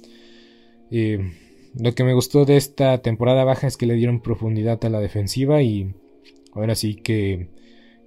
lo 0.90 1.94
que 1.94 2.04
me 2.04 2.14
gustó 2.14 2.46
de 2.46 2.58
esta 2.58 3.02
temporada 3.02 3.44
baja 3.44 3.68
es 3.68 3.78
que 3.78 3.86
le 3.86 3.96
dieron 3.96 4.22
profundidad 4.22 4.84
a 4.84 4.90
la 4.90 5.00
defensiva 5.00 5.62
y 5.62 5.94
ahora 6.54 6.76
sí 6.76 6.96
que, 6.96 7.50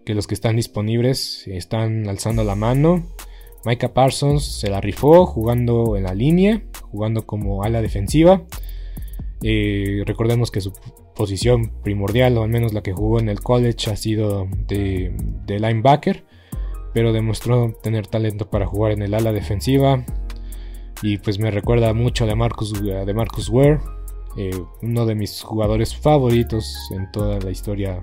que 0.04 0.14
los 0.14 0.26
que 0.26 0.34
están 0.34 0.56
disponibles 0.56 1.46
están 1.46 2.08
alzando 2.08 2.44
la 2.44 2.54
mano. 2.54 3.06
Micah 3.64 3.92
Parsons 3.92 4.44
se 4.44 4.70
la 4.70 4.80
rifó 4.80 5.26
jugando 5.26 5.96
en 5.96 6.04
la 6.04 6.14
línea, 6.14 6.62
jugando 6.90 7.26
como 7.26 7.62
ala 7.62 7.82
defensiva. 7.82 8.44
Eh, 9.42 10.02
recordemos 10.06 10.50
que 10.50 10.60
su 10.60 10.72
posición 11.20 11.70
primordial, 11.82 12.38
o 12.38 12.44
al 12.44 12.48
menos 12.48 12.72
la 12.72 12.82
que 12.82 12.94
jugó 12.94 13.20
en 13.20 13.28
el 13.28 13.40
college, 13.40 13.90
ha 13.90 13.96
sido 13.96 14.48
de, 14.66 15.14
linebacker. 15.46 16.24
pero 16.94 17.12
demostró 17.12 17.74
tener 17.82 18.06
talento 18.06 18.48
para 18.48 18.66
jugar 18.66 18.92
en 18.92 19.02
el 19.02 19.12
ala 19.12 19.30
defensiva. 19.30 20.02
Y 21.02 21.18
pues 21.18 21.38
me 21.38 21.50
recuerda 21.50 21.92
mucho 21.92 22.24
de 22.24 22.34
Marcus, 22.34 22.72
de 22.82 23.12
Marcus 23.12 23.50
Ware, 23.50 23.80
eh, 24.38 24.58
uno 24.80 25.04
de 25.04 25.14
mis 25.14 25.42
jugadores 25.42 25.94
favoritos 25.94 26.74
en 26.96 27.12
toda 27.12 27.38
la 27.38 27.50
historia 27.50 28.02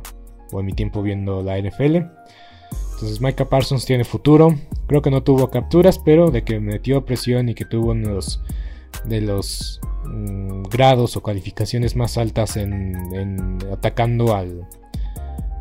o 0.51 0.59
en 0.59 0.67
mi 0.67 0.73
tiempo 0.73 1.01
viendo 1.01 1.41
la 1.41 1.57
NFL. 1.57 1.95
Entonces 1.95 3.19
Micah 3.19 3.49
Parsons 3.49 3.85
tiene 3.85 4.03
futuro. 4.03 4.53
Creo 4.85 5.01
que 5.01 5.09
no 5.09 5.23
tuvo 5.23 5.49
capturas, 5.49 5.97
pero 5.97 6.29
de 6.29 6.43
que 6.43 6.59
metió 6.59 7.03
presión 7.03 7.49
y 7.49 7.55
que 7.55 7.65
tuvo 7.65 7.93
uno 7.93 8.19
de 9.05 9.21
los, 9.21 9.81
mm, 10.05 10.63
grados 10.63 11.17
o 11.17 11.23
calificaciones 11.23 11.95
más 11.95 12.17
altas 12.17 12.57
en, 12.57 13.57
atacando 13.71 14.35
al, 14.35 14.67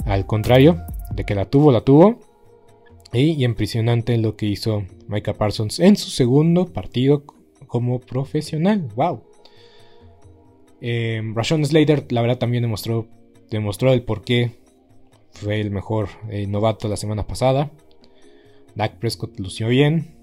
al 0.04 0.26
contrario. 0.26 0.82
De 1.14 1.24
que 1.24 1.34
la 1.34 1.46
tuvo, 1.46 1.72
la 1.72 1.80
tuvo. 1.82 2.18
Y, 3.12 3.44
impresionante 3.44 4.18
lo 4.18 4.36
que 4.36 4.46
hizo 4.46 4.84
Micah 5.08 5.34
Parsons 5.34 5.80
en 5.80 5.96
su 5.96 6.10
segundo 6.10 6.66
partido 6.66 7.24
como 7.66 8.00
profesional. 8.00 8.88
¡Wow! 8.94 9.22
Eh, 10.80 11.22
Rashon 11.34 11.64
Slater, 11.64 12.06
la 12.10 12.20
verdad, 12.20 12.38
también 12.38 12.62
demostró, 12.62 13.06
demostró 13.50 13.92
el 13.92 14.02
por 14.02 14.22
qué 14.22 14.52
fue 15.30 15.60
el 15.60 15.70
mejor 15.70 16.08
eh, 16.30 16.46
novato 16.46 16.88
la 16.88 16.96
semana 16.96 17.26
pasada. 17.26 17.70
Dak 18.74 18.98
Prescott 18.98 19.38
lució 19.38 19.68
bien. 19.68 20.15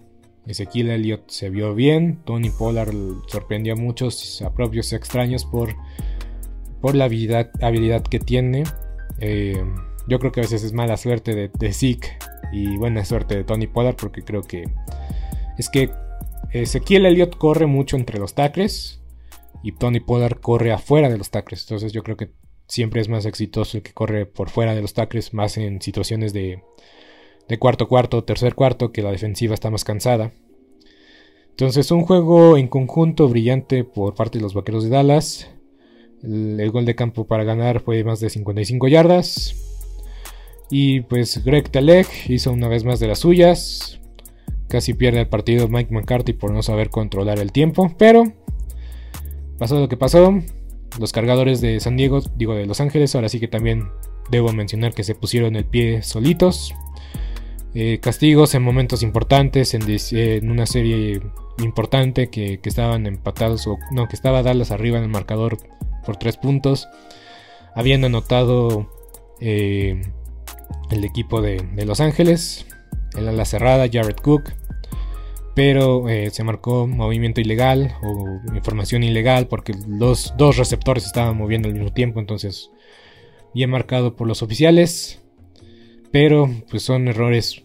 Ezequiel 0.47 0.89
Elliott 0.89 1.29
se 1.29 1.49
vio 1.49 1.73
bien. 1.75 2.21
Tony 2.25 2.49
Pollard 2.49 2.93
sorprendió 3.27 3.73
a 3.73 3.75
muchos, 3.75 4.41
a 4.41 4.53
propios 4.53 4.91
extraños, 4.93 5.45
por, 5.45 5.75
por 6.81 6.95
la 6.95 7.05
habilidad, 7.05 8.03
que 8.03 8.19
tiene. 8.19 8.63
Eh, 9.19 9.63
yo 10.07 10.19
creo 10.19 10.31
que 10.31 10.41
a 10.41 10.43
veces 10.43 10.63
es 10.63 10.73
mala 10.73 10.97
suerte 10.97 11.33
de, 11.33 11.49
de 11.57 11.73
Zeke 11.73 12.17
y 12.51 12.77
buena 12.77 13.05
suerte 13.05 13.35
de 13.35 13.43
Tony 13.43 13.67
Pollard 13.67 13.95
porque 13.95 14.21
creo 14.21 14.41
que 14.41 14.65
es 15.57 15.69
que 15.69 15.89
Ezequiel 16.51 17.05
Elliott 17.05 17.37
corre 17.37 17.65
mucho 17.65 17.95
entre 17.95 18.19
los 18.19 18.33
tackles 18.35 19.01
y 19.63 19.71
Tony 19.71 20.01
Pollard 20.01 20.39
corre 20.39 20.71
afuera 20.73 21.09
de 21.09 21.17
los 21.17 21.31
tackles. 21.31 21.63
Entonces 21.63 21.93
yo 21.93 22.03
creo 22.03 22.17
que 22.17 22.31
siempre 22.67 23.01
es 23.01 23.09
más 23.09 23.25
exitoso 23.25 23.77
el 23.77 23.83
que 23.83 23.93
corre 23.93 24.25
por 24.25 24.49
fuera 24.49 24.75
de 24.75 24.81
los 24.81 24.93
tackles, 24.93 25.33
más 25.33 25.57
en 25.57 25.81
situaciones 25.81 26.33
de, 26.33 26.61
de 27.47 27.59
cuarto 27.59 27.87
cuarto, 27.87 28.23
tercer 28.23 28.55
cuarto, 28.55 28.91
que 28.91 29.01
la 29.01 29.11
defensiva 29.11 29.53
está 29.53 29.69
más 29.69 29.83
cansada. 29.83 30.31
Entonces 31.53 31.91
un 31.91 32.03
juego 32.03 32.57
en 32.57 32.67
conjunto 32.67 33.29
brillante 33.29 33.83
por 33.83 34.15
parte 34.15 34.39
de 34.39 34.43
los 34.43 34.55
Vaqueros 34.55 34.85
de 34.85 34.89
Dallas. 34.89 35.51
El, 36.23 36.71
gol 36.71 36.85
de 36.85 36.95
campo 36.95 37.27
para 37.27 37.43
ganar 37.43 37.81
fue 37.81 38.03
más 38.03 38.19
de 38.19 38.31
55 38.31 38.87
yardas. 38.87 39.55
Y 40.71 41.01
pues 41.01 41.43
Greg 41.43 41.69
Teleg 41.69 42.07
hizo 42.27 42.51
una 42.51 42.67
vez 42.67 42.83
más 42.85 42.99
de 42.99 43.07
las 43.07 43.19
suyas. 43.19 43.99
Casi 44.67 44.95
pierde 44.95 45.19
el 45.19 45.27
partido 45.27 45.67
Mike 45.67 45.93
McCarthy 45.93 46.33
por 46.33 46.51
no 46.51 46.63
saber 46.63 46.89
controlar 46.89 47.37
el 47.37 47.51
tiempo. 47.51 47.93
Pero 47.99 48.33
pasó 49.59 49.79
lo 49.79 49.87
que 49.87 49.97
pasó. 49.97 50.33
Los 50.99 51.11
cargadores 51.11 51.61
de 51.61 51.79
San 51.79 51.97
Diego, 51.97 52.21
digo 52.35 52.55
de 52.55 52.65
Los 52.65 52.81
Ángeles, 52.81 53.13
ahora 53.13 53.29
sí 53.29 53.39
que 53.39 53.47
también 53.47 53.89
debo 54.31 54.51
mencionar 54.53 54.93
que 54.95 55.03
se 55.03 55.13
pusieron 55.13 55.55
el 55.55 55.65
pie 55.65 56.01
solitos. 56.01 56.73
Eh, 57.75 57.99
castigos 57.99 58.53
en 58.53 58.61
momentos 58.61 59.01
importantes, 59.01 59.73
en, 59.73 60.51
una 60.51 60.67
serie 60.67 61.21
importante 61.57 62.27
que, 62.27 62.59
estaban 62.63 63.07
empatados, 63.07 63.65
o 63.65 63.77
no, 63.91 64.07
que 64.07 64.15
estaba 64.15 64.43
Dallas 64.43 64.71
arriba 64.71 64.99
en 64.99 65.05
el 65.05 65.09
marcador 65.09 65.57
por 66.05 66.17
tres 66.17 66.37
puntos. 66.37 66.87
Habían 67.75 68.05
anotado 68.05 68.91
eh, 69.39 70.01
el 70.91 71.03
equipo 71.03 71.41
de, 71.41 71.65
Los 71.85 71.99
Ángeles, 71.99 72.67
el 73.17 73.27
ala 73.27 73.45
cerrada, 73.45 73.87
Jared 73.91 74.17
Cook, 74.17 74.53
pero 75.55 76.07
eh, 76.09 76.29
se 76.29 76.43
marcó 76.43 76.85
movimiento 76.85 77.41
ilegal 77.41 77.95
o 78.03 78.39
información 78.55 79.03
ilegal 79.03 79.47
porque 79.47 79.73
los 79.87 80.33
dos 80.37 80.57
receptores 80.57 81.05
estaban 81.05 81.37
moviendo 81.37 81.67
al 81.67 81.73
mismo 81.73 81.91
tiempo, 81.91 82.19
entonces 82.19 82.69
bien 83.53 83.69
marcado 83.69 84.15
por 84.15 84.27
los 84.27 84.41
oficiales, 84.41 85.21
pero 86.11 86.49
pues 86.69 86.83
son 86.83 87.07
errores 87.07 87.62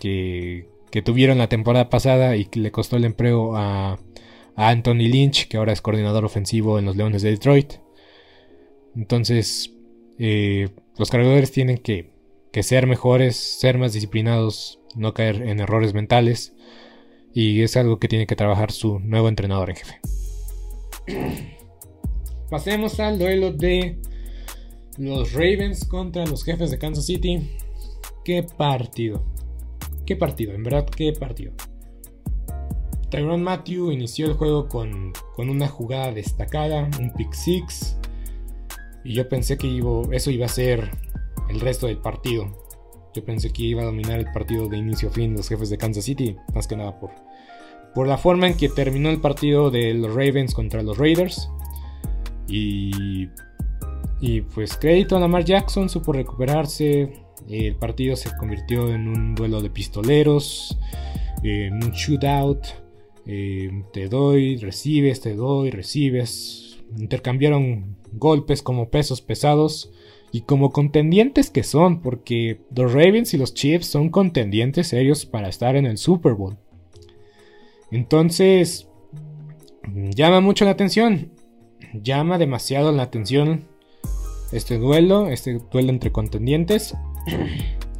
que, 0.00 0.68
tuvieron 1.04 1.38
la 1.38 1.48
temporada 1.48 1.88
pasada 1.90 2.36
y 2.36 2.46
que 2.46 2.58
le 2.58 2.72
costó 2.72 2.96
el 2.96 3.04
empleo 3.04 3.56
a, 3.56 3.98
Anthony 4.56 5.08
Lynch, 5.08 5.48
que 5.48 5.56
ahora 5.56 5.72
es 5.72 5.80
coordinador 5.80 6.24
ofensivo 6.24 6.78
en 6.78 6.84
los 6.84 6.96
Leones 6.96 7.22
de 7.22 7.30
Detroit. 7.30 7.74
Entonces, 8.94 9.72
eh, 10.18 10.68
los 10.98 11.08
cargadores 11.10 11.52
tienen 11.52 11.78
que 11.78 12.10
ser 12.62 12.86
mejores, 12.86 13.36
ser 13.36 13.78
más 13.78 13.92
disciplinados, 13.92 14.80
no 14.96 15.14
caer 15.14 15.42
en 15.42 15.60
errores 15.60 15.94
mentales 15.94 16.52
y 17.32 17.62
es 17.62 17.76
algo 17.76 17.98
que 17.98 18.08
tiene 18.08 18.26
que 18.26 18.36
trabajar 18.36 18.72
su 18.72 18.98
nuevo 19.00 19.28
entrenador 19.28 19.70
en 19.70 19.76
jefe. 19.76 20.00
Pasemos 22.50 22.98
al 22.98 23.18
duelo 23.18 23.52
de 23.52 23.98
los 24.98 25.32
Ravens 25.32 25.84
contra 25.84 26.26
los 26.26 26.44
jefes 26.44 26.70
de 26.70 26.78
Kansas 26.78 27.06
City. 27.06 27.48
Qué 28.24 28.42
partido. 28.42 29.24
Qué 30.10 30.16
partido, 30.16 30.54
en 30.54 30.64
verdad, 30.64 30.86
qué 30.86 31.12
partido. 31.12 31.52
Tyron 33.10 33.44
Matthew 33.44 33.92
inició 33.92 34.26
el 34.26 34.32
juego 34.32 34.66
con, 34.66 35.12
con, 35.36 35.48
una 35.48 35.68
jugada 35.68 36.10
destacada, 36.10 36.90
un 36.98 37.12
pick 37.12 37.32
six. 37.32 37.96
Y 39.04 39.14
yo 39.14 39.28
pensé 39.28 39.56
que 39.56 39.80
eso 40.10 40.32
iba 40.32 40.46
a 40.46 40.48
ser 40.48 40.90
el 41.48 41.60
resto 41.60 41.86
del 41.86 41.98
partido. 41.98 42.46
Yo 43.14 43.24
pensé 43.24 43.52
que 43.52 43.62
iba 43.62 43.82
a 43.82 43.84
dominar 43.84 44.18
el 44.18 44.32
partido 44.32 44.68
de 44.68 44.78
inicio 44.78 45.10
a 45.10 45.12
fin 45.12 45.36
los 45.36 45.48
jefes 45.48 45.70
de 45.70 45.78
Kansas 45.78 46.02
City, 46.02 46.36
más 46.56 46.66
que 46.66 46.74
nada 46.74 46.98
por, 46.98 47.12
por 47.94 48.08
la 48.08 48.18
forma 48.18 48.48
en 48.48 48.56
que 48.56 48.68
terminó 48.68 49.10
el 49.10 49.20
partido 49.20 49.70
de 49.70 49.94
los 49.94 50.12
Ravens 50.12 50.54
contra 50.54 50.82
los 50.82 50.98
Raiders. 50.98 51.48
Y, 52.48 53.28
y 54.20 54.40
pues 54.40 54.76
crédito 54.76 55.16
a 55.16 55.20
Lamar 55.20 55.44
Jackson, 55.44 55.88
supo 55.88 56.12
recuperarse. 56.12 57.29
El 57.48 57.74
partido 57.76 58.16
se 58.16 58.30
convirtió 58.36 58.92
en 58.92 59.08
un 59.08 59.34
duelo 59.34 59.60
de 59.60 59.70
pistoleros, 59.70 60.78
en 61.42 61.74
un 61.74 61.90
shootout. 61.92 62.66
Eh, 63.26 63.84
te 63.92 64.08
doy, 64.08 64.56
recibes, 64.56 65.20
te 65.20 65.34
doy, 65.34 65.70
recibes. 65.70 66.78
Intercambiaron 66.96 67.96
golpes 68.12 68.62
como 68.62 68.90
pesos 68.90 69.20
pesados 69.20 69.92
y 70.32 70.42
como 70.42 70.70
contendientes 70.70 71.50
que 71.50 71.62
son, 71.62 72.02
porque 72.02 72.60
los 72.74 72.92
Ravens 72.92 73.34
y 73.34 73.38
los 73.38 73.54
Chiefs 73.54 73.86
son 73.86 74.10
contendientes 74.10 74.88
serios 74.88 75.26
para 75.26 75.48
estar 75.48 75.76
en 75.76 75.86
el 75.86 75.98
Super 75.98 76.34
Bowl. 76.34 76.56
Entonces, 77.90 78.88
llama 80.14 80.40
mucho 80.40 80.64
la 80.64 80.70
atención, 80.72 81.32
llama 81.92 82.38
demasiado 82.38 82.92
la 82.92 83.02
atención 83.02 83.66
este 84.52 84.78
duelo, 84.78 85.28
este 85.28 85.60
duelo 85.72 85.90
entre 85.90 86.12
contendientes. 86.12 86.94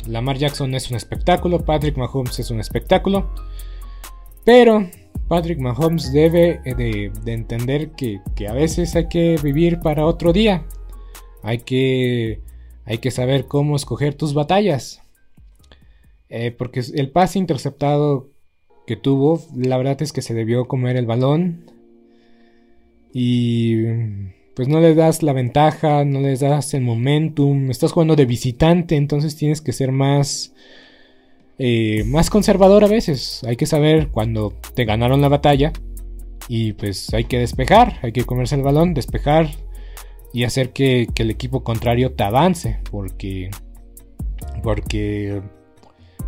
Lamar 0.06 0.38
Jackson 0.38 0.74
es 0.74 0.90
un 0.90 0.96
espectáculo, 0.96 1.64
Patrick 1.64 1.96
Mahomes 1.96 2.38
es 2.38 2.50
un 2.50 2.60
espectáculo, 2.60 3.30
pero 4.44 4.88
Patrick 5.28 5.58
Mahomes 5.60 6.12
debe 6.12 6.60
de, 6.64 7.12
entender 7.26 7.92
que, 7.92 8.20
que 8.34 8.48
a 8.48 8.52
veces 8.52 8.96
hay 8.96 9.08
que 9.08 9.36
vivir 9.42 9.80
para 9.80 10.06
otro 10.06 10.32
día. 10.32 10.66
Hay 11.42 11.58
que, 11.58 12.40
hay 12.84 12.98
que 12.98 13.10
saber 13.10 13.46
cómo 13.46 13.76
escoger 13.76 14.14
tus 14.14 14.34
batallas. 14.34 15.02
Eh, 16.28 16.50
porque 16.50 16.82
el 16.94 17.10
pase 17.10 17.38
interceptado 17.38 18.30
que 18.86 18.96
tuvo, 18.96 19.40
la 19.54 19.76
verdad 19.76 20.00
es 20.02 20.12
que 20.12 20.22
se 20.22 20.34
debió 20.34 20.66
comer 20.66 20.96
el 20.96 21.06
balón. 21.06 21.64
Y 23.12 23.84
pues 24.55 24.68
no 24.68 24.80
le 24.80 24.94
das 24.94 25.22
la 25.22 25.32
ventaja, 25.32 26.05
no 26.05 26.20
le 26.20 26.36
das 26.36 26.74
el 26.74 26.82
momentum. 26.82 27.70
Estás 27.70 27.92
jugando 27.92 28.16
de 28.16 28.26
visitante, 28.26 28.96
entonces 28.96 29.36
tienes 29.36 29.61
que 29.61 29.72
ser 29.72 29.92
más, 29.92 30.53
eh, 31.59 32.05
más 32.07 32.30
conservador 32.30 32.84
a 32.84 32.88
veces. 32.88 33.42
Hay 33.46 33.57
que 33.57 33.66
saber 33.66 34.09
cuando 34.09 34.53
te 34.74 34.84
ganaron 34.84 35.20
la 35.20 35.28
batalla. 35.28 35.72
Y 36.48 36.72
pues 36.72 37.14
hay 37.14 37.24
que 37.24 37.38
despejar, 37.38 38.01
hay 38.03 38.12
que 38.12 38.24
comerse 38.24 38.57
el 38.57 38.62
balón, 38.62 38.92
despejar, 38.92 39.51
y 40.32 40.44
hacer 40.44 40.72
que, 40.72 41.09
el 41.16 41.30
equipo 41.30 41.62
contrario 41.64 42.12
te 42.12 42.22
avance 42.22 42.80
porque 42.90 43.51
porque 44.62 45.42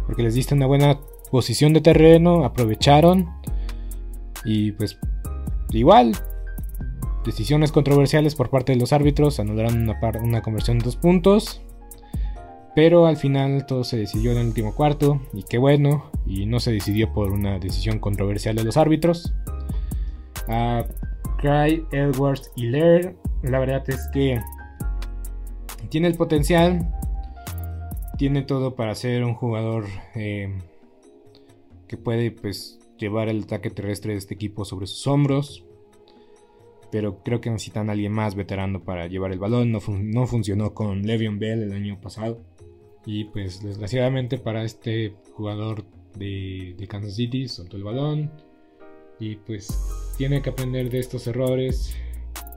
porque 0.07 0.23
les 0.23 0.35
diste 0.35 0.55
una 0.55 0.67
buena 0.67 0.99
posición 1.31 1.73
de 1.73 1.81
terreno 1.81 2.45
aprovecharon 2.45 3.31
y 4.45 4.73
pues 4.73 4.99
igual 5.71 6.13
decisiones 7.25 7.73
controversiales 7.73 8.35
por 8.35 8.51
parte 8.51 8.73
de 8.73 8.79
los 8.79 8.93
árbitros 8.93 9.41
anularon 9.41 9.89
una, 10.23 10.43
conversión 10.43 10.79
de 10.79 10.85
dos 10.85 10.97
puntos 10.97 11.63
pero 12.75 13.07
al 13.07 13.17
final 13.17 13.67
todo 13.67 13.85
se 13.85 13.99
decidió 13.99 14.33
en 14.33 14.39
el 14.39 14.47
último 14.47 14.75
cuarto 14.75 15.21
y 15.33 15.43
qué 15.43 15.59
bueno 15.59 16.11
y 16.27 16.47
no 16.47 16.59
se 16.59 16.73
decidió 16.73 17.13
por 17.13 17.31
una 17.31 17.59
decisión 17.59 17.99
controversial 17.99 18.57
de 18.57 18.65
los 18.65 18.77
árbitros 18.77 19.35
a 20.49 20.85
Cry, 21.39 21.85
Edwards 21.93 22.51
y 22.57 22.67
Lair 22.69 23.17
la 23.43 23.59
verdad 23.59 23.83
es 23.89 24.09
que 24.13 24.41
tiene 25.89 26.09
el 26.09 26.15
potencial, 26.15 26.89
tiene 28.17 28.43
todo 28.43 28.77
para 28.77 28.95
ser 28.95 29.25
un 29.25 29.35
jugador 29.35 29.87
eh, 30.15 30.59
que 31.89 31.97
puede 31.97 32.31
pues 32.31 32.79
llevar 32.99 33.29
el 33.29 33.43
ataque 33.43 33.69
terrestre 33.69 34.13
de 34.13 34.19
este 34.19 34.35
equipo 34.35 34.65
sobre 34.65 34.87
sus 34.87 35.07
hombros. 35.07 35.65
Pero 36.93 37.25
creo 37.25 37.41
que 37.41 37.51
necesitan 37.51 37.89
a 37.89 37.93
alguien 37.93 38.13
más 38.13 38.37
veterano 38.37 38.85
para 38.85 39.09
llevar 39.09 39.33
el 39.33 39.41
balón. 39.41 39.73
No, 39.73 39.81
no 39.89 40.27
funcionó 40.29 40.75
con 40.75 41.03
Le'Veon 41.03 41.41
Bell 41.41 41.63
el 41.63 41.73
año 41.73 42.01
pasado. 42.01 42.41
Y 43.05 43.25
pues 43.25 43.65
desgraciadamente 43.65 44.39
para 44.39 44.63
este 44.63 45.17
jugador 45.35 45.85
de, 46.17 46.77
de 46.79 46.87
Kansas 46.87 47.17
City 47.17 47.49
soltó 47.49 47.77
el 47.77 47.83
balón. 47.83 48.31
Y 49.19 49.37
pues 49.37 49.69
tiene 50.17 50.43
que 50.43 50.51
aprender 50.51 50.91
de 50.91 51.01
estos 51.01 51.27
errores. 51.27 51.97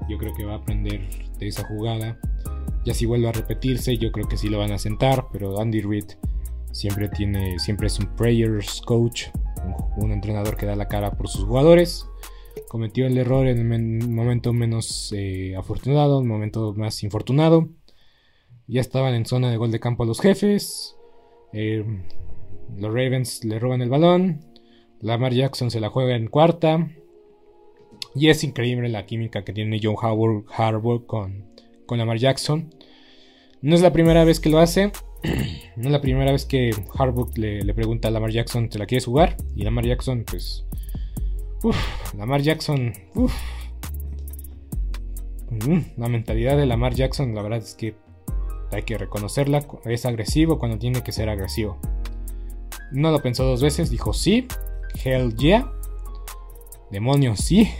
Yo 0.08 0.20
creo 0.20 0.36
que 0.36 0.46
va 0.46 0.54
a 0.54 0.58
aprender 0.58 1.02
de 1.40 1.48
esa 1.48 1.66
jugada. 1.66 2.20
Ya 2.86 2.94
si 2.94 3.08
vuelve 3.08 3.28
a 3.28 3.32
repetirse, 3.32 3.98
yo 3.98 4.12
creo 4.12 4.28
que 4.28 4.38
sí 4.38 4.50
lo 4.50 4.60
van 4.60 4.72
a 4.72 4.78
sentar. 4.78 5.28
Pero 5.32 5.60
Andy 5.60 5.82
Reid 5.82 6.12
siempre 6.76 7.08
tiene, 7.08 7.58
siempre 7.58 7.88
es 7.88 7.98
un 8.00 8.14
prayers 8.16 8.82
coach, 8.82 9.28
un, 9.96 10.12
entrenador 10.12 10.58
que 10.58 10.66
da 10.66 10.76
la 10.76 10.88
cara 10.88 11.12
por 11.12 11.30
sus 11.30 11.46
jugadores. 11.46 12.06
Cometió 12.68 13.08
el 13.08 13.18
error 13.18 13.48
en 13.48 13.72
el 13.72 14.08
momento 14.08 14.54
menos 14.54 15.14
eh, 15.16 15.56
afortunado, 15.56 16.20
el 16.20 16.28
momento 16.28 16.74
más 16.74 17.04
infortunado. 17.04 17.70
Ya 18.68 18.82
estaban 18.82 19.14
en 19.14 19.26
zona 19.26 19.52
de 19.52 19.58
gol 19.58 19.72
de 19.72 19.80
campo 19.80 20.06
los 20.06 20.20
jefes. 20.20 20.96
Eh, 21.54 21.86
los 22.78 22.94
Ravens 22.94 23.44
le 23.44 23.60
roban 23.60 23.82
el 23.82 23.90
balón. 23.90 24.42
Lamar 25.02 25.34
Jackson 25.34 25.70
se 25.70 25.80
la 25.80 25.90
juega 25.90 26.16
en 26.16 26.28
cuarta. 26.28 26.90
Y 28.16 28.30
es 28.30 28.44
increíble 28.44 28.90
la 28.90 29.06
química 29.06 29.44
que 29.44 29.54
tiene 29.54 29.80
John 29.82 29.96
Howard, 30.02 31.06
con, 31.06 31.46
con 31.86 31.98
Lamar 31.98 32.18
Jackson. 32.18 32.74
No 33.62 33.76
es 33.76 33.82
la 33.82 33.94
primera 33.94 34.24
vez 34.24 34.40
que 34.40 34.50
lo 34.50 34.60
hace. 34.60 34.92
no 35.76 35.86
es 35.86 35.92
la 35.92 36.02
primera 36.02 36.32
vez 36.32 36.46
que 36.46 36.72
Harbour 36.98 37.38
le, 37.38 37.74
pregunta 37.74 38.08
a 38.08 38.12
Lamar 38.12 38.32
Jackson, 38.32 38.70
¿te 38.70 38.80
la 38.80 38.86
quieres 38.86 39.06
jugar? 39.06 39.38
Y 39.56 39.64
Lamar 39.64 39.86
Jackson, 39.86 40.24
pues... 40.26 40.66
Uf, 41.64 42.14
Lamar 42.16 42.42
Jackson... 42.42 42.94
Mm, 45.50 45.80
la 45.98 46.10
mentalidad 46.10 46.58
de 46.58 46.66
Lamar 46.66 46.94
Jackson, 46.96 47.34
la 47.34 47.42
verdad 47.42 47.60
es 47.60 47.76
que 47.76 47.96
hay 48.72 48.84
que 48.84 48.98
reconocerla. 48.98 49.66
Es 49.86 50.06
agresivo 50.06 50.60
cuando 50.60 50.78
tiene 50.78 51.02
que 51.02 51.12
ser 51.12 51.30
agresivo. 51.30 51.78
No 52.92 53.12
lo 53.12 53.22
pensó 53.22 53.46
dos 53.46 53.62
veces, 53.62 53.90
dijo 53.90 54.14
sí, 54.14 54.48
hell 55.04 55.36
yeah, 55.36 55.72
demonios 56.92 57.40
sí. 57.40 57.70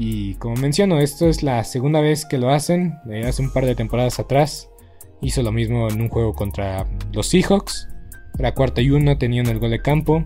Y 0.00 0.34
como 0.34 0.54
menciono, 0.54 1.00
esto 1.00 1.28
es 1.28 1.42
la 1.42 1.64
segunda 1.64 2.00
vez 2.00 2.24
que 2.24 2.38
lo 2.38 2.50
hacen. 2.50 2.94
Hace 3.26 3.42
un 3.42 3.52
par 3.52 3.66
de 3.66 3.74
temporadas 3.74 4.20
atrás 4.20 4.70
hizo 5.20 5.42
lo 5.42 5.50
mismo 5.50 5.88
en 5.88 6.00
un 6.00 6.08
juego 6.08 6.34
contra 6.34 6.86
los 7.12 7.26
Seahawks. 7.26 7.88
La 8.38 8.54
cuarta 8.54 8.80
y 8.80 8.90
una 8.90 9.18
tenían 9.18 9.46
el 9.46 9.58
gol 9.58 9.70
de 9.70 9.82
campo. 9.82 10.24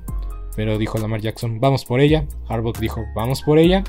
Pero 0.56 0.78
dijo 0.78 0.98
Lamar 0.98 1.20
Jackson, 1.20 1.60
vamos 1.60 1.84
por 1.84 2.00
ella. 2.00 2.26
Harbaugh 2.48 2.78
dijo, 2.78 3.04
vamos 3.14 3.42
por 3.42 3.58
ella. 3.58 3.84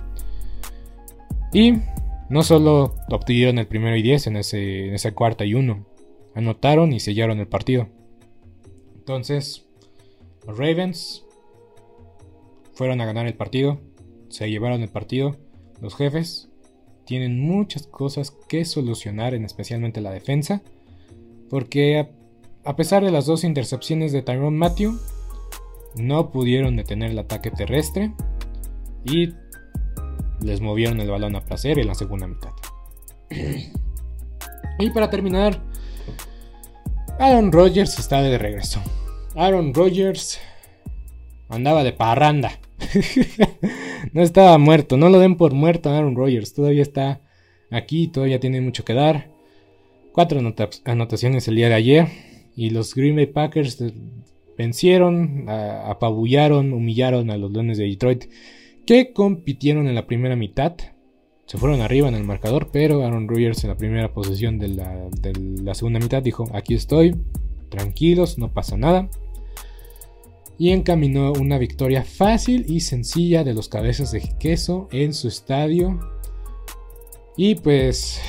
Y 1.51 1.74
no 2.30 2.43
solo 2.43 2.95
obtuvieron 3.09 3.59
el 3.59 3.68
primero 3.68 3.95
y 3.95 4.01
diez 4.01 4.28
en, 4.28 4.38
ese, 4.38 4.88
en 4.88 5.14
cuarta 5.14 5.45
y 5.45 5.53
uno. 5.53 5.86
Anotaron 6.36 6.93
y 6.93 6.99
sellaron 6.99 7.39
el 7.39 7.47
partido. 7.47 7.89
Entonces, 8.95 9.66
los 10.47 10.57
Ravens 10.57 11.26
fueron 12.74 13.01
a 13.01 13.05
ganar 13.05 13.28
el 13.28 13.36
partido. 13.36 13.80
Se 14.30 14.49
llevaron 14.49 14.82
el 14.82 14.89
partido. 14.89 15.36
Los 15.82 15.95
jefes 15.95 16.49
tienen 17.05 17.39
muchas 17.39 17.88
cosas 17.88 18.32
que 18.47 18.66
solucionar, 18.66 19.34
en 19.34 19.45
especialmente 19.45 20.01
la 20.01 20.11
defensa, 20.11 20.61
porque 21.49 22.07
a, 22.64 22.76
pesar 22.76 23.03
de 23.03 23.11
las 23.11 23.26
dos 23.26 23.43
intercepciones 23.43 24.11
de 24.11 24.22
Tyrone 24.22 24.57
Matthew, 24.57 24.97
no 25.95 26.31
pudieron 26.31 26.75
detener 26.75 27.11
el 27.11 27.19
ataque 27.19 27.51
terrestre 27.51 28.13
y 29.05 29.33
les 30.41 30.61
movieron 30.61 30.99
el 30.99 31.09
balón 31.09 31.35
a 31.35 31.45
placer 31.45 31.79
en 31.79 31.87
la 31.87 31.95
segunda 31.95 32.27
mitad. 32.27 32.51
y 34.79 34.89
para 34.91 35.09
terminar, 35.09 35.61
Aaron 37.19 37.51
Rodgers 37.51 37.97
está 37.99 38.21
de 38.21 38.37
regreso. 38.37 38.81
Aaron 39.35 39.73
Rodgers 39.73 40.39
andaba 41.49 41.83
de 41.83 41.93
parranda. 41.93 42.59
no 44.13 44.21
estaba 44.21 44.57
muerto, 44.57 44.97
no 44.97 45.09
lo 45.09 45.19
den 45.19 45.37
por 45.37 45.53
muerto 45.53 45.89
Aaron 45.89 46.15
Rodgers, 46.15 46.53
todavía 46.53 46.81
está 46.81 47.21
aquí, 47.71 48.07
todavía 48.07 48.39
tiene 48.39 48.61
mucho 48.61 48.83
que 48.83 48.93
dar. 48.93 49.31
Cuatro 50.11 50.39
anotaciones 50.85 51.47
el 51.47 51.55
día 51.55 51.69
de 51.69 51.73
ayer 51.73 52.07
y 52.55 52.69
los 52.69 52.93
Green 52.93 53.15
Bay 53.15 53.25
Packers 53.25 53.83
vencieron, 54.58 55.45
apabullaron, 55.49 56.74
humillaron 56.74 57.30
a 57.32 57.38
los 57.38 57.51
Leones 57.51 57.78
de 57.78 57.86
Detroit 57.86 58.26
que 58.86 59.14
compitieron 59.14 59.88
en 59.88 59.95
la 59.95 60.08
primera 60.08 60.36
mitad. 60.36 60.76
Se 61.45 61.58
fueron 61.58 61.82
arriba 61.82 62.08
en 62.08 62.16
el 62.16 62.24
marcador, 62.24 62.70
pero 62.72 63.04
Aaron 63.04 63.28
Rodgers 63.28 63.64
en 63.64 63.70
la 63.70 63.78
primera 63.78 64.14
posesión 64.14 64.60
de 64.60 64.70
la, 64.70 65.10
de 65.22 65.34
la 65.62 65.76
segunda 65.76 65.99
mitad 65.99 66.24
dijo, 66.24 66.45
aquí 66.54 66.74
estoy, 66.74 67.16
tranquilos, 67.70 68.38
no 68.38 68.54
pasa 68.54 68.78
nada 68.78 69.10
y 70.58 70.72
encaminó 70.72 71.34
una 71.34 71.58
victoria 71.58 72.04
fácil 72.04 72.66
y 72.70 72.82
sencilla 72.82 73.43
de 73.43 73.54
los 73.54 73.70
cabezas 73.70 74.12
de 74.12 74.22
queso 74.39 74.88
en 74.91 75.14
su 75.14 75.28
estadio. 75.28 75.99
Y 77.36 77.56
pues 77.56 78.22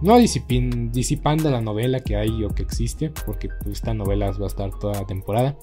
no 0.00 0.16
disipando 0.18 1.50
la 1.50 1.60
novela 1.60 2.00
que 2.00 2.16
hay 2.16 2.44
o 2.44 2.50
que 2.50 2.62
existe, 2.62 3.10
porque 3.26 3.48
esta 3.70 3.94
novela 3.94 4.30
va 4.30 4.44
a 4.44 4.48
estar 4.48 4.70
toda 4.78 5.00
la 5.00 5.06
temporada. 5.06 5.56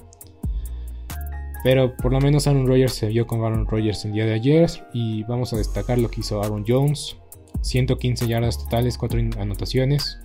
Pero 1.64 1.96
por 1.96 2.12
lo 2.12 2.20
menos 2.20 2.46
Aaron 2.46 2.66
Rodgers 2.66 2.92
se 2.92 3.08
vio 3.08 3.26
con 3.26 3.42
Aaron 3.42 3.66
Rodgers 3.66 4.04
el 4.04 4.12
día 4.12 4.26
de 4.26 4.34
ayer 4.34 4.70
y 4.92 5.24
vamos 5.24 5.52
a 5.52 5.56
destacar 5.56 5.98
lo 5.98 6.08
que 6.10 6.20
hizo 6.20 6.40
Aaron 6.42 6.64
Jones. 6.66 7.16
115 7.62 8.28
yardas 8.28 8.58
totales, 8.58 8.96
4 8.98 9.18
anotaciones. 9.40 10.18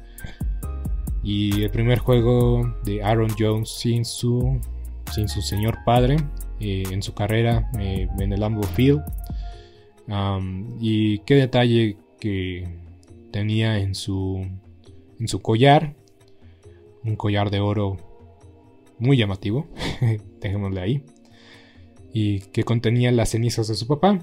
Y 1.24 1.64
el 1.64 1.72
primer 1.72 1.99
juego 1.99 2.76
de 2.84 3.01
Aaron 3.01 3.32
Jones 3.38 3.70
sin 3.70 4.05
su 4.05 4.59
sin 5.12 5.28
su 5.28 5.41
señor 5.41 5.80
padre 5.86 6.18
eh, 6.59 6.84
en 6.91 7.01
su 7.01 7.14
carrera 7.14 7.70
eh, 7.80 8.07
en 8.20 8.34
el 8.34 8.39
Lambeau 8.39 8.64
Field. 8.64 9.01
y 10.80 11.20
qué 11.20 11.36
detalle 11.36 11.97
que 12.20 12.81
tenía 13.32 13.80
en 13.80 13.96
su, 13.96 14.46
en 15.20 15.28
su 15.28 15.42
collar, 15.42 15.96
un 17.04 17.16
collar 17.16 17.50
de 17.50 17.60
oro 17.60 17.98
muy 19.00 19.18
llamativo, 19.18 19.68
dejémosle 20.42 20.82
ahí, 20.82 21.04
y 22.14 22.40
que 22.40 22.64
contenía 22.64 23.12
las 23.12 23.30
cenizas 23.30 23.68
de 23.68 23.76
su 23.76 23.88
papá. 23.88 24.20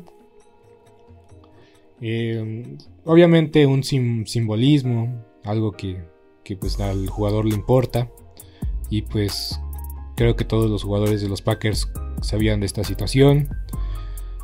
Em, 2.01 2.79
obviamente 3.05 3.67
un 3.67 3.83
simbolismo, 3.83 5.25
algo 5.45 5.73
que, 5.73 6.01
que 6.45 6.57
pues 6.57 6.79
al 6.79 7.09
jugador 7.09 7.45
le 7.45 7.55
importa 7.55 8.09
y 8.89 9.03
pues 9.03 9.61
Creo 10.19 10.35
que 10.35 10.45
todos 10.45 10.69
los 10.69 10.83
jugadores 10.83 11.23
de 11.23 11.29
los 11.29 11.43
Packers 11.43 11.89
sabían 12.23 12.59
de 12.59 12.67
esta 12.67 12.83
situación. 12.83 13.51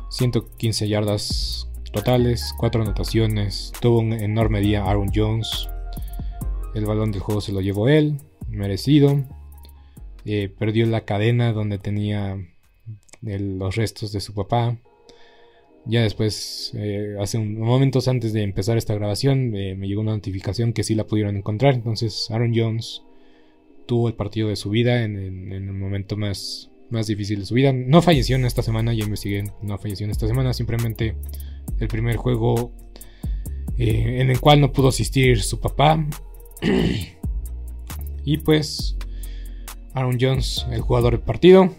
115 0.07 0.87
yardas 0.87 1.67
totales, 1.95 2.53
4 2.57 2.81
anotaciones. 2.81 3.71
Tuvo 3.79 3.99
un 3.99 4.11
enorme 4.11 4.59
día 4.59 4.83
Aaron 4.83 5.09
Jones. 5.15 5.69
El 6.75 6.85
balón 6.85 7.11
del 7.11 7.21
juego 7.21 7.39
se 7.39 7.53
lo 7.53 7.61
llevó 7.61 7.87
él, 7.87 8.17
merecido. 8.49 9.23
Eh, 10.25 10.49
perdió 10.49 10.85
la 10.87 11.05
cadena 11.05 11.53
donde 11.53 11.77
tenía 11.77 12.37
los 13.21 13.75
restos 13.77 14.11
de 14.11 14.19
su 14.19 14.33
papá. 14.33 14.77
Ya 15.85 16.01
después, 16.01 16.73
eh, 16.75 17.15
hace 17.21 17.37
un, 17.37 17.57
momentos 17.59 18.09
antes 18.09 18.33
de 18.33 18.43
empezar 18.43 18.77
esta 18.77 18.93
grabación, 18.93 19.55
eh, 19.55 19.75
me 19.75 19.87
llegó 19.87 20.01
una 20.01 20.15
notificación 20.15 20.73
que 20.73 20.83
sí 20.83 20.95
la 20.95 21.07
pudieron 21.07 21.37
encontrar. 21.37 21.75
Entonces, 21.75 22.29
Aaron 22.29 22.51
Jones 22.53 23.03
tuvo 23.85 24.09
el 24.09 24.15
partido 24.15 24.49
de 24.49 24.57
su 24.57 24.69
vida 24.69 25.03
en, 25.03 25.15
el 25.53 25.71
momento 25.71 26.17
más, 26.17 26.71
más 26.89 27.07
difícil 27.07 27.39
de 27.39 27.45
su 27.45 27.53
vida. 27.53 27.71
No 27.71 28.01
falleció 28.01 28.35
en 28.35 28.43
esta 28.43 28.63
semana, 28.63 28.93
ya 28.93 29.05
investigué, 29.05 29.45
no 29.61 29.77
falleció 29.77 30.03
en 30.03 30.11
esta 30.11 30.27
semana, 30.27 30.53
simplemente 30.53 31.15
el 31.79 31.87
primer 31.87 32.15
juego 32.17 32.71
eh, 33.77 34.21
en 34.21 34.29
el 34.29 34.39
cual 34.39 34.61
no 34.61 34.71
pudo 34.71 34.89
asistir 34.89 35.41
su 35.41 35.59
papá. 35.59 36.05
y 38.25 38.37
pues 38.37 38.97
Aaron 39.93 40.17
Jones, 40.19 40.65
el 40.71 40.81
jugador 40.81 41.13
del 41.13 41.21
partido. 41.21 41.69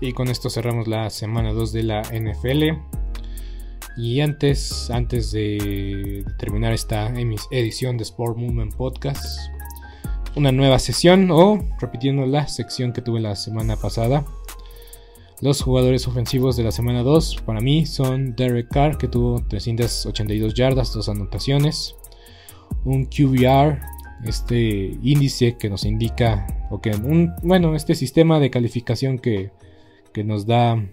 Y 0.00 0.12
con 0.12 0.28
esto 0.28 0.48
cerramos 0.50 0.86
la 0.86 1.10
semana 1.10 1.52
2 1.52 1.72
de 1.72 1.82
la 1.82 2.02
NFL. 2.02 2.64
Y 3.96 4.20
antes, 4.20 4.90
antes 4.90 5.32
de 5.32 6.24
terminar 6.38 6.72
esta 6.72 7.12
edición 7.50 7.96
de 7.96 8.04
Sport 8.04 8.36
Movement 8.36 8.74
Podcast, 8.74 9.40
una 10.36 10.52
nueva 10.52 10.78
sesión 10.78 11.32
o 11.32 11.58
repitiendo 11.80 12.24
la 12.26 12.46
sección 12.46 12.92
que 12.92 13.02
tuve 13.02 13.18
la 13.18 13.34
semana 13.34 13.76
pasada. 13.76 14.24
Los 15.40 15.62
jugadores 15.62 16.08
ofensivos 16.08 16.56
de 16.56 16.64
la 16.64 16.72
semana 16.72 17.02
2 17.02 17.42
para 17.46 17.60
mí 17.60 17.86
son 17.86 18.34
Derek 18.34 18.68
Carr 18.68 18.98
que 18.98 19.08
tuvo 19.08 19.44
382 19.46 20.54
yardas, 20.54 20.92
dos 20.92 21.08
anotaciones. 21.08 21.94
Un 22.84 23.06
QBR 23.06 23.78
este 24.24 24.98
índice 25.02 25.56
que 25.56 25.70
nos 25.70 25.84
indica, 25.84 26.46
o 26.70 26.80
que 26.80 26.90
un, 26.90 27.32
bueno, 27.42 27.74
este 27.74 27.94
sistema 27.94 28.40
de 28.40 28.50
calificación 28.50 29.18
que, 29.18 29.50
que 30.12 30.24
nos 30.24 30.46
da 30.46 30.84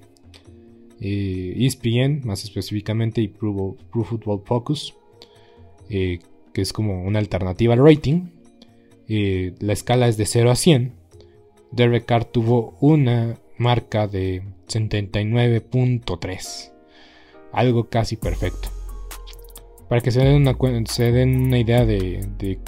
eh, 1.01 1.53
ESPN, 1.57 2.21
más 2.25 2.43
específicamente, 2.43 3.21
y 3.21 3.27
Pro, 3.27 3.75
Football 3.91 4.41
Focus, 4.45 4.93
eh, 5.89 6.19
que 6.53 6.61
es 6.61 6.71
como 6.71 7.03
una 7.03 7.19
alternativa 7.19 7.73
al 7.73 7.83
rating. 7.83 8.29
Eh, 9.07 9.53
la 9.59 9.73
escala 9.73 10.07
es 10.07 10.17
de 10.17 10.25
0 10.25 10.51
a 10.51 10.55
100. 10.55 10.93
Derek 11.71 12.05
Carr 12.05 12.25
tuvo 12.25 12.77
una 12.79 13.37
marca 13.57 14.07
de 14.07 14.43
79.3, 14.67 16.71
algo 17.51 17.89
casi 17.89 18.17
perfecto. 18.17 18.69
Para 19.89 20.01
que 20.01 20.11
se 20.11 20.19
den 20.19 20.41
una, 20.41 20.51
idea 21.59 21.85
de, 21.85 22.27
de, 22.37 22.59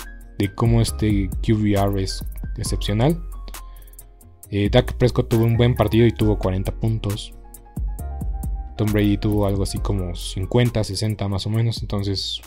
cómo 0.53 0.81
este 0.81 1.29
QBR 1.45 1.99
es 1.99 2.23
excepcional. 2.57 3.21
Eh, 4.49 4.69
Dak 4.69 4.93
Prescott 4.93 5.27
tuvo 5.29 5.43
un 5.45 5.57
buen 5.57 5.75
partido 5.75 6.05
y 6.05 6.11
tuvo 6.11 6.37
40 6.37 6.79
puntos. 6.79 7.33
Tom 8.77 8.91
Brady 8.91 9.17
tuvo 9.17 9.47
algo 9.47 9.63
así 9.63 9.79
como 9.79 10.15
50, 10.15 10.83
60 10.83 11.27
más 11.27 11.47
o 11.47 11.49
menos. 11.49 11.81
Entonces, 11.81 12.41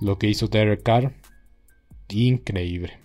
lo 0.00 0.18
que 0.18 0.28
hizo 0.28 0.48
Derek 0.48 0.82
Carr, 0.82 1.14
increíble. 2.08 2.98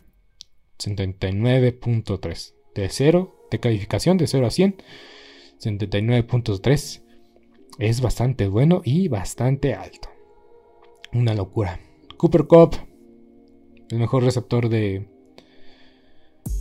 79.3. 0.80 2.55
De 2.76 2.90
0, 2.90 3.48
de 3.50 3.60
calificación 3.60 4.18
de 4.18 4.28
0 4.28 4.46
a 4.46 4.52
100. 4.52 4.76
79.3. 5.60 7.02
Es 7.80 8.02
bastante 8.02 8.48
bueno 8.48 8.82
y 8.84 9.08
bastante 9.08 9.74
alto. 9.74 10.10
Una 11.14 11.34
locura. 11.34 11.80
Cooper 12.18 12.46
Cup, 12.46 12.76
el 13.90 13.98
mejor 14.00 14.24
receptor 14.24 14.70
de. 14.70 15.08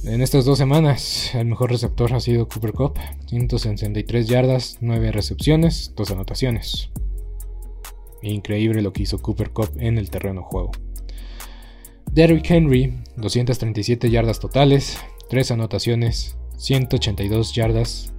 En 0.05 0.23
estas 0.23 0.45
dos 0.45 0.59
semanas, 0.59 1.35
el 1.35 1.47
mejor 1.47 1.71
receptor 1.71 2.13
ha 2.15 2.21
sido 2.21 2.49
Cooper 2.49 2.73
Cup. 2.73 2.99
163 3.27 4.27
yardas, 4.27 4.79
9 4.81 5.13
recepciones, 5.13 5.93
2 5.95 6.11
anotaciones. 6.11 6.91
Increíble 8.23 8.83
lo 8.83 8.93
que 8.93 9.03
hizo 9.03 9.21
Cooper 9.21 9.51
Cup 9.51 9.71
en 9.77 9.99
el 9.99 10.11
terreno 10.11 10.41
de 10.41 10.47
juego. 10.47 10.73
Derrick 12.11 12.51
Henry, 12.51 13.03
237 13.17 14.09
yardas 14.11 14.41
totales, 14.41 14.99
3 15.29 15.51
anotaciones, 15.53 16.37
182 16.57 17.55
yardas 17.55 18.13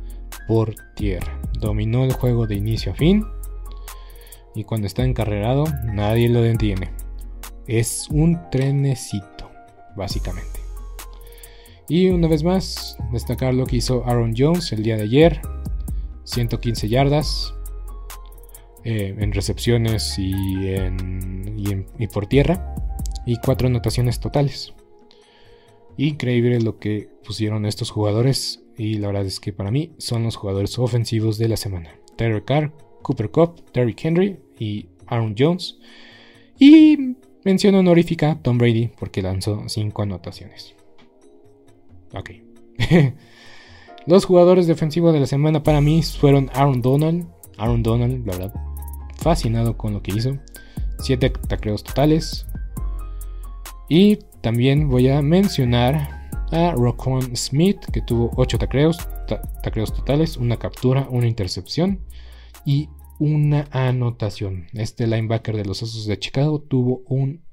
por 0.47 0.76
tierra. 0.95 1.39
Dominó 1.60 2.03
el 2.03 2.14
juego 2.14 2.47
de 2.47 2.56
inicio 2.56 2.91
a 2.91 2.95
fin 2.95 3.26
y 4.56 4.64
cuando 4.64 4.88
está 4.88 5.03
encarrerado 5.03 5.66
nadie 5.84 6.30
lo 6.30 6.41
detiene. 6.41 6.91
Es 7.68 8.08
un 8.10 8.39
trenecito, 8.51 9.51
básicamente. 9.95 10.60
Y 11.88 12.10
una 12.10 12.28
vez 12.28 12.43
más, 12.43 12.97
destacar 13.12 13.53
lo 13.53 13.66
que 13.66 13.78
hizo 13.78 14.03
Aaron 14.06 14.34
Jones 14.36 14.72
el 14.72 14.84
día 14.84 14.97
de 14.97 15.03
ayer. 15.03 15.41
115 16.24 16.89
yardas 16.89 17.53
eh, 18.84 19.16
en 19.20 19.32
recepciones 19.32 20.18
y, 20.18 20.34
y, 21.97 22.08
por 22.08 22.28
tierra. 22.28 22.76
Y 23.26 23.38
4 23.38 23.68
anotaciones 23.68 24.20
totales. 24.20 24.75
Increíble 25.98 26.60
lo 26.60 26.78
que 26.78 27.10
pusieron 27.24 27.66
estos 27.66 27.91
jugadores. 27.91 28.64
Y 28.78 28.96
la 28.96 29.08
verdad 29.08 29.26
es 29.26 29.39
que 29.39 29.54
para 29.54 29.72
mí 29.72 29.93
son 29.98 30.24
los 30.24 30.36
jugadores 30.36 30.78
ofensivos 30.78 31.38
de 31.38 31.48
la 31.48 31.58
semana. 31.58 31.91
Terry 32.18 32.41
Carr, 32.43 32.72
Cooper 33.02 33.30
Cup, 33.30 33.64
Derrick 33.74 34.04
Henry 34.04 34.39
y 34.60 34.88
Aaron 35.08 35.36
Jones. 35.38 35.78
Y 36.60 37.16
mención 37.43 37.76
honorífica 37.76 38.39
Tom 38.41 38.58
Brady 38.58 38.91
porque 38.98 39.22
lanzó 39.22 39.64
5 39.68 40.02
anotaciones. 40.02 40.76
Ok. 42.14 42.32
Los 44.08 44.26
jugadores 44.26 44.68
defensivos 44.68 45.14
de 45.14 45.20
la 45.20 45.26
semana 45.26 45.64
para 45.64 45.82
mí 45.82 46.02
fueron 46.04 46.50
Aaron 46.54 46.82
Donald. 46.82 47.28
Aaron 47.58 47.84
Donald, 47.84 48.26
la 48.28 48.38
verdad, 48.38 48.54
fascinado 49.18 49.78
con 49.78 49.93
lo 49.93 50.04
que 50.04 50.12
hizo. 50.12 50.38
7 51.00 51.30
tacleos 51.48 51.84
totales. 51.84 52.46
Y 53.88 54.18
también 54.42 54.90
voy 54.90 55.10
a 55.10 55.22
mencionar 55.22 56.30
a 56.52 56.72
Roquan 56.72 57.36
Smith, 57.36 57.80
que 57.92 58.02
tuvo 58.02 58.32
8 58.36 58.58
tacleos, 58.58 58.98
tacleos 59.64 59.94
totales, 59.94 60.38
una 60.38 60.58
captura, 60.58 61.08
una 61.10 61.28
intercepción 61.28 62.02
y 62.66 62.90
una 63.20 63.68
anotación. 63.72 64.68
Este 64.74 65.08
linebacker 65.08 65.56
de 65.56 65.66
los 65.66 65.84
Osos 65.84 66.06
de 66.06 66.20
Chicago 66.20 66.62
tuvo 66.62 67.04
un 67.08 67.44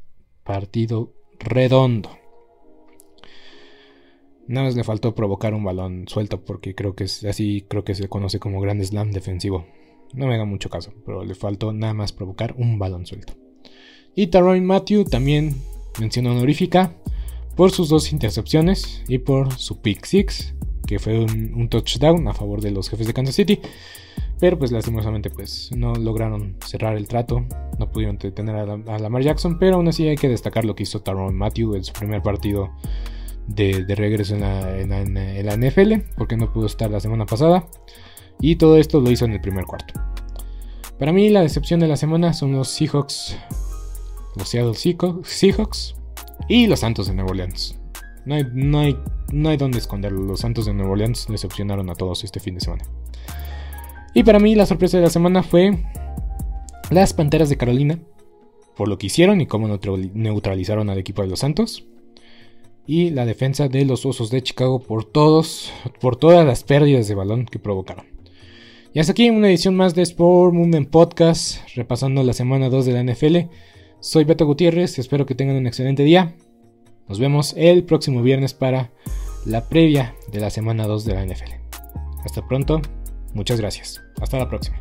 partido 0.43 1.13
redondo. 1.39 2.11
Nada 4.49 4.67
más 4.67 4.77
le 4.77 4.85
faltó 4.85 5.15
provocar 5.15 5.55
un 5.55 5.65
balón 5.65 6.07
suelto 6.09 6.45
porque 6.45 6.75
creo 6.75 6.95
que 6.95 7.05
es 7.05 7.25
así, 7.25 7.65
creo 7.69 7.85
que 7.85 7.95
se 7.95 8.09
conoce 8.09 8.39
como 8.39 8.61
Grand 8.61 8.83
Slam 8.83 9.13
defensivo. 9.13 9.67
No 10.15 10.27
me 10.27 10.35
haga 10.35 10.45
mucho 10.45 10.69
caso, 10.69 10.93
pero 11.07 11.25
le 11.25 11.35
faltó 11.35 11.73
nada 11.73 11.95
más 11.95 12.13
provocar 12.13 12.55
un 12.59 12.79
balón 12.79 13.07
suelto. 13.07 13.35
Y 14.15 14.27
Taron 14.27 14.65
Matthew 14.65 15.05
también 15.05 15.55
mención 16.01 16.27
honorífica 16.27 16.95
por 17.57 17.71
sus 17.71 17.89
dos 17.89 18.13
intercepciones 18.13 19.03
y 19.09 19.19
por 19.19 19.53
su 19.55 19.81
pick 19.81 20.05
six, 20.05 20.55
que 20.87 20.99
fue 20.99 21.19
un 21.21 21.69
touchdown 21.69 22.27
a 22.29 22.33
favor 22.33 22.61
de 22.61 22.71
los 22.71 22.89
jefes 22.89 23.07
de 23.07 23.15
Kansas 23.15 23.35
City. 23.35 23.61
Pero 24.43 24.59
pues 24.59 24.73
lastimosamente 24.73 25.31
pues 25.31 25.71
no 25.77 25.95
lograron 25.95 26.57
cerrar 26.67 26.97
el 26.97 27.07
trato, 27.07 27.45
no 27.79 27.91
pudieron 27.93 28.19
detener 28.19 28.57
a, 28.57 28.99
Lamar 28.99 29.23
Jackson, 29.23 29.57
pero 29.57 29.77
aún 29.77 29.87
así 29.87 30.09
hay 30.09 30.17
que 30.17 30.29
destacar 30.29 30.65
lo 30.65 30.75
que 30.75 30.83
hizo 30.83 31.01
Taron 31.01 31.37
Matthew 31.37 31.77
en 31.77 31.85
su 31.85 31.93
primer 31.93 32.23
partido 32.23 32.73
de, 33.47 33.85
regreso 33.95 34.35
en 34.35 34.41
la, 34.41 35.57
NFL, 35.57 35.93
porque 36.17 36.37
no 36.37 36.53
pudo 36.53 36.67
estar 36.67 36.91
la 36.91 36.99
semana 36.99 37.25
pasada. 37.25 37.69
Y 38.41 38.57
todo 38.57 38.79
esto 38.79 39.01
lo 39.01 39.13
hizo 39.13 39.27
en 39.27 39.33
el 39.35 39.41
primer 39.41 39.65
cuarto. 39.65 39.95
Para 40.99 41.13
mí 41.13 41.29
la 41.29 41.43
decepción 41.43 41.79
de 41.79 41.87
la 41.87 41.97
semana 41.97 42.33
son 42.33 42.51
los 42.51 42.67
Seahawks, 42.67 43.37
los 44.37 44.49
Seattle 44.49 44.75
Seahawks 44.75 45.95
y 46.49 46.67
los 46.67 46.81
Santos 46.81 47.07
de 47.07 47.15
Nueva 47.15 47.31
Orleans. 47.31 47.79
No 48.25 48.35
hay, 48.35 48.45
no, 48.53 48.81
hay, 48.81 48.97
no 49.33 49.49
hay 49.49 49.57
donde 49.57 49.79
esconderlo. 49.79 50.23
Los 50.23 50.41
Santos 50.41 50.67
de 50.67 50.75
Nueva 50.75 50.93
Orleans 50.93 51.27
decepcionaron 51.29 51.91
a 51.91 51.95
todos 51.95 52.25
este 52.25 52.41
fin 52.41 52.55
de 52.55 52.61
semana. 52.61 52.85
Y 54.15 54.23
para 54.25 54.39
mí 54.39 54.55
la 54.55 54.67
sorpresa 54.67 54.99
de 54.99 55.05
la 55.05 55.11
semana 55.11 55.43
fue 55.43 55.79
las 56.91 57.15
Panteras 57.15 57.49
de 57.49 57.57
Carolina, 57.57 57.99
por 58.77 58.89
lo 58.89 58.99
que 58.99 59.07
hicieron 59.07 59.41
y 59.41 59.47
cómo 59.47 59.69
neutralizaron 60.15 60.91
al 60.91 60.99
equipo 60.99 61.23
de 61.23 61.29
los 61.29 61.41
Santos. 61.41 61.85
Y 62.87 63.11
la 63.11 63.27
defensa 63.27 63.69
de 63.69 63.85
los 63.85 64.05
Osos 64.05 64.31
de 64.31 64.43
Chicago 64.43 64.81
por 64.81 65.05
todos, 65.05 65.73
por 66.01 66.17
todas 66.17 66.45
las 66.45 66.65
pérdidas 66.65 67.09
de 67.09 67.15
balón 67.15 67.47
que 67.47 67.59
provocaron. 67.59 68.07
Y 68.93 69.01
hasta 69.01 69.13
aquí 69.13 69.31
una 69.31 69.49
edición 69.49 69.75
más 69.75 69.95
de 69.95 70.03
Sport 70.03 70.53
Movement 70.53 70.91
Podcast, 70.91 71.67
repasando 71.75 72.23
la 72.23 72.35
semana 72.35 72.69
2 72.69 72.85
de 72.85 72.93
la 72.93 73.03
NFL. 73.03 73.37
Soy 74.03 74.25
Beto 74.25 74.47
Gutiérrez, 74.47 74.99
espero 74.99 75.27
que 75.27 75.37
tengan 75.37 75.55
un 75.55 75.69
excelente 75.69 76.03
día. 76.03 76.35
Nos 77.09 77.21
vemos 77.21 77.55
el 77.57 77.85
próximo 77.85 78.21
viernes 78.21 78.53
para 78.53 78.91
la 79.47 79.69
previa 79.69 80.17
de 80.33 80.41
la 80.41 80.51
semana 80.51 80.89
2 80.89 81.05
de 81.05 81.15
la 81.15 81.25
NFL. 81.25 81.53
Hasta 82.25 82.47
pronto 82.49 82.83
Muchas 83.33 83.61
gracias. 83.61 84.03
Hasta 84.21 84.39
la 84.39 84.49
próxima. 84.49 84.81